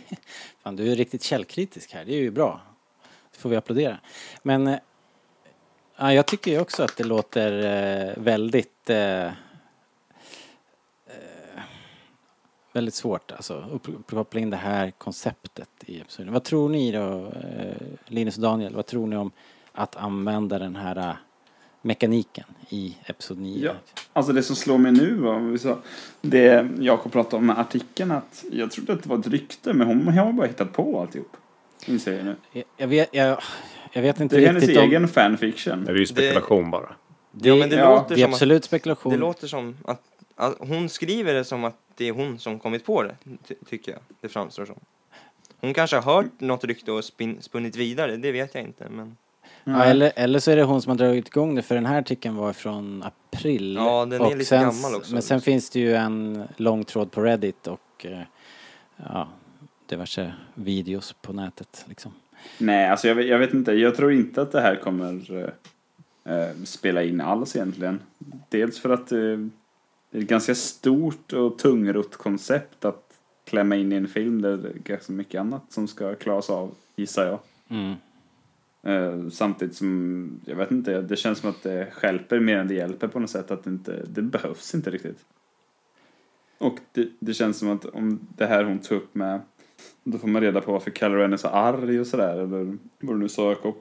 [0.62, 2.60] Fan, du är riktigt källkritisk här, det är ju bra.
[3.32, 3.98] Det får vi applådera.
[4.42, 4.78] Men eh,
[5.96, 9.32] ja, jag tycker ju också att det låter eh, väldigt eh, eh,
[12.76, 16.32] väldigt svårt alltså upp- uppkoppla in det här konceptet i episoden.
[16.32, 19.30] Vad tror ni då, eh, Linus och Daniel, vad tror ni om
[19.72, 21.14] att använda den här eh,
[21.82, 23.64] mekaniken i Episod 9?
[23.64, 23.72] Ja.
[24.12, 25.78] Alltså det som slår mig nu om vi sa,
[26.20, 29.86] det Jakob pratade om med artikeln, att jag trodde att det var ett rykte, men
[29.86, 31.36] hon har bara hittat på alltihop.
[31.86, 32.36] Inser jag nu.
[32.52, 33.38] Jag, jag, vet, jag,
[33.92, 34.84] jag vet inte Det är hennes riktigt om...
[34.88, 35.84] egen fanfiction.
[35.84, 36.92] Det är ju spekulation bara.
[37.32, 39.12] Det, Ja, men det ja, låter det är som att, absolut spekulation.
[39.12, 40.02] det låter som att,
[40.34, 43.16] att hon skriver det som att det är hon som kommit på det,
[43.48, 44.00] ty, tycker jag.
[44.20, 44.80] Det framstår som.
[45.60, 48.88] Hon kanske har hört något rykte och spin, spunnit vidare, det vet jag inte.
[48.88, 49.16] Men
[49.64, 51.98] Ja, eller, eller så är det hon som har dragit igång det för den här
[51.98, 53.74] artikeln var från april.
[53.74, 55.12] Ja, den är Och lite sen, gammal också.
[55.12, 58.20] Men sen finns det ju en lång tråd på Reddit och eh,
[58.96, 59.28] ja,
[59.86, 62.12] diverse videos på nätet liksom.
[62.58, 63.72] Nej, alltså jag, vet- jag vet inte.
[63.72, 65.42] Jag tror inte att det här kommer
[66.24, 68.00] eh, eh, spela in alls egentligen.
[68.48, 69.18] Dels för att eh,
[70.16, 74.56] det är ett ganska stort och tungrott koncept att klämma in i en film där
[74.56, 77.38] det är ganska mycket annat som ska klaras av, gissar jag.
[77.68, 77.94] Mm.
[78.82, 82.74] Eh, samtidigt som, jag vet inte, det känns som att det stjälper mer än det
[82.74, 83.50] hjälper på något sätt.
[83.50, 85.24] Att det inte, det behövs inte riktigt.
[86.58, 89.40] Och det, det känns som att om det här hon tog upp med,
[90.04, 93.14] då får man reda på varför Kylo Ren är så arg och sådär, eller vad
[93.16, 93.74] du nu sa Jakob.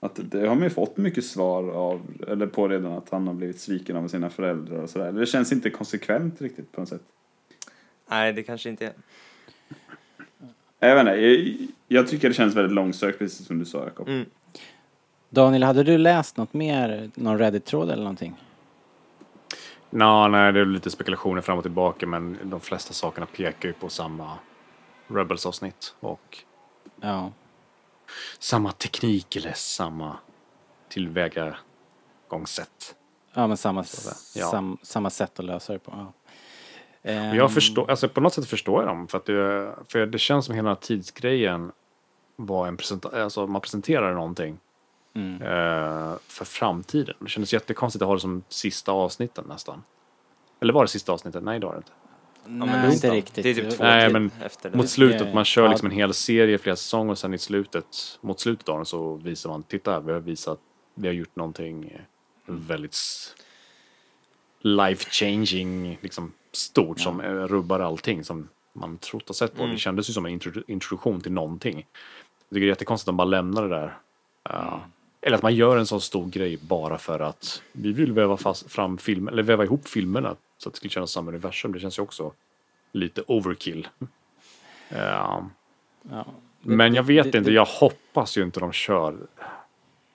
[0.00, 3.34] Att det har man ju fått mycket svar av, eller på redan att han har
[3.34, 5.12] blivit sviken av sina föräldrar och sådär.
[5.12, 7.02] Det känns inte konsekvent riktigt på något sätt.
[8.10, 8.92] nej, det kanske inte är.
[10.78, 11.56] Jag inte, jag,
[11.88, 14.08] jag tycker det känns väldigt långsökt precis som du sa Jakob.
[14.08, 14.26] Mm.
[15.30, 18.36] Daniel, hade du läst något mer, någon Reddit-tråd eller någonting?
[19.90, 23.72] Nå, nej, det är lite spekulationer fram och tillbaka men de flesta sakerna pekar ju
[23.72, 24.38] på samma
[25.08, 26.38] Rebels-avsnitt och
[27.00, 27.32] Ja.
[28.38, 30.16] Samma teknik eller samma
[30.88, 32.94] tillvägagångssätt.
[33.34, 33.84] Ja, men samma,
[34.34, 34.50] Ja.
[34.50, 36.12] sam, samma sätt att lösa det på.
[37.02, 37.30] Ja.
[37.30, 40.18] Och Jag förstår, alltså på något sätt förstår jag dem för att det, för det
[40.18, 41.72] känns som hela tidsgrejen
[42.36, 44.58] var en presenta, alltså man presenterade någonting
[45.14, 45.42] Mm.
[45.42, 47.14] eh, för framtiden.
[47.20, 49.82] Det kändes jättekonstigt att ha det som sista avsnitten nästan.
[50.60, 51.42] Eller var det sista avsnittet?
[51.42, 51.92] Nej, det var det inte.
[52.48, 53.42] Nej, men inte riktigt.
[53.44, 54.76] Det är typ två Nej, men efter det.
[54.76, 55.68] Mot slutet, man kör ja.
[55.70, 59.14] liksom en hel serie, flera säsonger och sen i slutet, mot slutet av den så
[59.14, 60.58] visar man, titta vi har visat,
[60.94, 62.00] vi har gjort någonting eh,
[62.46, 63.34] väldigt s-
[64.60, 69.62] life changing, liksom stort som eh, rubbar allting som man trott och sett på.
[69.62, 69.74] Mm.
[69.74, 71.76] Det kändes ju som en intro- introduktion till någonting.
[71.76, 73.96] Jag tycker det är jättekonstigt att de bara lämnar det där.
[74.50, 74.76] Uh,
[75.20, 78.72] Eller att man gör en sån stor grej bara för att vi vill väva fast
[78.72, 81.72] fram film, eller väva ihop filmerna så att det skulle kännas samma universum.
[81.72, 82.32] Det känns ju också
[82.92, 83.88] lite overkill.
[84.88, 85.50] Ja.
[86.10, 86.26] Ja.
[86.60, 89.16] Men jag vet det- inte, jag hoppas ju inte de kör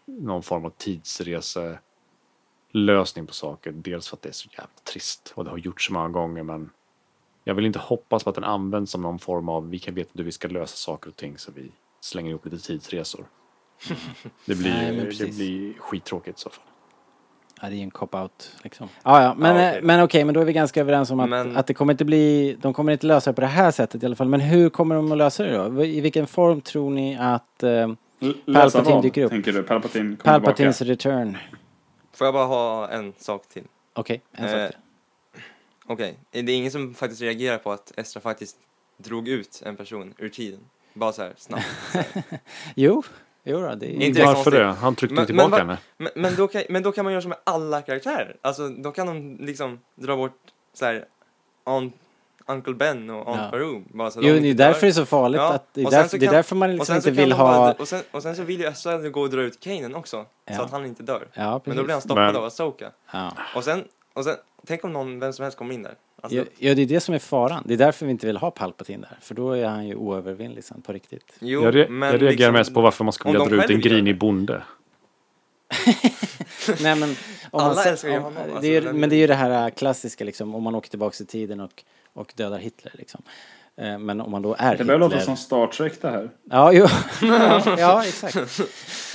[0.06, 1.80] någon form av tidsrese
[2.72, 3.72] lösning på saker.
[3.72, 6.44] Dels för att det är så jävla trist och det har gjorts så många gånger
[6.44, 6.70] men
[7.44, 10.10] jag vill inte hoppas på att den används som någon form av vi kan veta
[10.14, 13.26] hur vi ska lösa saker och ting så vi slänger ihop lite tidsresor.
[14.46, 16.64] Det blir, Nej, det blir skittråkigt i så fall.
[17.64, 18.90] Ja, det är en cop-out liksom.
[19.04, 19.82] Ja, ja, men Ja, eh, okej.
[19.84, 22.06] men okej, men då är vi ganska överens om att, Men- att det kommer inte
[22.06, 24.28] bli, de kommer inte lösa det på det här sättet i alla fall.
[24.30, 25.86] Men hur kommer de att lösa det då?
[25.86, 27.94] I vilken form tror ni att eh, L-
[28.46, 29.30] läsa Palpatine vad, dyker upp.
[29.32, 29.64] tänker du?
[29.64, 30.94] Palpatine kommer Palpatines tillbaka?
[31.10, 31.38] return?
[32.14, 33.64] Får jag bara ha en sak till?
[33.94, 34.80] Okej, en Eh, sak till.
[35.88, 38.56] Okej, det är ingen som faktiskt reagerar på att Estra faktiskt
[38.98, 40.60] drog ut en person ur tiden?
[40.94, 41.66] Bara så här snabbt.
[42.76, 43.04] Jo,
[43.44, 43.90] jo då, det är...
[44.02, 44.64] Inte Varför det?
[44.66, 45.78] Han tryckte Men- tillbaka men henne.
[45.98, 48.36] Men, men, då kan, men då kan man göra som med alla karaktärer.
[48.42, 50.38] Alltså, då kan de liksom dra bort
[50.74, 51.06] så här,
[51.64, 51.96] Aunt,
[52.48, 53.50] Uncle Ben och Aunt Ja.
[53.52, 53.82] Beru.
[53.94, 55.92] Bara så Jo, de det är därför det är så farligt Ja, att, det är,
[55.92, 57.74] därför, så det är kan- därför man liksom så inte kan vill de bara, ha...
[57.74, 60.26] och, sen, och sen så vill ju Estra gå och dra ut Kanan också.
[60.46, 60.56] Ja.
[60.56, 61.28] Så att han inte dör.
[61.34, 61.62] Ja.
[61.66, 62.92] Men då blir han stoppad Men- av Asoka.
[63.14, 63.32] Ja.
[63.56, 63.84] Och sen,
[64.14, 64.36] och sen,
[64.66, 65.96] tänk om någon, vem som helst kommer in där.
[66.22, 67.64] Alltså, Ja, ja, det är det som är faran.
[67.66, 69.18] Det är därför vi inte vill ha Palpatine där.
[69.22, 71.34] För då är han ju oövervinnlig sen på riktigt.
[71.40, 73.64] jo, Jag, re- men jag reagerar liksom, mest på varför man ska om vilja dra
[73.66, 74.64] ut en grinig bonde.
[76.82, 77.10] Nej men,
[77.52, 79.18] om Alla man, älskar ju om, honom, alltså, det är, ju- den- men det är
[79.18, 81.84] ju det här äh, klassiska liksom, om man åker tillbaks i tiden och,
[82.14, 83.22] och dödar Hitler liksom.
[83.82, 86.30] Eh, Men om man då är Det börjar låta som Star Trek det här.
[86.50, 86.88] Ja, jo.
[87.78, 88.60] ja, exakt.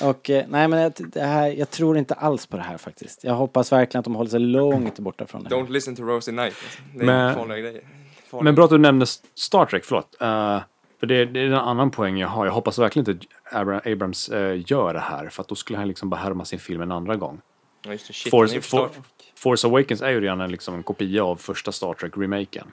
[0.02, 3.24] Och eh, nej men det- här, jag tror inte alls på det här faktiskt.
[3.24, 5.50] Jag hoppas verkligen att de håller sig långt borta från det.
[5.50, 6.54] Don't listen to Rosie Knight.
[6.64, 6.78] Alltså.
[6.94, 7.82] Det är Men- farliga grejer.
[8.30, 8.44] Farliga.
[8.44, 10.16] Men bra att du nämnde Star Trek, förlåt.
[10.20, 10.60] Eh,
[11.00, 12.46] för det, det är en annan poäng jag har.
[12.46, 15.28] Jag hoppas verkligen inte Abra- Abrams eh, gör det här.
[15.28, 17.40] För att då skulle han liksom bara härma sin film en andra gång.
[17.84, 18.88] Ja, just det, shit, Force- For-.
[19.36, 22.66] Force Awakens är ju redan en, liksom, en kopia av första Star Trek-remaken.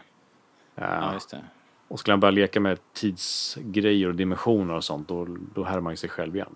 [0.78, 1.42] Eh, Ja, just det.
[1.94, 5.94] Och skulle han börja leka med tidsgrejer och dimensioner och sånt, då, då härmar han
[5.94, 6.56] ju sig själv igen.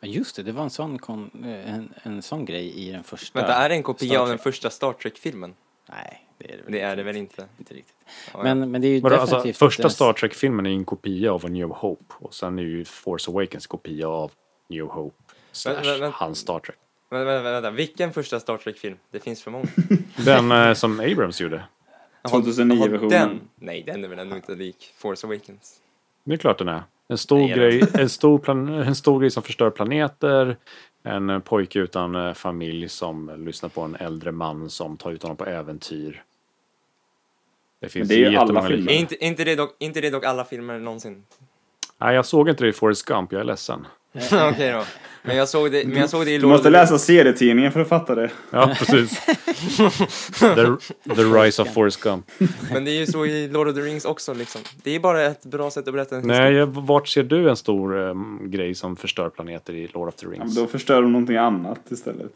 [0.00, 3.04] Ja, just det, det var en sån, kon, eh, en, en sån grej i den
[3.04, 3.38] första.
[3.38, 5.54] Vänta, är det en kopia av den första Star Trek-filmen?
[5.88, 7.38] Nej, det är det väl Det är inte det väl riktigt.
[7.38, 7.48] inte.
[7.58, 7.96] Inte riktigt.
[8.32, 8.42] Ja, ja.
[8.42, 11.32] Men, men det är ju Vadå, alltså, definitivt första inte- Star Trek-filmen är en kopia
[11.32, 12.14] av A New Hope.
[12.18, 14.32] Och sen är ju Force Awakens kopia av
[14.68, 15.16] New Hope.
[15.52, 16.76] Slash men- men- hans Star Trek.
[17.10, 18.96] Vänta, vänta, vänta, vilken första Star Trek-film?
[19.10, 19.66] Det finns för många.
[20.24, 21.64] Den eh, som Abrams gjorde.
[22.22, 23.10] Jaha, 2009-versionen.
[23.10, 23.40] jaha, Den?
[23.54, 25.80] Nej, den är väl ändå inte lik Force Awakens.
[26.24, 26.82] Det är klart den är.
[27.08, 30.56] En stor, Nej, grej, en, stor plan, en stor grej som förstör planeter.
[31.02, 35.36] En pojke utan eh, familj som lyssnar på en äldre man som tar ut honom
[35.36, 36.22] på äventyr.
[37.80, 38.92] Det finns det är ju alla filmer.
[38.92, 41.24] Är inte, inte, det dock, inte det dock alla filmer någonsin?
[41.98, 43.86] Nej, jag såg inte det i Forrest Gump, jag är ledsen.
[44.52, 44.84] Okej då.
[45.22, 47.88] Men jag såg det, men jag såg det i Du måste läsa serietidningen för att
[47.88, 48.30] fatta det.
[48.50, 49.20] Ja, precis.
[50.40, 52.30] the, the Rise of Forrest Gump.
[52.72, 54.60] Men det är ju så i Lord of the Rings också liksom.
[54.82, 57.56] Det är bara ett bra sätt att berätta en Nej, jag- vart ser du en
[57.56, 60.54] stor um, grej som förstör planeter i Lord of the Ja, men Rings?
[60.56, 62.32] då förstör de någonting annat istället.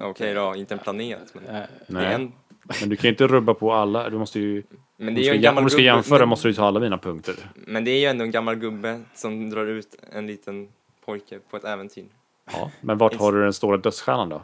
[0.00, 1.18] Okej då, inte en planet.
[1.34, 2.32] Men, är Nej, en,
[2.80, 4.10] men du kan ju inte rubba på alla.
[4.10, 4.62] Du måste ju...
[4.96, 6.54] men det du är ska, ju en gammal om du ska jämföra men, måste du
[6.54, 7.34] ta alla mina punkter.
[7.54, 10.68] men det är ju ändå en gammal gubbe som drar ut en liten
[11.04, 12.04] pojke på ett äventyr.
[12.52, 14.42] Ja, men vart har du den stora dödsstjärnan då?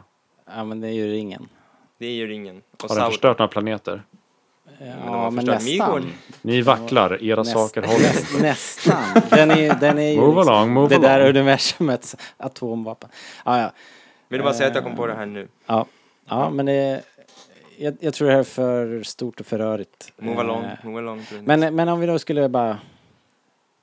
[0.55, 1.49] ja, men det är ju ringen.
[1.97, 2.57] Det är ju ringen.
[2.57, 3.11] Och Har den Sauron.
[3.11, 4.03] förstört några planeter?
[4.79, 5.93] Ja, har men förstört nästan.
[5.95, 6.13] Midgård.
[6.41, 7.99] Ni vacklar, era Näst- saker håller.
[7.99, 9.03] näst- Nästan.
[9.29, 11.29] Den är, den är ju Move along, move det där along.
[11.29, 13.09] universumets atomvapen.
[13.45, 13.71] Ja, ja.
[14.27, 15.47] Vill du bara säga att jag kom på det här nu?
[15.65, 15.85] Ja,
[16.29, 17.01] ja men det,
[17.77, 20.11] jag, jag tror det här är för stort och för rörigt.
[20.17, 21.25] Move along, Eh, move along.
[21.43, 22.77] Men, men om vi då skulle bara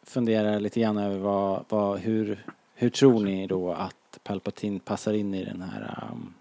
[0.06, 2.44] fundera lite grann över vad, vad, hur,
[2.80, 6.34] hur tror ni då att Palpatine passar in i den här, um,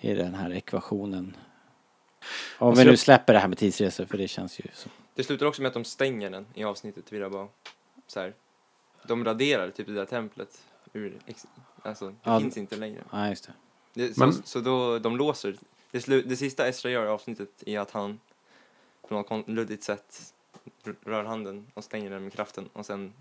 [0.00, 1.36] i den här ekvationen?
[2.58, 4.90] Om Alltså vi nu släpper det här med tidsresor för det känns ju som...
[5.14, 7.48] Det slutar också med att de stänger den i avsnittet, jag bara
[8.06, 8.34] så här.
[9.06, 11.18] De raderar typ det där templet ur,
[11.82, 12.40] alltså det Ja.
[12.40, 13.04] finns inte längre.
[13.12, 13.52] Ja, just det.
[13.94, 15.56] Det, så, Men- så då, de låser.
[15.90, 18.20] Det, slu, det sista Estra gör i avsnittet är att han
[19.08, 20.34] på något luddigt sätt
[21.04, 23.12] rör handen och stänger den med kraften och sen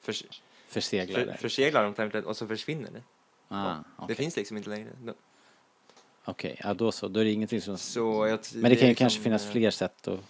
[0.00, 0.24] förs,
[0.72, 1.36] Förseglar för, det.
[1.36, 3.02] förseglar de templet och så försvinner det.
[3.48, 4.88] Ah, Det okej, finns liksom inte längre.
[6.24, 7.08] Okej, ja då så.
[7.08, 7.78] Då är det ingenting som...
[7.78, 10.20] Så jag, Men det kan ju är kanske liksom, finnas eh, fler sätt att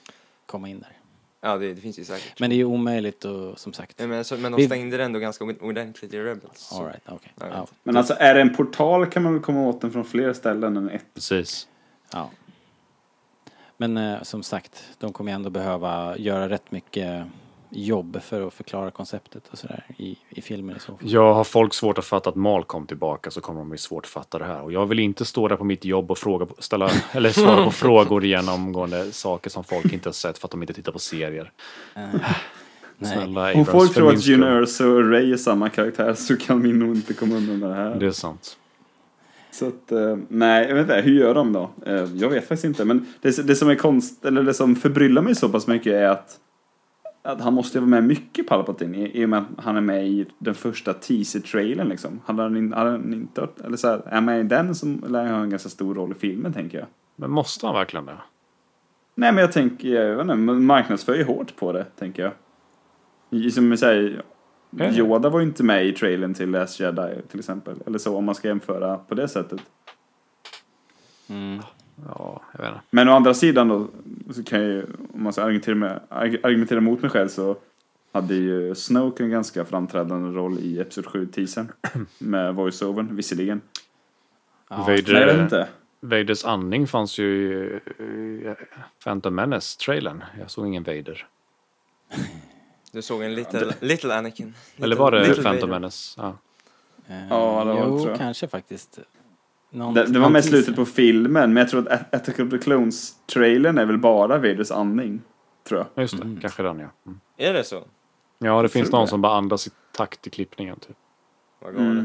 [0.47, 0.93] komma in där.
[1.41, 2.41] Ja, det, det finns ju säkert.
[2.41, 3.99] Men det är ju omöjligt och som sagt.
[3.99, 6.73] Nej, men, så, men de Vi- stängde den ändå ganska ordentligt i Rebels.
[6.73, 7.21] All right, vet
[7.51, 7.67] Ja.
[7.83, 10.77] Men alltså är det en portal kan man väl komma åt den från fler ställen
[10.77, 11.05] än ett.
[11.15, 11.69] Precis.
[12.13, 12.31] ja.
[13.77, 17.27] Men eh, som sagt, de kommer ändå behöva göra rätt mycket
[17.73, 20.97] jobb för att förklara konceptet och sådär i, i filmer i så fall.
[21.01, 24.05] Jag har folk svårt att fatta att Mal kom tillbaka så kommer de bli svårt
[24.05, 24.63] att fatta det här.
[24.63, 27.71] Och jag vill inte stå där på mitt jobb och fråga, ställa, eller svara på
[27.71, 31.53] frågor genomgående saker som folk inte har sett för att de inte tittar på serier.
[32.99, 33.13] Nej.
[33.13, 34.47] Snälla Om folk tror att June.
[34.47, 37.95] Erso och Ray är samma karaktär så kan vi nog inte komma undan det här.
[37.95, 38.57] Det är sant.
[39.51, 41.71] Så att, eh, nej, jag vet inte, hur gör de då?
[41.87, 45.23] Eh, jag vet faktiskt inte, men det, det som är konst, eller det som förbryllar
[45.23, 46.39] mig så pass mycket är att,
[47.23, 50.07] att han måste vara med mycket Palpatine i, i och med att han är med
[50.09, 52.21] i den första teaser-trailern liksom.
[52.25, 54.75] Hade han, in- hade han inte, varit- eller så här, är han med i den
[54.75, 56.87] som lär ha en ganska stor roll i filmen tänker jag.
[57.17, 58.17] Men måste han verkligen det?
[59.15, 62.23] Nej men jag tänker, jag vet inte, marknadsför ju hårt på det, tänker
[63.31, 63.53] jag.
[63.53, 64.23] Som jag säger.
[64.93, 67.75] Yoda var ju inte med i trailern till Last Jedi till exempel.
[67.87, 69.61] Eller så om man ska jämföra på det sättet.
[71.29, 71.61] Mm.
[72.09, 72.81] Ja, jag vet inte.
[72.91, 73.89] Men å andra sidan då,
[74.35, 74.83] så kan jag ju,
[75.15, 77.57] om man ska argumentera, med, arg- argumentera mot mig själv så
[78.13, 81.73] hade ju Snoke en ganska framträdande roll i Episod 7-teasern.
[82.19, 83.61] Med voice-overn, visserligen.
[84.69, 84.77] Ja.
[84.77, 85.69] Vader, Nej, jag vet inte.
[86.01, 87.27] Vaders andning fanns ju
[87.99, 88.55] i
[89.05, 90.25] Phantom Menace-trailern.
[90.41, 91.27] Jag såg ingen Vader.
[92.93, 94.55] Du såg en little, little Anakin.
[94.77, 95.67] Eller Little- var det Phantom Vader.
[95.67, 96.21] Menace?
[96.23, 96.37] Ja.
[97.09, 98.19] Eh, Ja, det var det, jo, tror jag.
[98.19, 98.99] kanske faktiskt.
[99.75, 102.59] Någon, Det, det var med slutet på filmen, men jag tror att Attack of the
[102.59, 105.23] Clones-trailern är väl bara Vaders andning.
[105.69, 105.87] Tror jag.
[105.95, 106.41] Ja, Just det, Mm.
[106.41, 106.89] kanske den ja.
[107.07, 107.21] Mm.
[107.37, 107.83] Är det så?
[108.39, 109.09] Ja, det finns någon det.
[109.09, 110.79] som bara andas i takt i klippningen.
[110.79, 110.97] Typ.
[111.63, 111.97] Vad galet.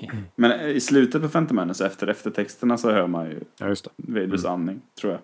[0.00, 0.24] Mm.
[0.34, 3.90] Men i slutet på Phantom Menace, efter eftertexterna, så hör man ju Ja, just det.
[3.96, 5.20] Vaders andning, tror jag.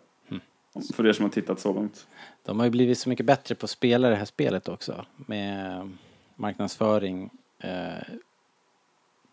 [0.94, 2.06] För er som har tittat så långt.
[2.44, 5.04] De har ju blivit så mycket bättre på att spela det här spelet också.
[5.16, 5.90] Med
[6.36, 7.30] marknadsföring.
[7.58, 8.14] Eh,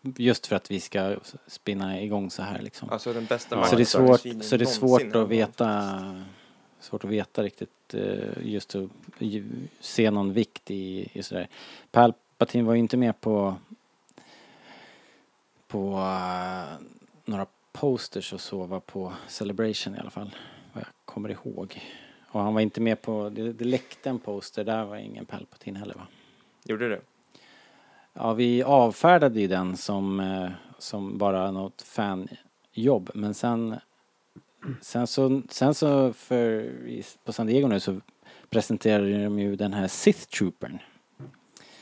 [0.02, 2.90] just för att vi ska spinna igång så här liksom.
[2.90, 6.24] Alltså den bästa så det är svårt, så det är svårt att veta
[6.82, 8.90] Svårt att veta riktigt eh, just att
[9.80, 11.48] se någon vikt i, i sådär.
[11.90, 13.56] Palpatine var ju inte med på
[15.66, 16.86] på eh,
[17.24, 20.36] några posters och så var på Celebration i alla fall.
[20.72, 21.80] Vad jag kommer ihåg.
[22.28, 25.78] Och han var inte med på, det, det läckte en poster, där var ingen Palpatine
[25.78, 26.06] heller va?
[26.64, 27.00] Gjorde det?
[28.14, 33.10] Ja, vi avfärdade ju den som, eh, som bara något fanjobb.
[33.14, 33.76] Men sen,
[34.80, 36.72] sen så, sen så för,
[37.24, 38.00] på San Diego nu så
[38.50, 40.78] presenterade de ju den här Sith Troopern.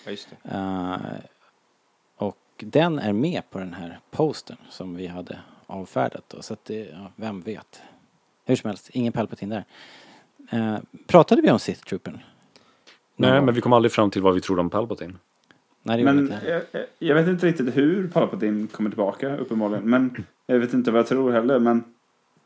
[0.05, 0.51] Ja, just det.
[0.51, 0.97] Eh,
[2.17, 6.43] och den är med på den här postern som vi hade avfärdat då.
[6.43, 7.83] Så att det, ja, vem vet.
[8.45, 9.65] Hur som helst, ingen Palpatine där.
[10.51, 12.19] Eh, pratade vi om Sith Troopern?
[13.17, 15.15] Nej, men vi kom aldrig fram till vad vi trodde om Palpatine.
[15.83, 19.91] Nej, Men jag, jag- jag vet inte riktigt hur Palpatine kommer tillbaka, uppenbarligen.
[19.91, 21.59] Men jag vet inte vad jag tror heller.
[21.59, 21.85] Men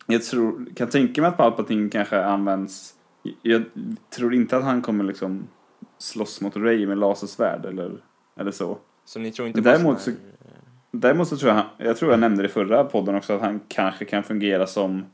[0.06, 2.94] jag tror, kan tänka mig att Palpatine kanske används...
[3.42, 3.62] Jag
[4.10, 5.46] tror inte att han kommer liksom
[5.98, 7.92] slåss mot Ray med lasersvärd eller,
[8.36, 8.78] eller så.
[9.04, 10.18] Så ni tror inte på Däremot så, här-
[10.90, 13.60] däremot så tror jag, jag tror jag nämnde det i förra podden också, att han
[13.68, 15.04] kanske kan fungera som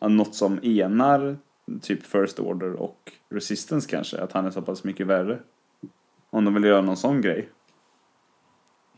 [0.00, 1.36] något som enar
[1.82, 4.20] typ First Order och Resistance kanske.
[4.20, 5.38] Att han är så pass mycket värre.
[6.30, 7.48] Om de vill göra någon sån grej.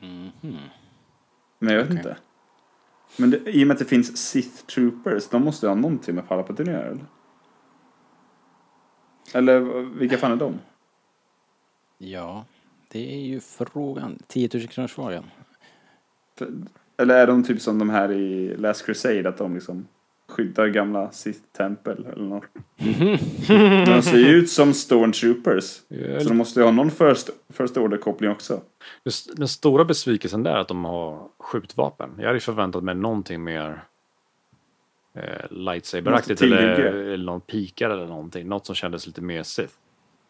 [0.03, 0.59] Mhm.
[1.59, 1.96] Men jag vet Okej.
[1.96, 2.16] inte.
[3.16, 6.14] Men det, i och med att det finns Sith Troopers, de måste ju ha någonting
[6.14, 7.07] med Palpatine att göra eller?
[9.34, 9.61] Eller
[9.98, 10.59] vilka fan är de?
[11.98, 12.44] Ja,
[12.88, 14.18] det är ju frågan.
[14.26, 15.24] 10 000 kronors frågan.
[16.96, 19.86] Eller är de typ som de här i Last Crusade, att de liksom
[20.33, 22.45] skyddar gamla Sith-tempel eller något?
[23.87, 25.64] de ser ju ut som Stormtroopers.
[26.22, 28.61] Så de måste ju ha någon First, first Order-koppling också.
[29.05, 32.11] Den- Den stora besvikelsen där är att de har skjutvapen.
[32.18, 33.85] Jag hade ju förväntat mig någonting mer
[35.14, 38.49] eh, lightsaber-aktigt eller, eller någon pikar eller någonting.
[38.49, 39.74] Något som kändes lite mer Sith.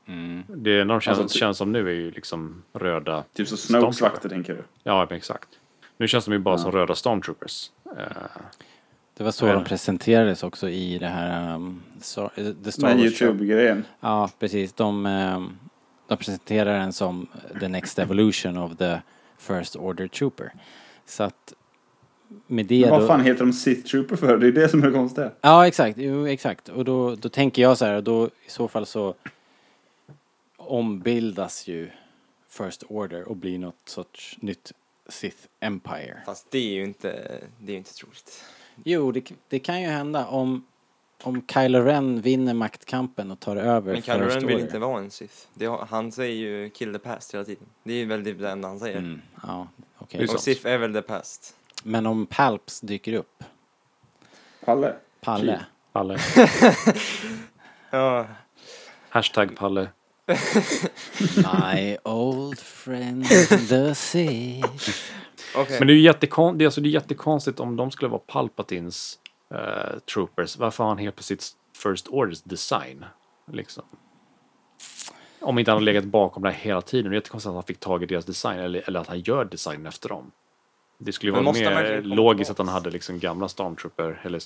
[0.07, 0.43] Mm.
[0.49, 4.01] Det enda de känns, Alltså, känns som nu är ju liksom röda Typ så Snokes
[4.01, 4.63] vakter tänker du?
[4.83, 5.49] Ja, men exakt.
[5.97, 6.59] Nu känns de ju bara Ja.
[6.59, 7.71] som röda stormtroopers.
[7.97, 8.07] Eh,
[9.17, 9.53] Det var så Ja.
[9.53, 13.01] de presenterades också i det här um, Star, eh, The Star Show.
[13.01, 13.85] YouTube-grejen.
[14.01, 14.73] Ja, precis.
[14.73, 15.59] De, um,
[16.09, 17.29] de presenterar den som
[17.61, 19.01] the next evolution of the
[19.39, 20.53] First Order Trooper.
[21.07, 21.55] Så att
[22.47, 23.07] med det Men vad då...
[23.07, 24.39] fan heter de Sith Trooper för?
[24.39, 25.31] Det är det som är det konstiga.
[25.41, 25.99] Ja, exakt.
[25.99, 26.69] Jo, exakt.
[26.69, 29.15] Och då, då tänker jag så här, och då i så fall så
[30.57, 31.91] ombildas ju
[32.49, 34.73] First Order och blir något sorts nytt
[35.09, 36.17] Sith Empire.
[36.27, 37.09] Fast det är ju inte,
[37.59, 38.45] det är ju inte troligt.
[38.85, 40.67] Jo, det, det kan ju hända om,
[41.23, 45.11] om Kylo Ren vinner maktkampen och tar över Men Kylo Ren vill inte vara en
[45.11, 45.35] Sith.
[45.55, 47.67] Det, han säger ju kill the past hela tiden.
[47.83, 48.99] Det är väl det enda han säger.
[48.99, 49.69] Mm, ja,
[50.11, 50.41] är Och.
[50.41, 51.57] Sith är väl the past.
[51.83, 53.45] Men om Palps dyker upp,
[54.65, 54.95] Palle.
[55.21, 55.61] Palle.
[55.93, 56.19] Palle.
[57.91, 58.27] Ja,
[59.09, 59.89] Hashtag Palle.
[61.37, 63.27] My old friend
[63.69, 64.67] the Sith.
[65.57, 65.79] okej.
[65.79, 68.21] Men det är ju jättekon- det är alltså det är jättekonstigt om de skulle vara
[68.27, 69.19] Palpatines
[69.55, 70.57] eh, troopers.
[70.57, 71.51] Varför har han helt plötsligt
[71.83, 73.05] First Orders design?
[73.53, 73.83] Liksom.
[75.41, 77.11] Om inte han har legat bakom det här hela tiden.
[77.11, 79.45] Det är jättekonstigt att han fick tag i deras design eller, eller att han gör
[79.45, 80.31] designen efter dem.
[80.99, 84.41] Det skulle ju vara mer logiskt att han hade liksom gamla Stormtrooper eller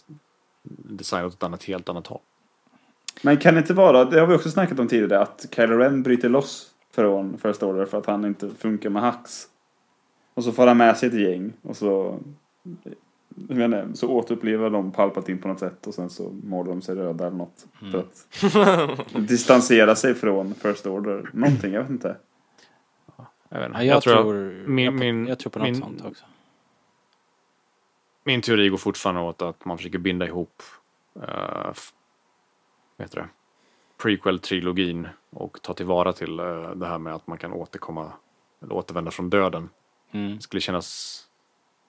[0.88, 2.20] design åt ett annat, helt annat håll.
[3.22, 6.02] Men kan det inte vara, det har vi också snackat om tidigare, att Kylo Ren
[6.02, 9.44] bryter loss från First Order för att han inte funkar med Hux.
[10.34, 12.18] Och så får han med sig ett gäng och så,
[13.48, 16.94] jag inte, så återupplever de Palpatine på något sätt och sen så målar de sig
[16.94, 17.66] röda eller något.
[17.92, 21.30] För att distansera sig från First Order.
[21.32, 22.16] Någonting, jag vet inte.
[23.48, 23.78] Jag, vet inte.
[23.78, 26.24] Ja, jag, tror, min- jag, min- jag tror på något min- sånt också.
[28.24, 30.62] Min teori går fortfarande åt att man försöker binda ihop
[31.16, 31.72] uh,
[32.96, 33.28] vad heter det?
[33.96, 38.12] prequel-trilogin och ta tillvara till eh, det här med att man kan återkomma
[38.62, 39.68] eller återvända från döden.
[40.10, 40.36] Mm.
[40.36, 41.22] Det skulle kännas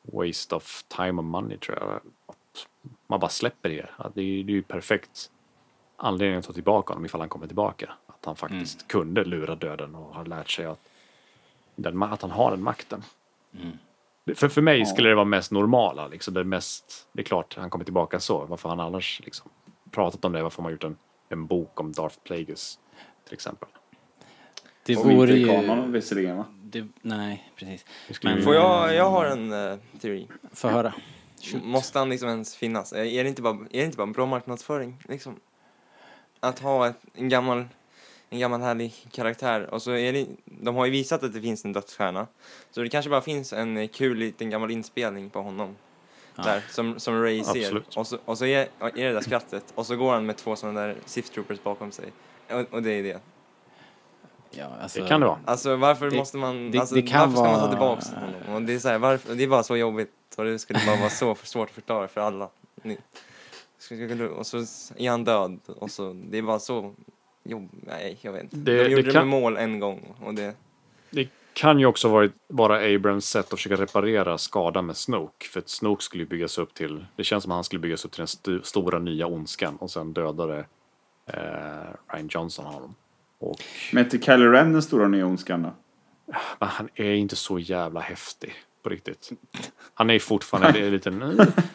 [0.02, 2.00] waste of time and money tror jag.
[2.26, 2.68] Att
[3.08, 3.90] man bara släpper det.
[3.98, 5.32] Att det, är, det är ju perfekt
[5.96, 7.94] anledning att ta tillbaka honom ifall han kommer tillbaka.
[8.08, 10.80] Att han faktiskt kunde lura döden och har lärt sig att,
[11.76, 13.04] den, att han har den makten.
[14.36, 16.08] För, för mig skulle det vara mest normala.
[16.08, 18.46] Liksom, det, mest, det är klart, han kommer tillbaka så.
[18.46, 19.52] Varför han annars liksom,
[19.92, 20.44] pratat om det?
[20.44, 20.98] Varför har man gjort en,
[21.30, 22.80] en bok om Darth Plagueis
[23.26, 23.70] till exempel?
[24.84, 25.68] Det Och vore inte ju...
[25.68, 26.46] kanon visserligen va?
[26.64, 27.86] Det, nej, precis.
[28.24, 30.28] Men- Får jag, jag har en eh, teori.
[30.54, 30.94] Få höra.
[31.42, 31.64] Shoot.
[31.64, 32.94] Måste han liksom ens finnas?
[32.94, 34.98] Är är det inte bara, är det inte bara bra marknadsföring?
[35.10, 35.36] Liksom?
[36.40, 37.66] Att ha ett, en gammal
[38.30, 41.66] en gammal härlig karaktär och så är det, de har ju visat att det finns
[41.66, 42.28] en dödsstjärna.
[42.72, 45.76] Så det kanske bara finns en eh, kul liten gammal inspelning på honom.
[46.44, 47.84] Där, som, som Ray ser.
[47.96, 50.56] Och så, och så är, är det där skrattet och så går han med två
[50.56, 52.06] sådana där Sith Troopers bakom sig.
[52.52, 53.20] Och, och det är det.
[54.52, 55.40] Ja, alltså, Det kan det vara.
[55.46, 58.10] Alltså varför Det- måste man, det- alltså, det kan varför ska man ta vara- tillbaks
[58.14, 58.56] honom?
[58.56, 60.96] Och det är så här, varför, det är bara så jobbigt och det skulle bara
[61.00, 62.50] vara så svårt att förklara för alla.
[62.84, 62.98] Ni,
[64.38, 64.58] och så
[64.98, 66.94] är han död och så, det är bara så
[67.44, 68.56] jobb, nej jag vet inte.
[68.56, 70.54] Det- De det gjorde det, kan- med mål en gång och det,
[71.10, 75.48] Det kan ju också varit, vara Abrams sätt att försöka reparera skadan med Snoke.
[75.48, 78.12] För att Snoke skulle byggas upp till, det känns som att han skulle byggas upp
[78.12, 80.66] till den stu, stora nya ondskan och sen dödade
[81.26, 82.96] eh, Ryan Johnson honom.
[83.40, 83.56] Och
[83.94, 85.74] Men inte Kylo Ren den stora nya ondskan då?
[86.60, 88.54] men han är inte så jävla häftig
[88.88, 89.30] på riktigt.
[89.94, 91.20] Han är fortfarande en liten...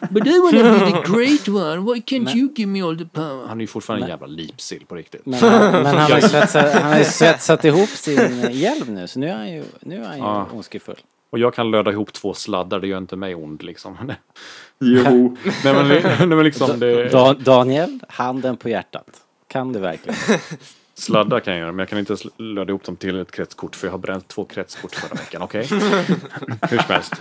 [0.09, 3.47] But I wanna be the great one, why can't you give me all the power?
[3.47, 5.25] Han är ju fortfarande en jävla lipsill på riktigt.
[5.25, 5.39] Men,
[5.71, 9.27] men han har ju svetsat, han har ju svetsat ihop sin hjälm nu så nu
[9.29, 10.47] är han ju, nu är han ju Ja.
[10.53, 10.95] ondskefull.
[11.29, 13.97] Och jag kan löda ihop två sladdar, det gör inte mig ond liksom.
[14.79, 15.37] Jo.
[15.63, 17.09] nej, men, nej men liksom det...
[17.09, 19.07] Da, Daniel, handen på hjärtat.
[19.47, 20.17] Kan du verkligen?
[20.95, 23.87] Sladdar kan jag göra, men jag kan inte löda ihop dem till ett kretskort för
[23.87, 25.65] jag har bränt två kretskort förra veckan, okej?
[26.69, 27.13] Hur som helst.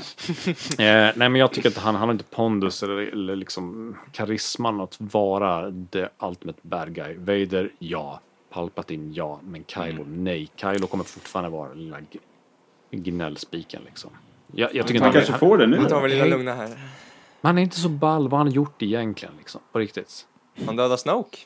[0.79, 4.81] Eh, nej men jag tycker att han, han har inte pondus eller, eller liksom karisman
[4.81, 7.16] att vara the ultimate bad guy.
[7.18, 8.20] Vader, ja.
[8.51, 9.41] Palpatine, ja.
[9.43, 10.51] Men Kylo, nej.
[10.57, 11.99] Kylo kommer fortfarande vara lilla
[12.91, 14.11] gnällspiken liksom.
[14.55, 16.01] Jag, jag tycker Man inte kanske han, får det nu då.
[16.01, 16.79] väl lilla lugna här.
[17.41, 19.61] han är inte så ball vad han har gjort egentligen liksom.
[19.73, 20.27] På riktigt.
[20.66, 21.39] Han dödar Snoke.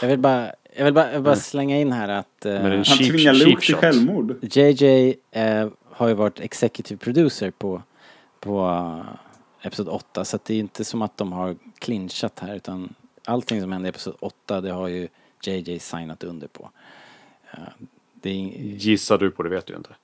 [0.00, 2.84] Jag vill bara, jag vill bara, jag vill bara slänga in här att eh, Han
[2.84, 4.36] cheap, tvingar cheap Luke till självmord.
[4.42, 7.82] JJ eh, har ju varit executive producer på,
[8.40, 12.54] på uh, Episod 8 så att det är inte som att de har clinchat här
[12.54, 12.94] utan
[13.24, 15.08] allting som händer i Episod 8 det har ju
[15.46, 16.70] JJ signat under på.
[17.52, 17.58] Eh,
[18.14, 19.94] det är, Gissar du på det vet du ju inte.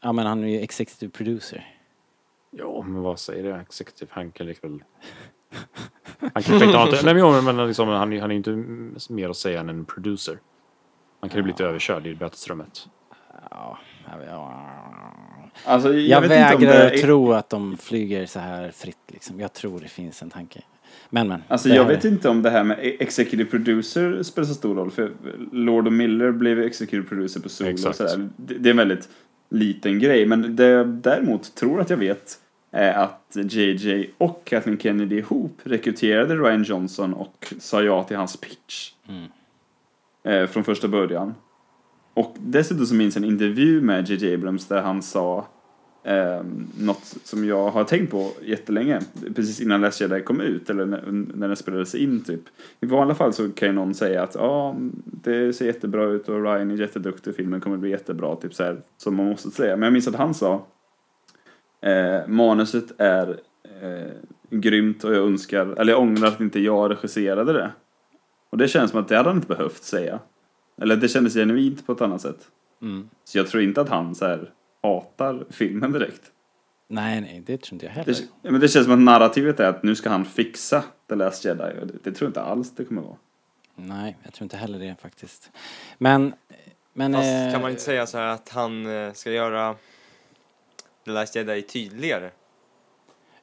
[0.00, 1.76] ja men han är ju executive producer.
[2.50, 3.60] Ja, men vad säger det?
[3.60, 4.82] Executive, han kan väl...
[6.20, 7.04] Han kanske inte har...
[7.04, 8.50] Nej men, men liksom, han, är- han är inte
[9.12, 10.38] mer att säga än en producer.
[11.20, 12.88] Han kan ju bli lite överkörd i bötesrummet.
[13.50, 13.78] Ja,
[14.10, 14.52] jag, jag,
[15.64, 16.98] Alltså, jag, jag vet inte om vägrar det att är...
[16.98, 19.40] tro att de flyger så här fritt liksom.
[19.40, 20.62] Jag tror det finns en tanke.
[21.10, 21.42] Men men.
[21.48, 24.90] Alltså jag här- vet inte om det här med executive producer spelar så stor roll.
[24.90, 25.12] För
[25.52, 27.96] Lord och Miller blev executive producer på Solo och Exakt.
[27.96, 28.28] sådär.
[28.36, 29.08] Det, det är en väldigt
[29.50, 30.26] liten grej.
[30.26, 32.34] Men det jag däremot tror att jag vet
[32.76, 38.92] att JJ och Kathleen Kennedy ihop rekryterade Ryan Johnson och sa ja till hans pitch.
[39.08, 39.28] Mm.
[40.22, 41.34] Eh, från första början.
[42.14, 45.46] Och dessutom så minns jag en intervju med JJ Abrams där han sa
[46.04, 46.42] eh,
[46.78, 49.00] något som jag har tänkt på jättelänge.
[49.34, 51.02] Precis innan Last Jedi kom ut, eller när,
[51.34, 52.40] när den spelades in typ.
[52.80, 56.42] I vanliga fall så kan ju någon säga att ja, det ser jättebra ut och
[56.42, 59.76] Ryan är jätteduktig, filmen kommer bli jättebra, typ så här, som man måste säga.
[59.76, 60.66] Men jag minns att han sa
[61.86, 63.40] eh, manuset är
[63.82, 64.12] eh,
[64.50, 67.70] grymt och jag önskar, eller jag ångrar att inte jag regisserade det.
[68.50, 70.18] Och det känns som att det hade han inte behövt säga.
[70.80, 72.48] Eller det kändes genuint på ett annat sätt.
[72.82, 73.08] Mm.
[73.24, 74.50] Så jag tror inte att han så här
[74.82, 76.22] hatar filmen direkt.
[76.88, 78.14] Nej, nej, det tror inte jag heller.
[78.42, 81.44] Det, men det känns som att narrativet är att nu ska han fixa The Last
[81.44, 81.72] Jedi.
[81.80, 83.16] Och det, det tror jag inte alls det kommer vara.
[83.76, 85.50] Nej, jag tror inte heller det faktiskt.
[85.98, 86.32] Men,
[86.92, 87.12] men...
[87.12, 89.74] Fast eh, kan man inte säga så här att han eh, ska göra
[91.06, 92.30] The Last Jedi tydligare?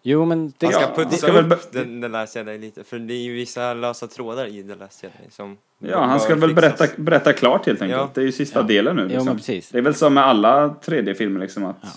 [0.05, 0.65] Jo, men det...
[0.65, 2.99] Han ska Ja, han putsa ska väl upp be- The, The Last Jedi lite, för
[2.99, 6.49] det är ju vissa lösa trådar i The Last Jedi som Ja, han ska väl
[6.49, 6.55] fixas.
[6.77, 8.01] berätta, berätta klart helt enkelt.
[8.01, 8.09] Ja.
[8.13, 8.63] Det är ju sista Ja.
[8.63, 9.01] delen nu.
[9.01, 9.25] Jo, Liksom.
[9.25, 9.69] men precis.
[9.69, 11.77] Det är väl som med alla 3D-filmer liksom att...
[11.81, 11.89] Ja.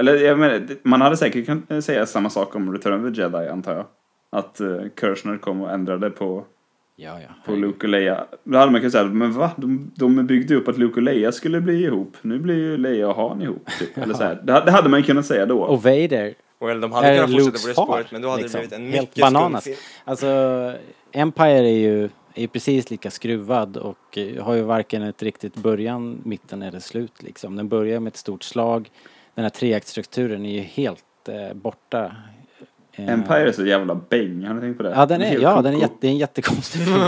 [0.00, 3.48] Eller jag menar, man hade säkert kunnat säga samma sak om Return of the Jedi
[3.48, 3.86] antar jag.
[4.30, 6.44] Att uh, Kirshner kom och ändrade på,
[6.98, 7.28] Ja, ja.
[7.44, 8.26] på Luke och Leia.
[8.44, 9.50] Då hade man kunnat säga, men va?
[9.56, 12.16] De, de byggde upp att Luke och Leia skulle bli ihop.
[12.22, 13.68] Nu blir ju Leia och Han ihop.
[13.78, 13.98] Typ.
[13.98, 14.34] Eller så här.
[14.42, 15.62] Det, det hade man kunnat säga då.
[15.62, 18.42] Och Vader Well, de hade är kunnat fortsätta Lukes på det spåret, men då hade
[18.42, 18.60] liksom.
[18.60, 19.62] det blivit en Helt mycket bananas.
[19.62, 19.84] skum film.
[20.04, 20.26] Alltså,
[21.12, 26.20] Empire är ju, är precis lika skruvad och eh, har ju varken ett riktigt början,
[26.24, 27.56] mitten eller slut liksom.
[27.56, 28.90] Den börjar med ett stort slag.
[29.34, 32.12] Den här treaktstrukturen är ju helt eh, borta.
[32.96, 34.90] Eh, Empire är så jävla bäng, har ni tänkt på det?
[34.90, 37.00] Ja, den är, ja, den är, jätte, det är en jättekonstig film.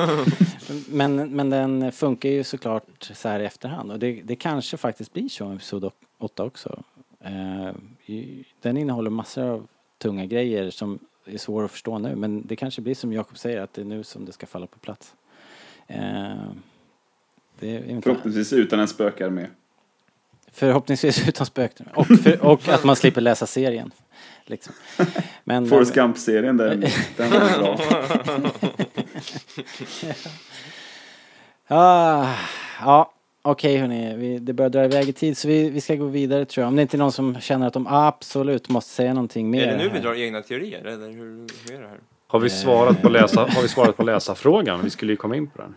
[0.89, 5.13] men, men den funkar ju såklart så här i efterhand och det, det kanske faktiskt
[5.13, 6.83] blir så i Episod 8 också.
[7.21, 7.71] Eh,
[8.61, 9.67] den innehåller massor av
[9.99, 13.61] tunga grejer som är svåra att förstå nu men det kanske blir som Jakob säger
[13.61, 15.15] att det är nu som det ska falla på plats.
[15.87, 16.37] Eh,
[18.03, 19.47] Förhoppningsvis utan en spökarmé.
[20.53, 21.87] förhoppningsvis utan spöken.
[21.95, 23.91] Och, för, och att man slipper läsa serien.
[24.51, 24.75] Liksom.
[25.45, 26.81] Men, Forrest Gump-serien, den,
[27.17, 27.79] den var bra.
[31.71, 32.35] Ah,
[32.81, 34.17] ja, okej hörni.
[34.17, 36.69] Vi, det börjar dra iväg i tid så vi, vi ska gå vidare tror jag.
[36.69, 39.67] Om det inte är någon som känner att de absolut måste säga någonting mer.
[39.67, 40.01] Är det nu vi här.
[40.01, 41.99] drar egna teorier eller hur, hur är det här?
[42.27, 44.81] Har vi svarat på, läsa, har vi svarat på läsarfrågan?
[44.85, 45.75] Vi skulle ju komma in på den.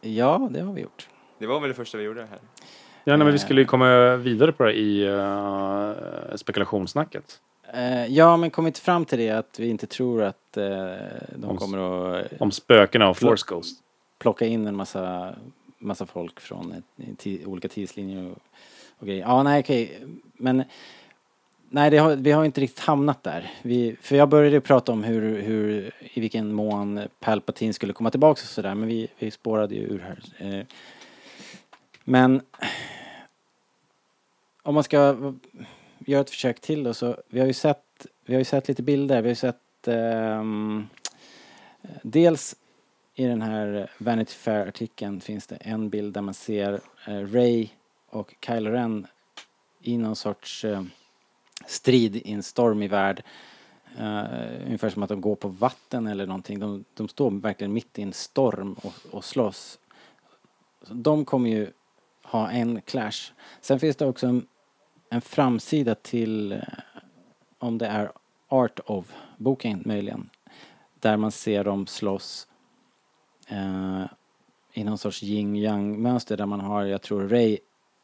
[0.00, 1.08] Ja, det har vi gjort.
[1.38, 2.38] Det var väl det första vi gjorde här.
[3.04, 7.40] Ja, nej, men vi skulle ju komma vidare på det i uh, spekulationssnacket.
[7.74, 10.64] Eh, ja, men kom inte fram till det att vi inte tror att eh,
[11.36, 11.78] de Om- kommer
[12.18, 13.82] att Om spökena och Force Ghost.
[14.18, 15.34] plocka in en massa,
[15.78, 16.82] massa folk från
[17.46, 18.38] olika tidslinjer och,
[18.98, 19.20] och grejer.
[19.22, 20.06] Ja, nej okej.
[20.32, 20.64] Men
[21.68, 23.50] nej, det har, vi har inte riktigt hamnat där.
[23.62, 28.32] Vi, för jag började prata om hur, hur, i vilken mån Palpatine skulle komma tillbaka
[28.38, 28.74] och sådär.
[28.74, 30.22] Men vi, vi spårade ju ur här.
[30.58, 30.66] Eh,
[32.04, 32.42] men
[34.62, 35.16] om man ska
[36.06, 38.82] gör ett försök till då så, vi har ju sett, vi har ju sett lite
[38.82, 39.22] bilder.
[39.22, 40.88] Vi har ju sett um,
[42.02, 42.56] dels
[43.14, 46.72] i den här Vanity Fair-artikeln finns det en bild där man ser
[47.08, 47.68] uh, Ray
[48.10, 49.06] och Kylo Ren
[49.80, 50.82] i någon sorts uh,
[51.66, 53.22] strid i en stormig värld.
[53.98, 56.58] Uh, ungefär som att de går på vatten eller någonting.
[56.58, 59.78] De, de står verkligen mitt i en storm och, och slåss.
[60.82, 61.70] Så de kommer ju
[62.22, 63.32] ha en clash.
[63.60, 64.46] Sen finns det också en,
[65.12, 66.58] en framsida till, eh,
[67.58, 68.12] om det är
[68.48, 70.30] Art of boken möjligen,
[71.00, 72.46] där man ser dem slåss
[73.48, 74.04] eh,
[74.72, 77.58] i någon sorts yin yang mönster där man har, jag tror Ray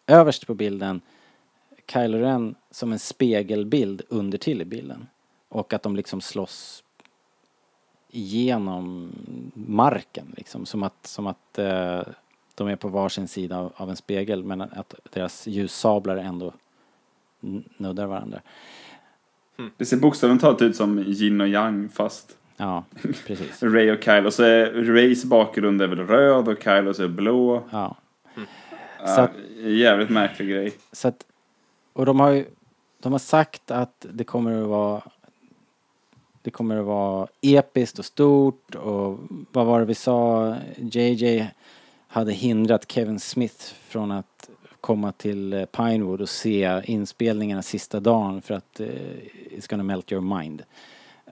[0.07, 1.01] överst på bilden,
[1.93, 5.07] Kylo Ren som en spegelbild under till i bilden.
[5.49, 6.85] Och att de liksom slåss
[8.11, 9.13] igenom
[9.55, 10.67] marken liksom.
[10.67, 12.03] Som att, som att eh,
[12.55, 16.53] de är på varsin sida av, av en spegel men att deras ljussablar ändå
[17.77, 18.41] nuddar varandra.
[19.77, 22.85] Det ser bokstavligt talat ut som yin och yang fast Ja,
[23.27, 23.63] precis.
[23.63, 24.31] Ray och Kylo.
[24.31, 27.63] Så är Rays bakgrund är väl röd och Kylos är blå.
[27.71, 27.97] Ja.
[29.01, 29.31] Ja, Så att-
[29.63, 30.73] jävligt märklig grej.
[30.93, 31.27] Så att,
[31.93, 32.45] och de har ju,
[33.03, 35.03] de har sagt att det kommer att vara
[36.43, 39.19] det kommer att vara episkt och stort och
[39.53, 40.57] vad var det vi sa?
[40.77, 41.51] JJ
[42.09, 44.51] hade hindrat Kevin Smith från att
[44.81, 48.87] komma till eh, Pinewood och se inspelningarna sista dagen för att eh,
[49.51, 50.63] it's gonna melt your mind.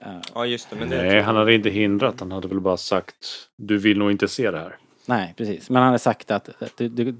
[0.01, 0.75] Eh, Ja, just det.
[0.75, 2.19] Men det Nej, han hade inte hindrat.
[2.19, 4.77] Han hade väl bara sagt du vill nog inte se det här.
[5.05, 5.69] nej, precis.
[5.69, 7.11] Men han hade sagt att att du, du,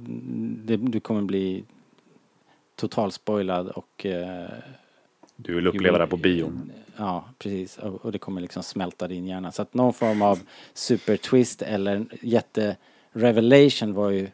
[0.66, 1.64] du, du kommer bli
[2.76, 4.50] totalspoilad och eh,
[5.36, 6.72] Du vill uppleva det här på bion.
[6.98, 7.78] Ja, precis.
[7.78, 9.52] Och, och det kommer liksom smälta din hjärna.
[9.52, 10.40] Så att någon form av
[10.74, 14.28] supertwist eller jätte-revelation var ju,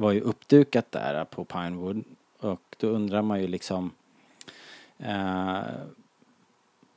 [0.00, 2.04] var ju uppdukat där på Pinewood.
[2.38, 3.90] Och då undrar man ju liksom...
[4.98, 5.60] Eh,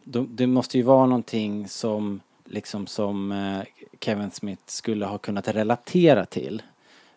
[0.06, 3.64] det måste ju vara någonting som liksom som eh,
[3.99, 6.62] Kevin Smith skulle ha kunnat relatera till.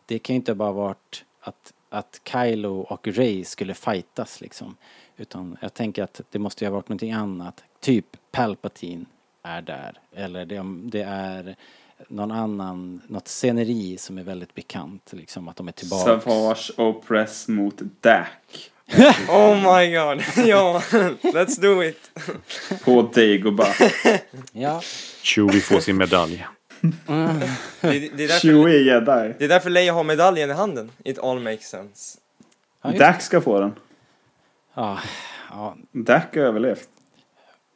[0.07, 4.77] Det kan ju inte bara varit att, att Kylo och Ray skulle fightas liksom.
[5.17, 7.65] Utan jag tänker att det måste ju ha varit någonting annat.
[7.81, 9.05] Typ Palpatine
[9.43, 10.01] är där.
[10.13, 11.57] Eller det, det är
[12.09, 15.13] någon annan, något sceneri som är väldigt bekant.
[15.13, 16.21] Liksom att de är tillbaka.
[16.21, 18.71] Savage Opress mot Dak
[19.29, 20.23] Oh my god.
[20.47, 20.83] ja,
[21.23, 22.11] let's do it.
[22.85, 23.75] på Dagobah.
[24.53, 24.81] Ja.
[25.23, 26.47] Chewie får sin medalj.
[26.81, 26.91] Det,
[27.81, 29.35] det, är därför, Chewie är jedi.
[29.39, 30.91] det är därför Leia har medaljen i handen.
[31.05, 32.19] It all makes sense.
[32.83, 33.75] Ja, Dak ska få den.
[34.75, 34.99] Ja,
[35.51, 36.89] ja, Dak har överlevt.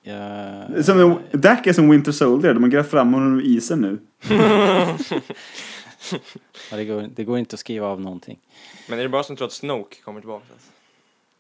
[0.03, 2.55] Jag, Som en, Dak är som Winter Soldier.
[2.55, 3.99] De har grävt fram honom ur isen nu.
[6.71, 8.39] ja, det, går, det går inte att skriva av någonting.
[8.89, 10.45] Men är det bara som tror att Snoke kommer tillbaka?
[10.53, 10.71] Alltså?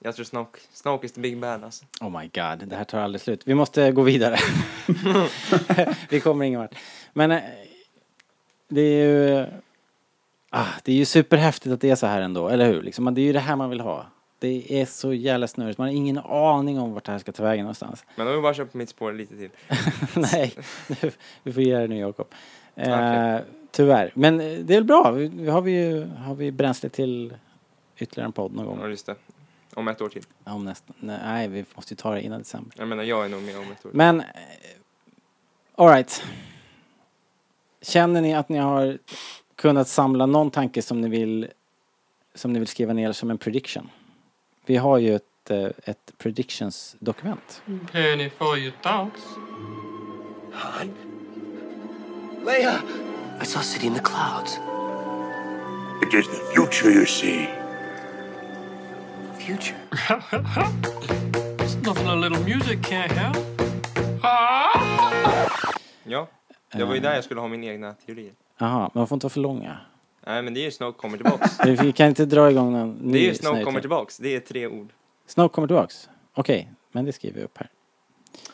[0.02, 1.84] Jag tror Snoke, Snoke is the big bad alltså.
[2.00, 3.42] Oh my god, det här tar aldrig slut.
[3.44, 4.36] Vi måste gå vidare.
[6.08, 6.74] Vi kommer ingen vart.
[7.12, 7.40] Men eh,
[8.68, 9.46] det är ju...
[10.50, 12.82] Ah, det är ju superhäftigt att det är så här ändå, eller hur?
[12.82, 14.06] Liksom, det är ju det här man vill ha.
[14.41, 15.78] Det är så jävla snurrigt.
[15.78, 18.05] Man har ingen aning om vart det här ska ta vägen någonstans.
[18.16, 19.51] Men har vi bara kört på mitt spår lite till.
[20.32, 20.55] Nej,
[21.43, 22.26] vi får ge det nu Jakob.
[22.74, 23.45] Eh, Okej.
[23.70, 24.12] Tyvärr.
[24.14, 25.11] Men eh, det är väl bra.
[25.11, 27.34] Vi, har vi ju har vi bränsle till
[27.99, 28.91] ytterligare en podd någon Ja, gång.
[28.91, 29.14] just det.
[29.74, 30.22] Om ett år till.
[30.45, 30.97] Om nästan.
[31.01, 32.74] Nej, vi måste ju ta det innan december.
[32.78, 33.91] Jag menar, jag är nog med om ett år.
[33.95, 34.26] Men, eh,
[35.74, 36.22] alright.
[37.82, 38.99] Känner ni att ni har
[39.55, 41.49] kunnat samla någon tanke som ni vill,
[42.34, 43.91] som ni vill skriva ner som en prediction?
[44.71, 47.62] Vi har ju ett, eh, ett predictions-dokument.
[47.93, 49.21] Penny for your thoughts.
[50.53, 50.95] Han?
[52.45, 52.81] Leia!
[53.43, 54.55] I saw city in the clouds.
[56.01, 57.49] The just the future, you see.
[59.39, 59.77] Future.
[61.57, 63.37] There's nothing a little music can't help.
[66.05, 66.29] Ja,
[66.73, 68.33] det var ju där jag skulle ha min egna teori.
[68.59, 69.79] Jaha, men de får inte vara för långa.
[70.27, 71.59] Nej, men det är ju Snoke kommer tillbaks.
[71.83, 74.16] Vi kan inte dra igång någon ny Det är ju Snoke kommer tillbaks.
[74.18, 74.93] Det är tre ord.
[75.27, 76.09] Snoke kommer tillbaks?
[76.35, 77.71] Okej, men det skriver vi upp här.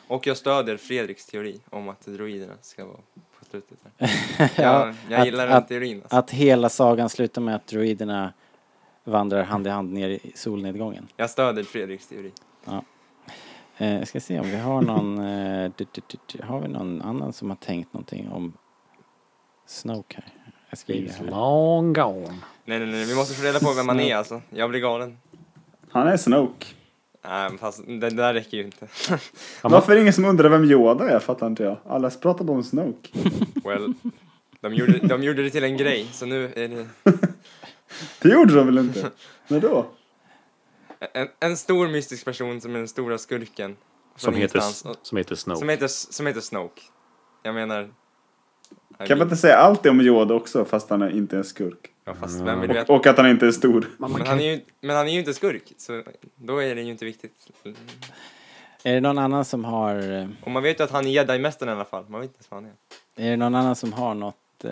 [0.09, 2.97] Och jag stöder Fredriks teori om att droiderna ska vara
[3.39, 3.79] på slutet.
[3.99, 4.11] Där.
[4.57, 6.01] Ja, jag, jag att- gillar den att- teorin.
[6.03, 6.17] Alltså.
[6.17, 8.33] Att hela sagan slutar med att droiderna
[9.05, 11.09] vandrar hand i hand ner i solnedgången.
[11.17, 12.33] Jag stöder Fredriks teori.
[13.79, 16.69] Eh, jag ska se om vi har någon, eh, du, du, du, du, har vi
[16.69, 18.53] någon annan som har tänkt någonting om
[19.67, 20.53] Snoke här?
[20.89, 21.31] Här.
[21.31, 22.39] long gone.
[22.65, 24.43] Nej, nej, nej, vi måste få reda på vem han är alltså.
[24.51, 25.19] Jag blir galen.
[25.91, 26.67] Han är Snoke.
[27.25, 28.89] Nej, men fast det där räcker ju inte.
[29.63, 31.19] Varför är det ingen som undrar vem Yoda är?
[31.19, 31.77] Fattar inte jag.
[31.87, 33.09] Alla pratar bara om Snoke.
[33.65, 33.95] Well,
[34.61, 36.87] de gjorde, de gjorde det till en grej, så nu är det
[38.23, 39.11] Det gjorde de väl inte?
[39.49, 39.87] När då?
[41.13, 43.77] en, en stor mystisk person som är den stora skurken.
[44.17, 44.61] Som heter,
[45.03, 45.59] som heter Snoke.
[45.59, 46.83] Som heter, som heter Snoke.
[47.43, 47.89] Jag menar...
[48.99, 51.91] Kan man inte säga allt det om Yoda också fast han är inte en skurk?
[52.05, 52.93] Ja, fast vem vill veta?
[52.93, 53.87] Och, och att han inte är stor.
[53.99, 56.03] Men han, är ju, men han är ju inte skurk, så
[56.37, 57.33] då är det ju inte viktigt.
[58.83, 61.69] Är det någon annan som har, eh, Och man vet ju att han är jedi-mästaren
[61.69, 62.05] i alla fall.
[62.09, 62.71] Man vet inte vad han
[63.17, 63.27] är.
[63.27, 64.71] är det någon annan som har något eh,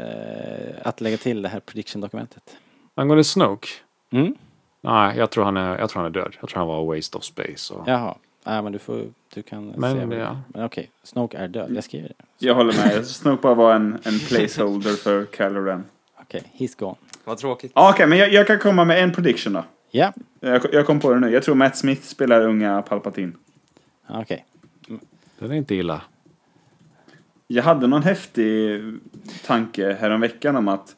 [0.82, 2.56] att lägga till det här prediction-dokumentet?
[2.94, 3.68] Angående Snoke.
[4.10, 4.34] Mm?
[4.80, 6.36] Nej, jag tror han är, jag tror han är död.
[6.40, 7.74] Jag tror han var a waste of space.
[7.74, 7.88] Och...
[7.88, 8.14] Jaha,
[8.44, 10.40] ja, men du får, du kan Men, säga ja.
[10.48, 12.14] Men okej, Snoke är död, jag skriver det.
[12.46, 13.06] Jag håller med.
[13.06, 15.84] Snoke bara var en, en placeholder för Kylo Ren.
[16.20, 16.96] Okej, he's gone.
[17.24, 17.72] Vad tråkigt.
[17.74, 19.64] Ja, Okej, men jag, jag kan komma med en prediction då.
[19.90, 21.30] Ja, Jag, jag kom på det nu.
[21.30, 23.32] Jag tror Matt Smith spelar unga Palpatine.
[24.08, 24.44] okej.
[25.38, 26.02] Det är inte illa.
[27.46, 28.80] Jag hade någon häftig
[29.46, 30.96] tanke häromveckan om att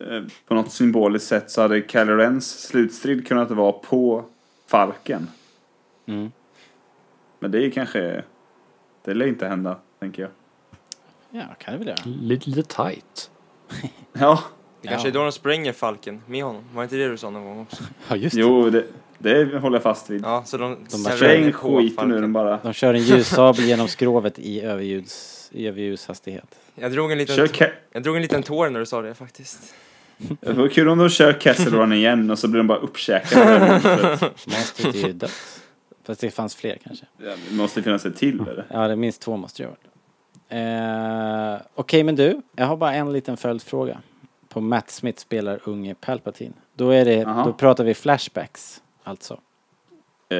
[0.00, 4.24] eh, på något symboliskt sätt så hade Kylo Rens slutstrid kunnat vara på
[4.66, 5.28] Falken.
[6.08, 6.32] Mm.
[7.40, 8.24] Men det är kanske...
[9.04, 10.30] Det lär inte hända, tänker jag.
[11.30, 11.98] Ja, kan det väl göra.
[12.04, 13.30] Lite, lite tight.
[14.12, 14.42] Ja,
[14.82, 15.10] Det kanske Ja.
[15.10, 16.64] är då de spränger Falken med honom.
[16.74, 17.82] Var inte det du sa någon gång också?
[18.08, 18.40] Ja, just det.
[18.42, 18.84] jo, det,
[19.18, 20.22] det håller jag fast vid.
[20.24, 20.76] Ja, så de...
[20.90, 22.56] De bara Spräng skiten ur den bara.
[22.62, 26.58] De kör en ljussabel genom skrovet i överljuds, i överljushastighet.
[26.74, 27.48] Jag drog en liten...
[27.92, 29.74] Jag drog en liten tår när du sa det faktiskt.
[30.40, 33.80] det vore kul om de kör Kessel Run igen och så blir de bara uppkäkade.
[34.46, 35.32] Monstret är ju dött.
[36.08, 37.06] Fast det fanns fler kanske.
[37.16, 38.66] Ja, det måste finnas ett till eller?
[38.70, 41.60] Ja, det är minst två måste det ha varit.
[41.60, 42.42] Eh, Okej, men du.
[42.56, 44.00] Jag har bara en liten följdfråga.
[44.48, 46.52] På Matt Smith spelar unge Palpatine.
[46.74, 49.40] Då, är det, då pratar vi flashbacks, alltså.
[50.28, 50.38] Eh,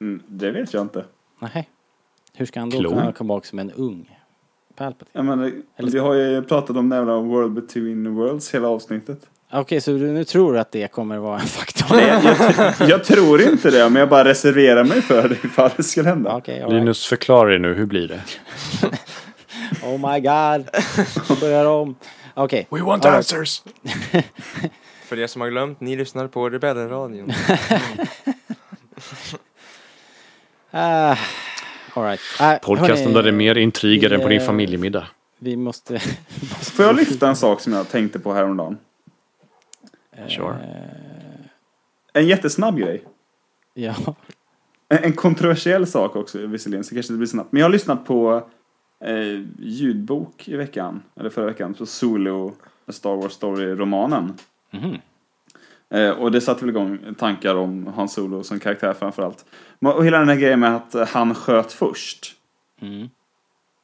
[0.00, 1.04] mm, det vet jag inte.
[1.38, 1.68] Nej.
[2.34, 2.90] Hur ska han då Klon.
[2.92, 4.18] kunna komma tillbaka som en ung
[4.74, 5.10] Palpatine?
[5.12, 9.30] Jag menar, Eller- vi har ju pratat om den World Between Worlds hela avsnittet.
[9.52, 11.96] Okej, så du nu tror du att det kommer vara en faktor?
[11.96, 16.08] Nej, jag, tror inte det, men jag bara reserverar mig för det ifall det skulle
[16.08, 16.30] hända.
[16.30, 16.72] All right.
[16.72, 17.74] Linus, förklara det nu.
[17.74, 18.20] Hur blir det?
[19.82, 20.68] Oh my god.
[21.40, 21.96] Börjar om.
[22.34, 22.66] Okej.
[22.70, 23.16] We want right.
[23.16, 23.62] answers!
[25.04, 27.30] För er som har glömt, ni lyssnar på Rebellradion.
[30.74, 31.18] Uh,
[31.94, 32.20] all right.
[32.40, 35.06] Uh, Podcasten där det är mer intriger än på din eh, familjemiddag.
[35.38, 35.98] Vi måste...
[36.60, 38.78] Får jag lyfta en sak som jag tänkte på häromdagen?
[40.26, 40.56] Sure.
[42.12, 43.04] En jättesnabb grej.
[43.74, 43.94] Ja.
[44.88, 47.52] En, en kontroversiell sak också visserligen, så kanske det blir snabbt.
[47.52, 48.48] Men jag har lyssnat på
[49.04, 52.52] eh, ljudbok i veckan, eller förra veckan, på Solo
[52.88, 54.32] Star Wars Story-romanen.
[54.70, 54.96] Mhm.
[55.90, 59.44] Eh, och det satte väl igång tankar om Han Solo som karaktär framförallt.
[59.80, 62.34] Och hela den här grejen med att eh, han sköt först.
[62.80, 63.08] Mm.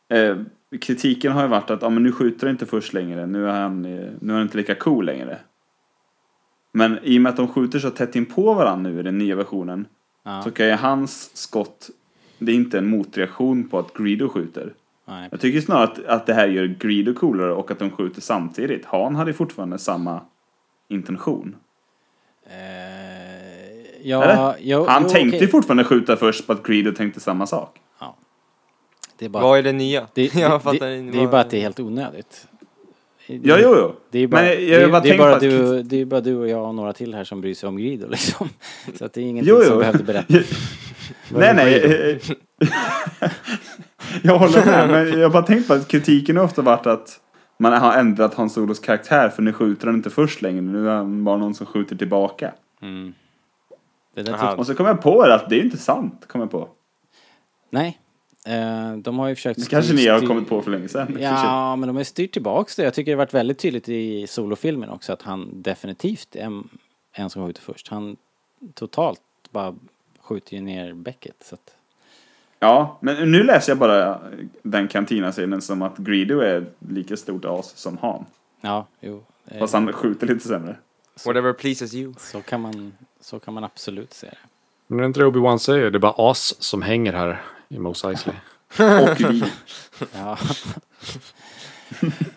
[0.08, 0.36] Eh,
[0.80, 3.52] kritiken har ju varit att ah, men nu skjuter han inte först längre, nu är,
[3.52, 5.38] han, eh, nu är han inte lika cool längre.
[6.76, 9.18] Men i och med att de skjuter så tätt in på varandra nu i den
[9.18, 9.86] nya versionen
[10.22, 10.42] Ja.
[10.42, 11.90] så kan ju hans skott,
[12.38, 14.72] det är inte en motreaktion på att Greedo skjuter.
[15.04, 15.28] Nej.
[15.30, 18.84] Jag tycker snarare att, att det här gör Greedo coolare och att de skjuter samtidigt.
[18.84, 20.20] Han hade fortfarande samma
[20.88, 21.56] intention.
[22.46, 27.46] Eh, ja, jo, Han jo, tänkte ju fortfarande skjuta först på att Greedo tänkte samma
[27.46, 27.80] sak.
[29.18, 30.00] Det är bara, Vad är det nya?
[30.14, 32.48] det, det, jag det, det, är bara att det är helt onödigt.
[33.26, 33.94] Ja, jo, jo.
[34.10, 36.04] Det är bara, Men jag- jag bara det, är bara på att du, det är
[36.04, 38.48] bara du och jag och några till här som bryr sig om Greedo liksom.
[38.98, 39.68] Så att det är ingenting Jo, jo.
[39.68, 40.36] som behövde berättas.
[41.28, 42.20] nej, nej.
[44.22, 47.20] jag håller med, men jag har bara tänkt på att kritiken har ofta varit att
[47.58, 50.60] man har ändrat Hans Solos karaktär för nu skjuter han inte först längre.
[50.60, 52.52] Nu är han bara någon som skjuter tillbaka.
[52.82, 53.12] Mm.
[54.56, 56.68] Och så kom jag på att det är inte sant, kom jag på.
[57.70, 57.98] nej,
[58.96, 59.60] de har ju försökt...
[59.60, 61.16] Det kanske ni har kommit på för länge sedan.
[61.20, 62.82] Ja, men de har ju styrt tillbaks det.
[62.82, 66.62] Jag tycker det har varit väldigt tydligt i solofilmen också att han definitivt är
[67.12, 67.88] en, som skjuter först.
[67.88, 68.16] Han
[68.74, 69.20] totalt
[69.50, 69.74] bara
[70.20, 71.36] skjuter ju ner Beckett.
[71.44, 71.70] Så att,
[72.58, 74.20] Ja, men nu läser jag bara
[74.62, 78.24] den kantina-scenen som att Greedo är lika stort as som Han.
[78.60, 79.22] ja, jo.
[79.46, 80.76] eh, Fast han skjuter lite sämre.
[81.26, 82.14] Whatever pleases you.
[82.18, 84.36] så, kan man, så kan man absolut se det.
[84.86, 87.42] Men det är inte det Obi-Wan säger, det är bara as som hänger här
[87.74, 88.36] i Mos Eisley.
[88.78, 89.44] Och vi.
[90.12, 90.38] Ja,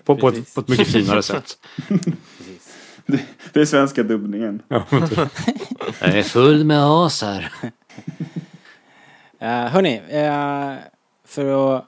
[0.03, 1.57] På, på, ett, på ett mycket finare sätt.
[1.87, 2.75] precis.
[3.05, 4.61] Det, det är svenska dubbningen.
[4.67, 5.17] Ja, typ.
[5.99, 7.53] Jag är full med asar.
[9.41, 10.75] Uh, hörni, eh,
[11.25, 11.85] för att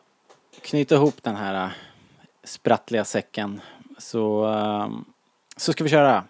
[0.61, 1.71] knyta ihop den här eh,
[2.43, 3.61] sprattliga säcken
[3.97, 4.89] så, eh,
[5.57, 6.23] så ska vi köra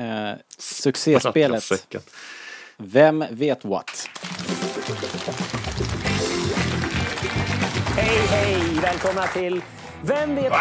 [0.00, 1.96] uh, succéspelet.
[2.76, 4.08] Vem vet what?
[7.96, 8.80] Hej, hej!
[8.82, 9.62] Välkomna till
[10.02, 10.52] Vem vet...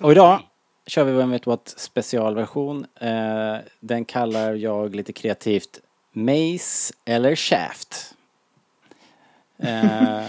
[0.00, 0.40] Och idag
[0.86, 2.86] kör vi Vem vet what specialversion.
[3.00, 5.80] Eh, den kallar jag lite kreativt
[6.12, 8.14] Mace eller Shaft.
[9.58, 10.20] Eh,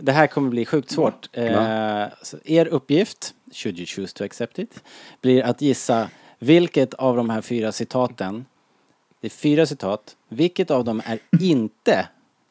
[0.00, 1.28] det här kommer bli sjukt svårt.
[1.32, 2.06] Eh,
[2.44, 4.82] er uppgift, should you choose to accept it,
[5.20, 8.46] blir att gissa vilket av de här fyra citaten,
[9.20, 12.08] det är fyra citat, vilket av dem är inte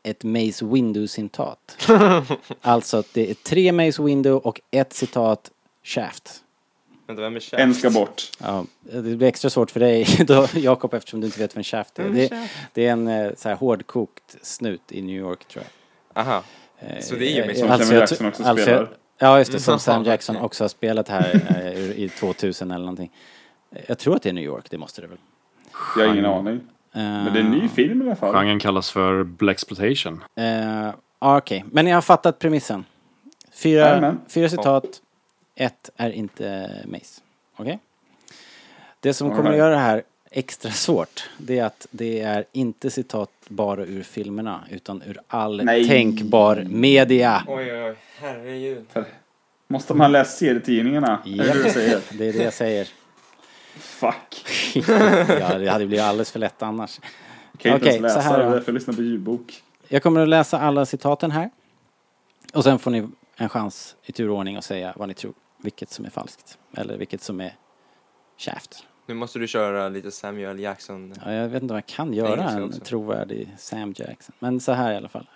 [0.09, 1.77] ett Mace Windu-citat.
[2.61, 5.51] alltså att det är tre Mace Windu och ett citat
[5.83, 6.43] Shaft.
[7.07, 7.59] Vänta, vem är chef?
[7.59, 8.31] En ska bort.
[8.39, 11.99] Ja, det blir extra svårt för dig då, Jakob eftersom du inte vet vem Shaft
[11.99, 12.09] är.
[12.09, 15.63] Det, det är en eh, så här hårdkokt snut i New York tror
[16.13, 16.21] jag.
[16.23, 16.43] Aha.
[16.79, 18.89] Eh, Så det är ju eh, Mace Som alltså, jag Jackson också alltså, spelar.
[19.17, 19.59] Ja, just det.
[19.59, 19.79] Som.
[19.87, 23.11] Sam Jackson också har spelat här eh, i 2000 eller någonting.
[23.71, 25.17] Eh, Jag tror att det är New York, det måste det väl.
[25.97, 26.59] Jag har ingen aning.
[26.97, 28.33] Eh, Men det är en ny film i alla fall.
[28.33, 30.23] Genren kallas för Blaxploitation.
[30.35, 30.45] Eh,
[31.19, 32.85] ja, Okej, men jag har fattat premissen.
[33.51, 34.85] Fyra, fyra citat,
[35.55, 37.21] ett är inte Mace.
[37.55, 37.79] Okej?
[38.99, 42.89] Det som kommer att göra det här extra svårt, det är att det är inte
[42.91, 45.87] citat bara ur filmerna, utan ur all Nej.
[45.87, 47.43] tänkbar media.
[47.47, 47.95] Oj, oj, oj.
[48.19, 48.85] Herregud.
[49.67, 51.19] Måste man läsa serietidningarna?
[51.25, 51.99] Det du säger?
[52.11, 52.87] Det är det jag säger.
[53.77, 54.45] Fuck.
[55.39, 56.99] ja, det hade blivit alldeles för lätt annars.
[57.51, 59.63] Jag kan inte Okej, ens så läsa, här det är därför jag lyssnar på ljudbok.
[59.87, 61.49] Jag kommer att läsa alla citaten här.
[62.53, 65.33] Och sen får ni en chans i turordning att säga vad ni tror.
[65.61, 66.57] Vilket som är falskt.
[66.77, 67.55] Eller vilket som är
[68.37, 68.83] Shaft.
[69.05, 71.13] Nu måste du köra lite Samuel Jackson.
[71.25, 72.79] Ja, jag vet inte om jag kan göra en också.
[72.79, 74.35] trovärdig Sam Jackson.
[74.39, 75.29] Men så här i alla fall.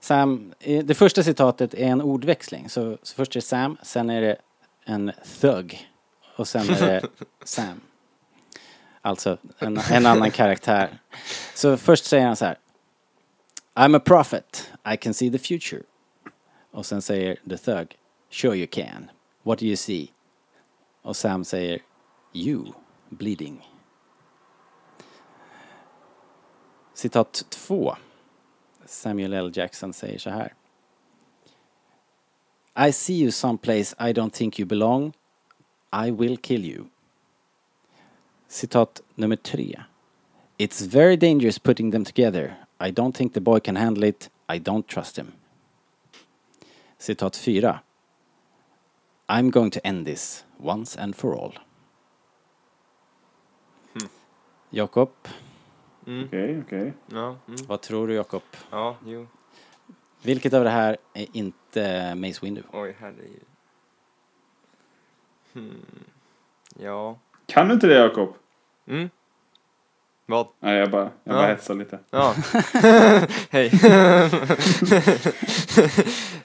[0.00, 0.52] Sam,
[0.84, 2.68] det första citatet är en ordväxling.
[2.68, 4.36] Så, så först är det Sam, sen är det
[4.84, 5.91] en thug.
[6.36, 7.08] Och sen är det
[7.44, 7.80] Sam.
[9.02, 10.98] Alltså en, en annan karaktär.
[11.54, 12.58] Så först säger han så här.
[13.74, 14.72] I'm a prophet.
[14.94, 15.82] I can see the future.
[16.70, 17.96] Och sen säger the thug.
[18.30, 19.10] Sure you can.
[19.42, 20.08] What do you see?
[21.02, 21.82] Och Sam säger
[22.32, 22.72] You
[23.08, 23.68] bleeding.
[26.94, 27.96] Citat 2.
[28.86, 29.52] Samuel L.
[29.54, 30.54] Jackson säger så här.
[32.88, 35.12] I see you someplace I don't think you belong.
[35.92, 36.86] I will kill you.
[38.48, 39.76] Citat nummer 3.
[40.58, 42.56] It's very dangerous putting them together.
[42.80, 44.30] I don't think the boy can handle it.
[44.48, 45.32] I don't trust him.
[46.98, 47.80] Citat 4.
[49.28, 51.52] I'm going to end this once and for all.
[54.74, 55.10] Jakob,
[56.02, 56.92] Okej, okej.
[57.12, 57.66] Ja, mm.
[57.66, 58.42] vad tror du Jakob?
[58.70, 59.26] ja, jo.
[60.22, 62.62] Vilket av det här är inte Mace Windu?
[62.72, 63.42] Oj, herregud.
[65.52, 65.84] Hmm.
[66.78, 67.18] Ja.
[67.46, 68.34] Kan du inte det Jakob?
[68.86, 69.10] Mm.
[70.26, 70.46] Vad?
[70.60, 71.48] Nej, jag bara, jag bara Ja.
[71.48, 71.98] hetsar lite.
[72.10, 72.34] Ja.
[73.50, 73.66] Hej.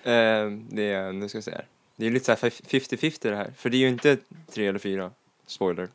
[0.04, 1.66] eh, det är, nu ska vi se här.
[1.96, 3.52] Det är lite så här 50-50 det här.
[3.58, 4.18] För det är ju inte
[4.52, 5.12] tre eller fyra.
[5.46, 5.88] Spoiler.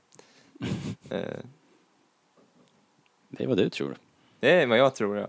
[1.11, 1.21] Eh,
[3.29, 3.95] Det är vad du tror.
[4.41, 5.29] det är vad jag tror ja.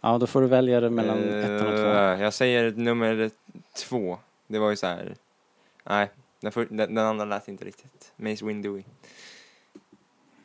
[0.00, 1.96] Ja, då får du välja det mellan ettan och tvåan.
[2.14, 3.30] Eh, Jag säger nummer
[3.76, 4.18] två.
[4.46, 5.14] Det var ju så här.
[5.84, 6.10] Nej,
[6.42, 8.12] den, för, den, den andra lät inte riktigt.
[8.16, 8.82] Mace Windu.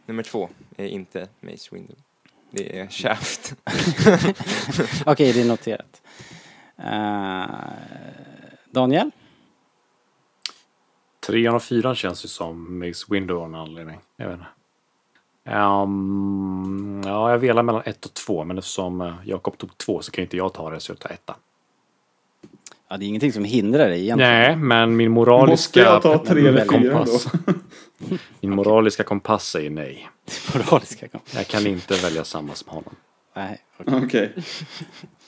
[0.05, 1.93] Nummer två är inte Mace Windu.
[2.51, 3.55] Det är Shaft.
[5.05, 6.01] Okej, det är noterat.
[6.77, 7.45] Eh,
[8.71, 9.11] Daniel?
[11.19, 13.99] Trean och fyran känns ju som Mace Windu av någon anledning.
[14.17, 14.47] Jag vet inte.
[15.47, 20.11] Ehm, ja, jag velar mellan ett och två, men eftersom eh, Jakob tog två så
[20.11, 21.35] kan inte jag ta det, så jag tar etta.
[22.89, 24.31] Ja, det är ingenting som hindrar dig egentligen.
[24.31, 25.51] Nej, men min moraliska...
[25.51, 27.27] Måste jag ta tre eller fyra kompass.
[28.41, 30.09] Min moraliska kompass säger nej.
[30.55, 31.21] Moraliska kom.
[31.35, 32.95] Jag kan inte välja samma som honom.
[33.35, 34.33] Nej, Okej.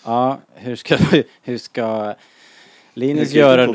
[0.03, 0.97] Ja, hur ska,
[1.41, 2.13] hur ska
[2.93, 3.73] Linus göra tre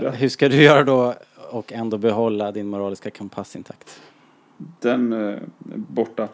[0.00, 0.10] då?
[0.10, 1.14] Hur ska du göra då
[1.50, 4.00] och ändå behålla din moraliska kompass intakt?
[4.80, 5.40] Den eh, är
[5.76, 6.28] borta.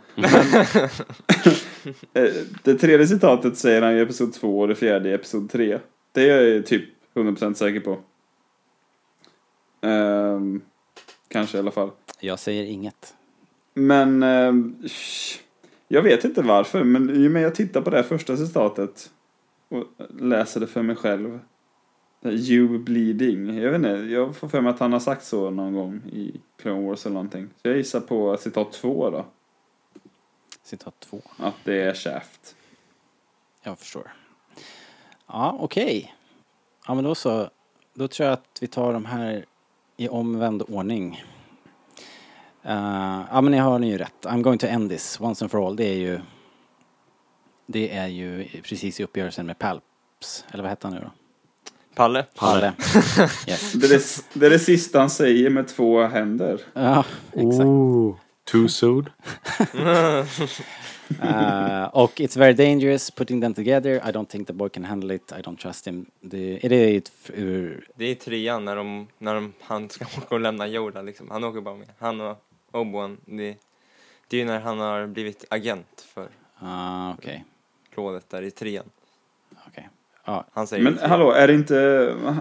[2.14, 2.30] Eh,
[2.62, 5.78] det tredje citatet säger han i episod 2 och det fjärde i episod 3.
[6.18, 6.84] Det är jag typ
[7.14, 7.98] 100% säker på.
[9.86, 10.62] Ehm,
[11.28, 11.90] kanske i alla fall.
[12.20, 13.14] Jag säger inget.
[13.74, 14.24] Men
[14.82, 15.40] sh-
[15.88, 19.10] jag vet inte varför, men i och med jag tittar på det här första citatet
[19.68, 19.84] och
[20.20, 21.40] läser det för mig själv.
[22.24, 23.58] You bleeding.
[23.58, 26.40] Jag vet inte, jag får för mig att han har sagt så någon gång i
[26.56, 27.48] Clone Wars eller någonting.
[27.62, 29.26] Så jag gissar på citat två då.
[30.62, 31.20] Citat två.
[31.36, 32.56] Att det är Shaft.
[33.62, 34.12] Jag förstår.
[35.28, 36.14] Ja, okej.
[36.86, 37.50] Ja, men då så.
[37.94, 39.44] Då tror jag att vi tar de här
[39.96, 41.24] i omvänd ordning.
[42.62, 44.14] Eh, ja, men ni har ni ju rätt.
[44.22, 45.76] I'm going to end this once and for all.
[45.76, 46.20] Det är ju...
[47.66, 50.44] Det är ju precis i uppgörelsen med Palps.
[50.50, 51.10] Eller vad hette han nu då?
[51.94, 52.24] Palle?
[52.34, 52.72] Palle.
[53.48, 53.72] yes.
[53.72, 56.60] Det är det, det är det sista han säger med två händer.
[56.72, 57.64] Ja, exakt.
[57.64, 59.08] Ooh, too soon.
[61.22, 63.94] Eh, och It's very dangerous putting them together.
[63.96, 65.32] I don't think the boy can handle it.
[65.32, 66.06] I don't trust him.
[66.20, 67.88] Det, är det ett, ur...
[67.94, 71.30] Det är trean när, de, när de, han ska åka och lämna Yoda liksom.
[71.30, 71.88] Han åker bara med.
[71.98, 73.16] Han och Obi-Wan.
[73.24, 73.56] Det,
[74.28, 76.28] det är ju när han har blivit agent för
[76.58, 77.44] Ah, okej.
[77.94, 78.84] rådet där i trean.
[79.66, 79.88] Okej.
[80.24, 80.44] Ja.
[80.52, 81.74] Han säger Men hallå, är det inte...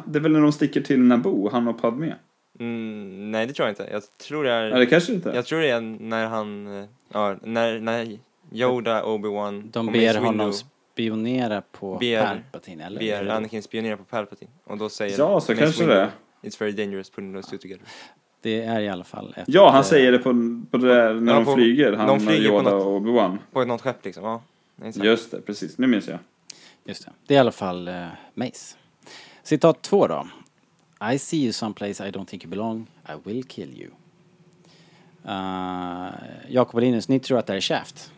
[0.06, 2.16] Det är väl när de sticker till Naboo, han och Padme?
[2.60, 3.90] Mm, nej det tror jag inte.
[3.92, 4.70] Jag tror det är...
[4.70, 5.32] Ja, det kanske inte.
[5.36, 8.18] Jag tror det är när han, eh, ja, när, när
[8.52, 10.58] Yoda, Obi-Wan De och ber Mace honom Windu
[10.94, 13.00] spionera på Ber- Palpatine, eller?
[13.00, 14.52] ber Anakin spionera på Palpatine.
[14.64, 16.10] Och då säger Ja, så Mace kanske Windu, det är.
[16.42, 17.84] It's very dangerous putting those two together.
[18.42, 19.44] Det är i alla fall ett...
[19.48, 20.30] Ja, han eh, säger det på,
[20.72, 21.94] på det där när Ja, de på- flyger.
[21.94, 23.38] Han de flyger på Yoda något- och Obi-Wan.
[23.52, 24.42] På något skepp liksom, ja.
[24.86, 25.06] Exakt.
[25.06, 25.78] Just det, precis.
[25.78, 26.20] Nu minns jag.
[26.86, 27.12] Just det.
[27.28, 28.76] Det är i alla fall uh, Mace.
[29.44, 30.28] Citat två då.
[31.14, 32.88] I see you someplace I don't think you belong.
[33.10, 33.90] I will kill you.
[35.26, 36.08] Uh,
[36.50, 38.12] Jakob och Linus, ni tror att det här är Shaft.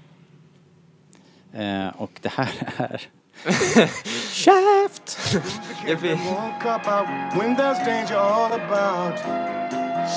[1.53, 3.01] Eh, och det här är...
[4.33, 5.17] Shaft!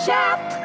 [0.07, 0.59] Shaft!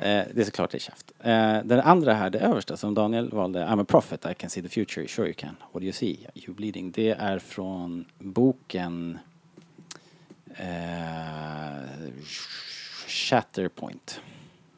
[0.00, 1.12] Eh, det är såklart det är Shaft.
[1.20, 4.62] Eh, den andra här, det översta som Daniel valde, I'm a prophet, I can see
[4.62, 5.56] the future, sure you can.
[5.72, 6.26] What do you see?
[6.34, 6.90] You bleeding.
[6.90, 9.18] Det är från boken
[10.56, 10.66] eh,
[13.06, 14.20] Shatterpoint.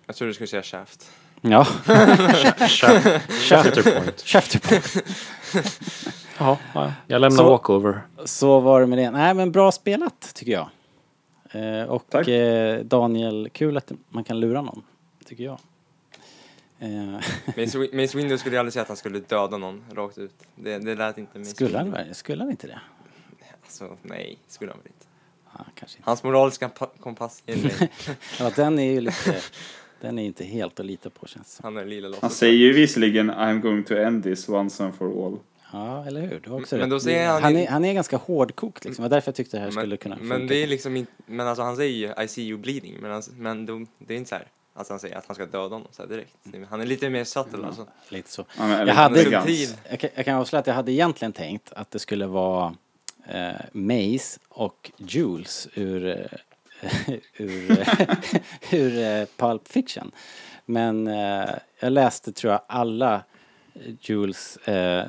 [0.06, 1.10] Jag tror du skulle säga Shaft.
[1.44, 1.64] Ja.
[3.48, 4.20] Shafterpoint.
[4.26, 5.04] Shafterpoint.
[6.38, 8.02] Ja, ja, jag lämnar Så- walkover.
[8.24, 9.10] Så var det med det.
[9.10, 10.68] Nej men bra spelat tycker jag.
[11.50, 12.28] Eh, och Tack.
[12.28, 14.82] eh, Daniel, kul att man kan lura någon.
[15.26, 15.58] Tycker jag.
[16.78, 16.88] Eh,
[17.46, 20.34] Mace, Wi- Mace Windu skulle aldrig säga att han skulle döda någon rakt ut.
[20.56, 22.80] Det, det lät inte Mace skulle, han, skulle han inte det?
[23.64, 25.06] Alltså, nej, skulle han väl inte.
[25.74, 26.10] Kanske inte.
[26.10, 27.88] Hans moraliska pa- kompass inte.
[28.38, 29.36] Ja, den är ju lite...
[30.02, 31.60] Den är inte helt att lita på känns.
[31.62, 35.26] Han är lila Han säger ju visserligen I'm going to end this once and for
[35.26, 35.38] all.
[35.72, 36.40] Ja, eller hur?
[36.44, 36.90] Du har också Men rätt.
[36.90, 39.02] då säger han han, är, han är ganska hårdkokt liksom.
[39.02, 40.54] Det var därför jag tyckte det här skulle Men, kunna men funka.
[40.54, 43.22] det är liksom inte, men alltså han säger ju I see you bleeding, men, han,
[43.36, 44.46] men då, det är inte så här.
[44.74, 46.36] Alltså han säger att han ska döda honom så här direkt.
[46.70, 47.86] Han är lite mer subtle alltså.
[48.08, 48.44] Lite så.
[48.58, 49.44] Ja, men, eller Jag hade, elegans.
[49.46, 49.76] subtil.
[49.90, 52.74] jag, kan, jag kan avslöja att jag hade egentligen tänkt att det skulle vara
[53.28, 56.16] eh, Mace och Jules ur, eh,
[57.36, 57.86] ur,
[58.72, 60.10] ur eh, Pulp Fiction.
[60.64, 61.50] Men eh,
[61.80, 63.22] jag läste tror jag alla
[64.00, 65.04] Jules eh,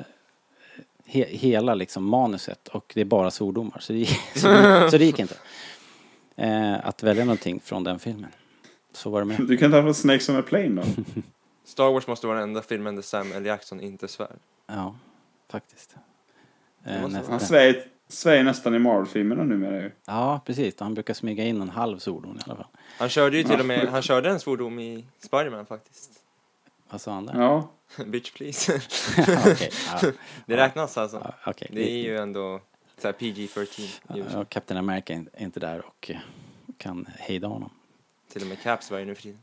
[1.06, 4.06] he, hela liksom manuset och det är bara svordomar så det,
[4.36, 5.36] så, det- så det gick inte.
[6.36, 8.30] Eh, att välja någonting från den filmen.
[8.92, 9.40] Så var det med.
[9.46, 11.02] Du kan ta från Snakes on a Plane då.
[11.64, 13.46] Star Wars måste vara den enda filmen där Samuel L.
[13.46, 14.36] Jackson inte svär.
[14.66, 14.96] Ja,
[15.50, 15.96] faktiskt.
[16.84, 19.90] Eh, Han svär, svär nästan i Marvel-filmerna numera ju.
[20.06, 20.80] Ja, precis.
[20.80, 22.66] Han brukar smyga in en halv svordom i alla fall.
[22.98, 26.10] Han körde ju till och med, han körde en svordom i Spiderman faktiskt.
[26.90, 27.40] Vad sa han där?
[27.40, 27.68] Ja.
[28.06, 28.72] Bitch please.
[29.52, 29.70] Okej,
[30.02, 30.10] ja.
[30.46, 31.20] Det räknas alltså.
[31.24, 31.68] Ja, okej.
[31.72, 32.60] Det är ju ändå
[32.98, 36.18] så här PG-13 i Ja, Captain America är inte där och eh,
[36.78, 37.70] kan hejda honom.
[38.32, 39.38] Till och med Caps var ju nu för tiden.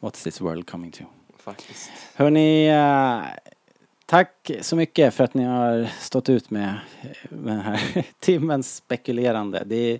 [0.00, 1.04] What's this world coming to?
[1.36, 1.90] Faktiskt.
[2.14, 3.22] Hörni, eh,
[4.10, 6.68] tack så mycket för att ni har stått ut med
[7.02, 9.62] eh, den här timmens spekulerande.
[9.66, 9.98] Det,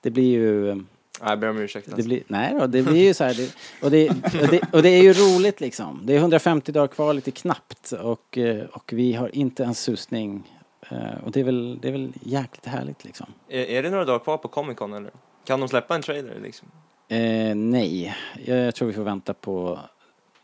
[0.00, 0.82] det blir ju...
[1.22, 2.08] Jag ber om ursäkt Det alltså.
[2.08, 3.34] blir, nej då, det blir ju så här.
[3.34, 6.00] Det, och, det, och, det, och det är ju roligt liksom.
[6.04, 10.50] Det är 150 dagar kvar lite knappt och, eh, och vi har inte en susning.
[10.90, 13.26] Eh, Och det är väl, det är väl jäkligt härligt liksom.
[13.48, 15.10] Är, är det några dagar kvar på Comic Con eller?
[15.44, 16.68] Kan de släppa en trailer liksom?
[17.08, 19.99] Eh, nej, jag, jag tror vi får vänta på D20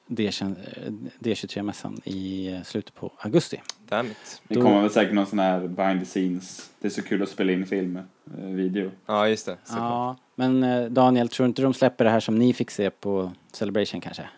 [0.09, 3.63] D23-mässan i eh, slutet på augusti.
[3.89, 4.43] Damn it.
[4.49, 6.71] Det kommer väl säkert någon sån här behind the scenes.
[6.81, 8.91] Det är så kul att spela in film, eh, video.
[9.07, 9.57] Ja, just det.
[9.65, 9.83] såklart.
[9.83, 13.33] Ja, men eh, Daniel, tror inte de släpper det här som ni fick se på
[13.53, 14.29] Celebration kanske?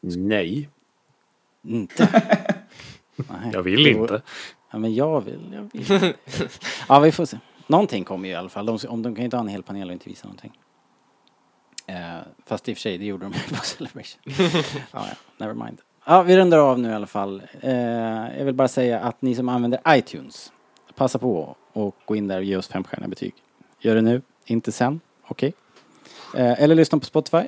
[0.00, 0.68] Nej,
[1.62, 2.08] Inte?
[3.16, 3.50] Nej.
[3.52, 4.22] jag vill inte.
[4.70, 5.40] Ja, men jag vill.
[5.52, 6.14] Jag vill.
[6.88, 7.38] ja, vi får se.
[7.66, 8.66] Någonting kommer ju i alla fall.
[8.66, 10.52] De, om de kan ju inte ha en hel panel och inte visa någonting.
[11.86, 14.20] Eh, fast i och för sig, det gjorde de ju på Celebration.
[14.92, 15.78] ja, ja, never mind.
[16.06, 17.42] Ja, vi rundar av nu i alla fall.
[17.60, 20.52] Eh, jag vill bara säga att ni som använder iTunes,
[20.94, 23.34] passa på och gå in där och ge oss femstjärniga betyg.
[23.80, 25.00] Gör det nu, inte sen.
[25.28, 25.54] Okej?
[26.36, 27.42] Eh, eller lyssna på Spotify.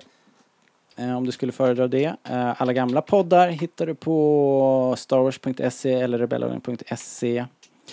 [0.96, 2.16] Eh, om du skulle föredra det.
[2.24, 7.44] Eh, alla gamla poddar hittar du på starwars.se eller rebellradion.se.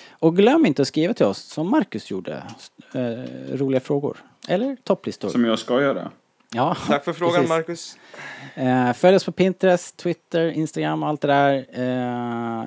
[0.10, 2.44] Och glöm inte att skriva till oss som Marcus gjorde.
[2.94, 4.18] Eh, roliga frågor.
[4.48, 5.30] Eller topplistor.
[5.30, 6.12] Som jag ska göra.
[6.54, 7.50] Ja, Tack för frågan, precis.
[7.50, 7.98] Marcus.
[8.56, 11.66] Eh, följ oss på Pinterest, Twitter, Instagram och allt det där.
[11.74, 12.66] Eh,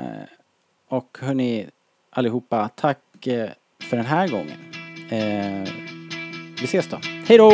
[0.88, 1.66] och hörni
[2.10, 3.48] allihopa, tack eh,
[3.82, 4.58] för den här gången.
[5.10, 5.72] Eh,
[6.60, 6.98] vi ses då.
[7.26, 7.50] Hej då!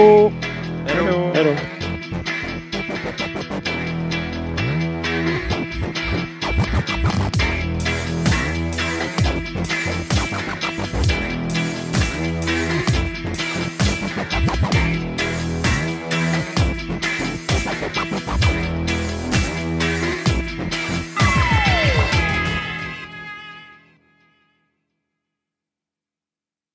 [0.87, 1.33] Hej då.
[1.35, 1.84] Hej då.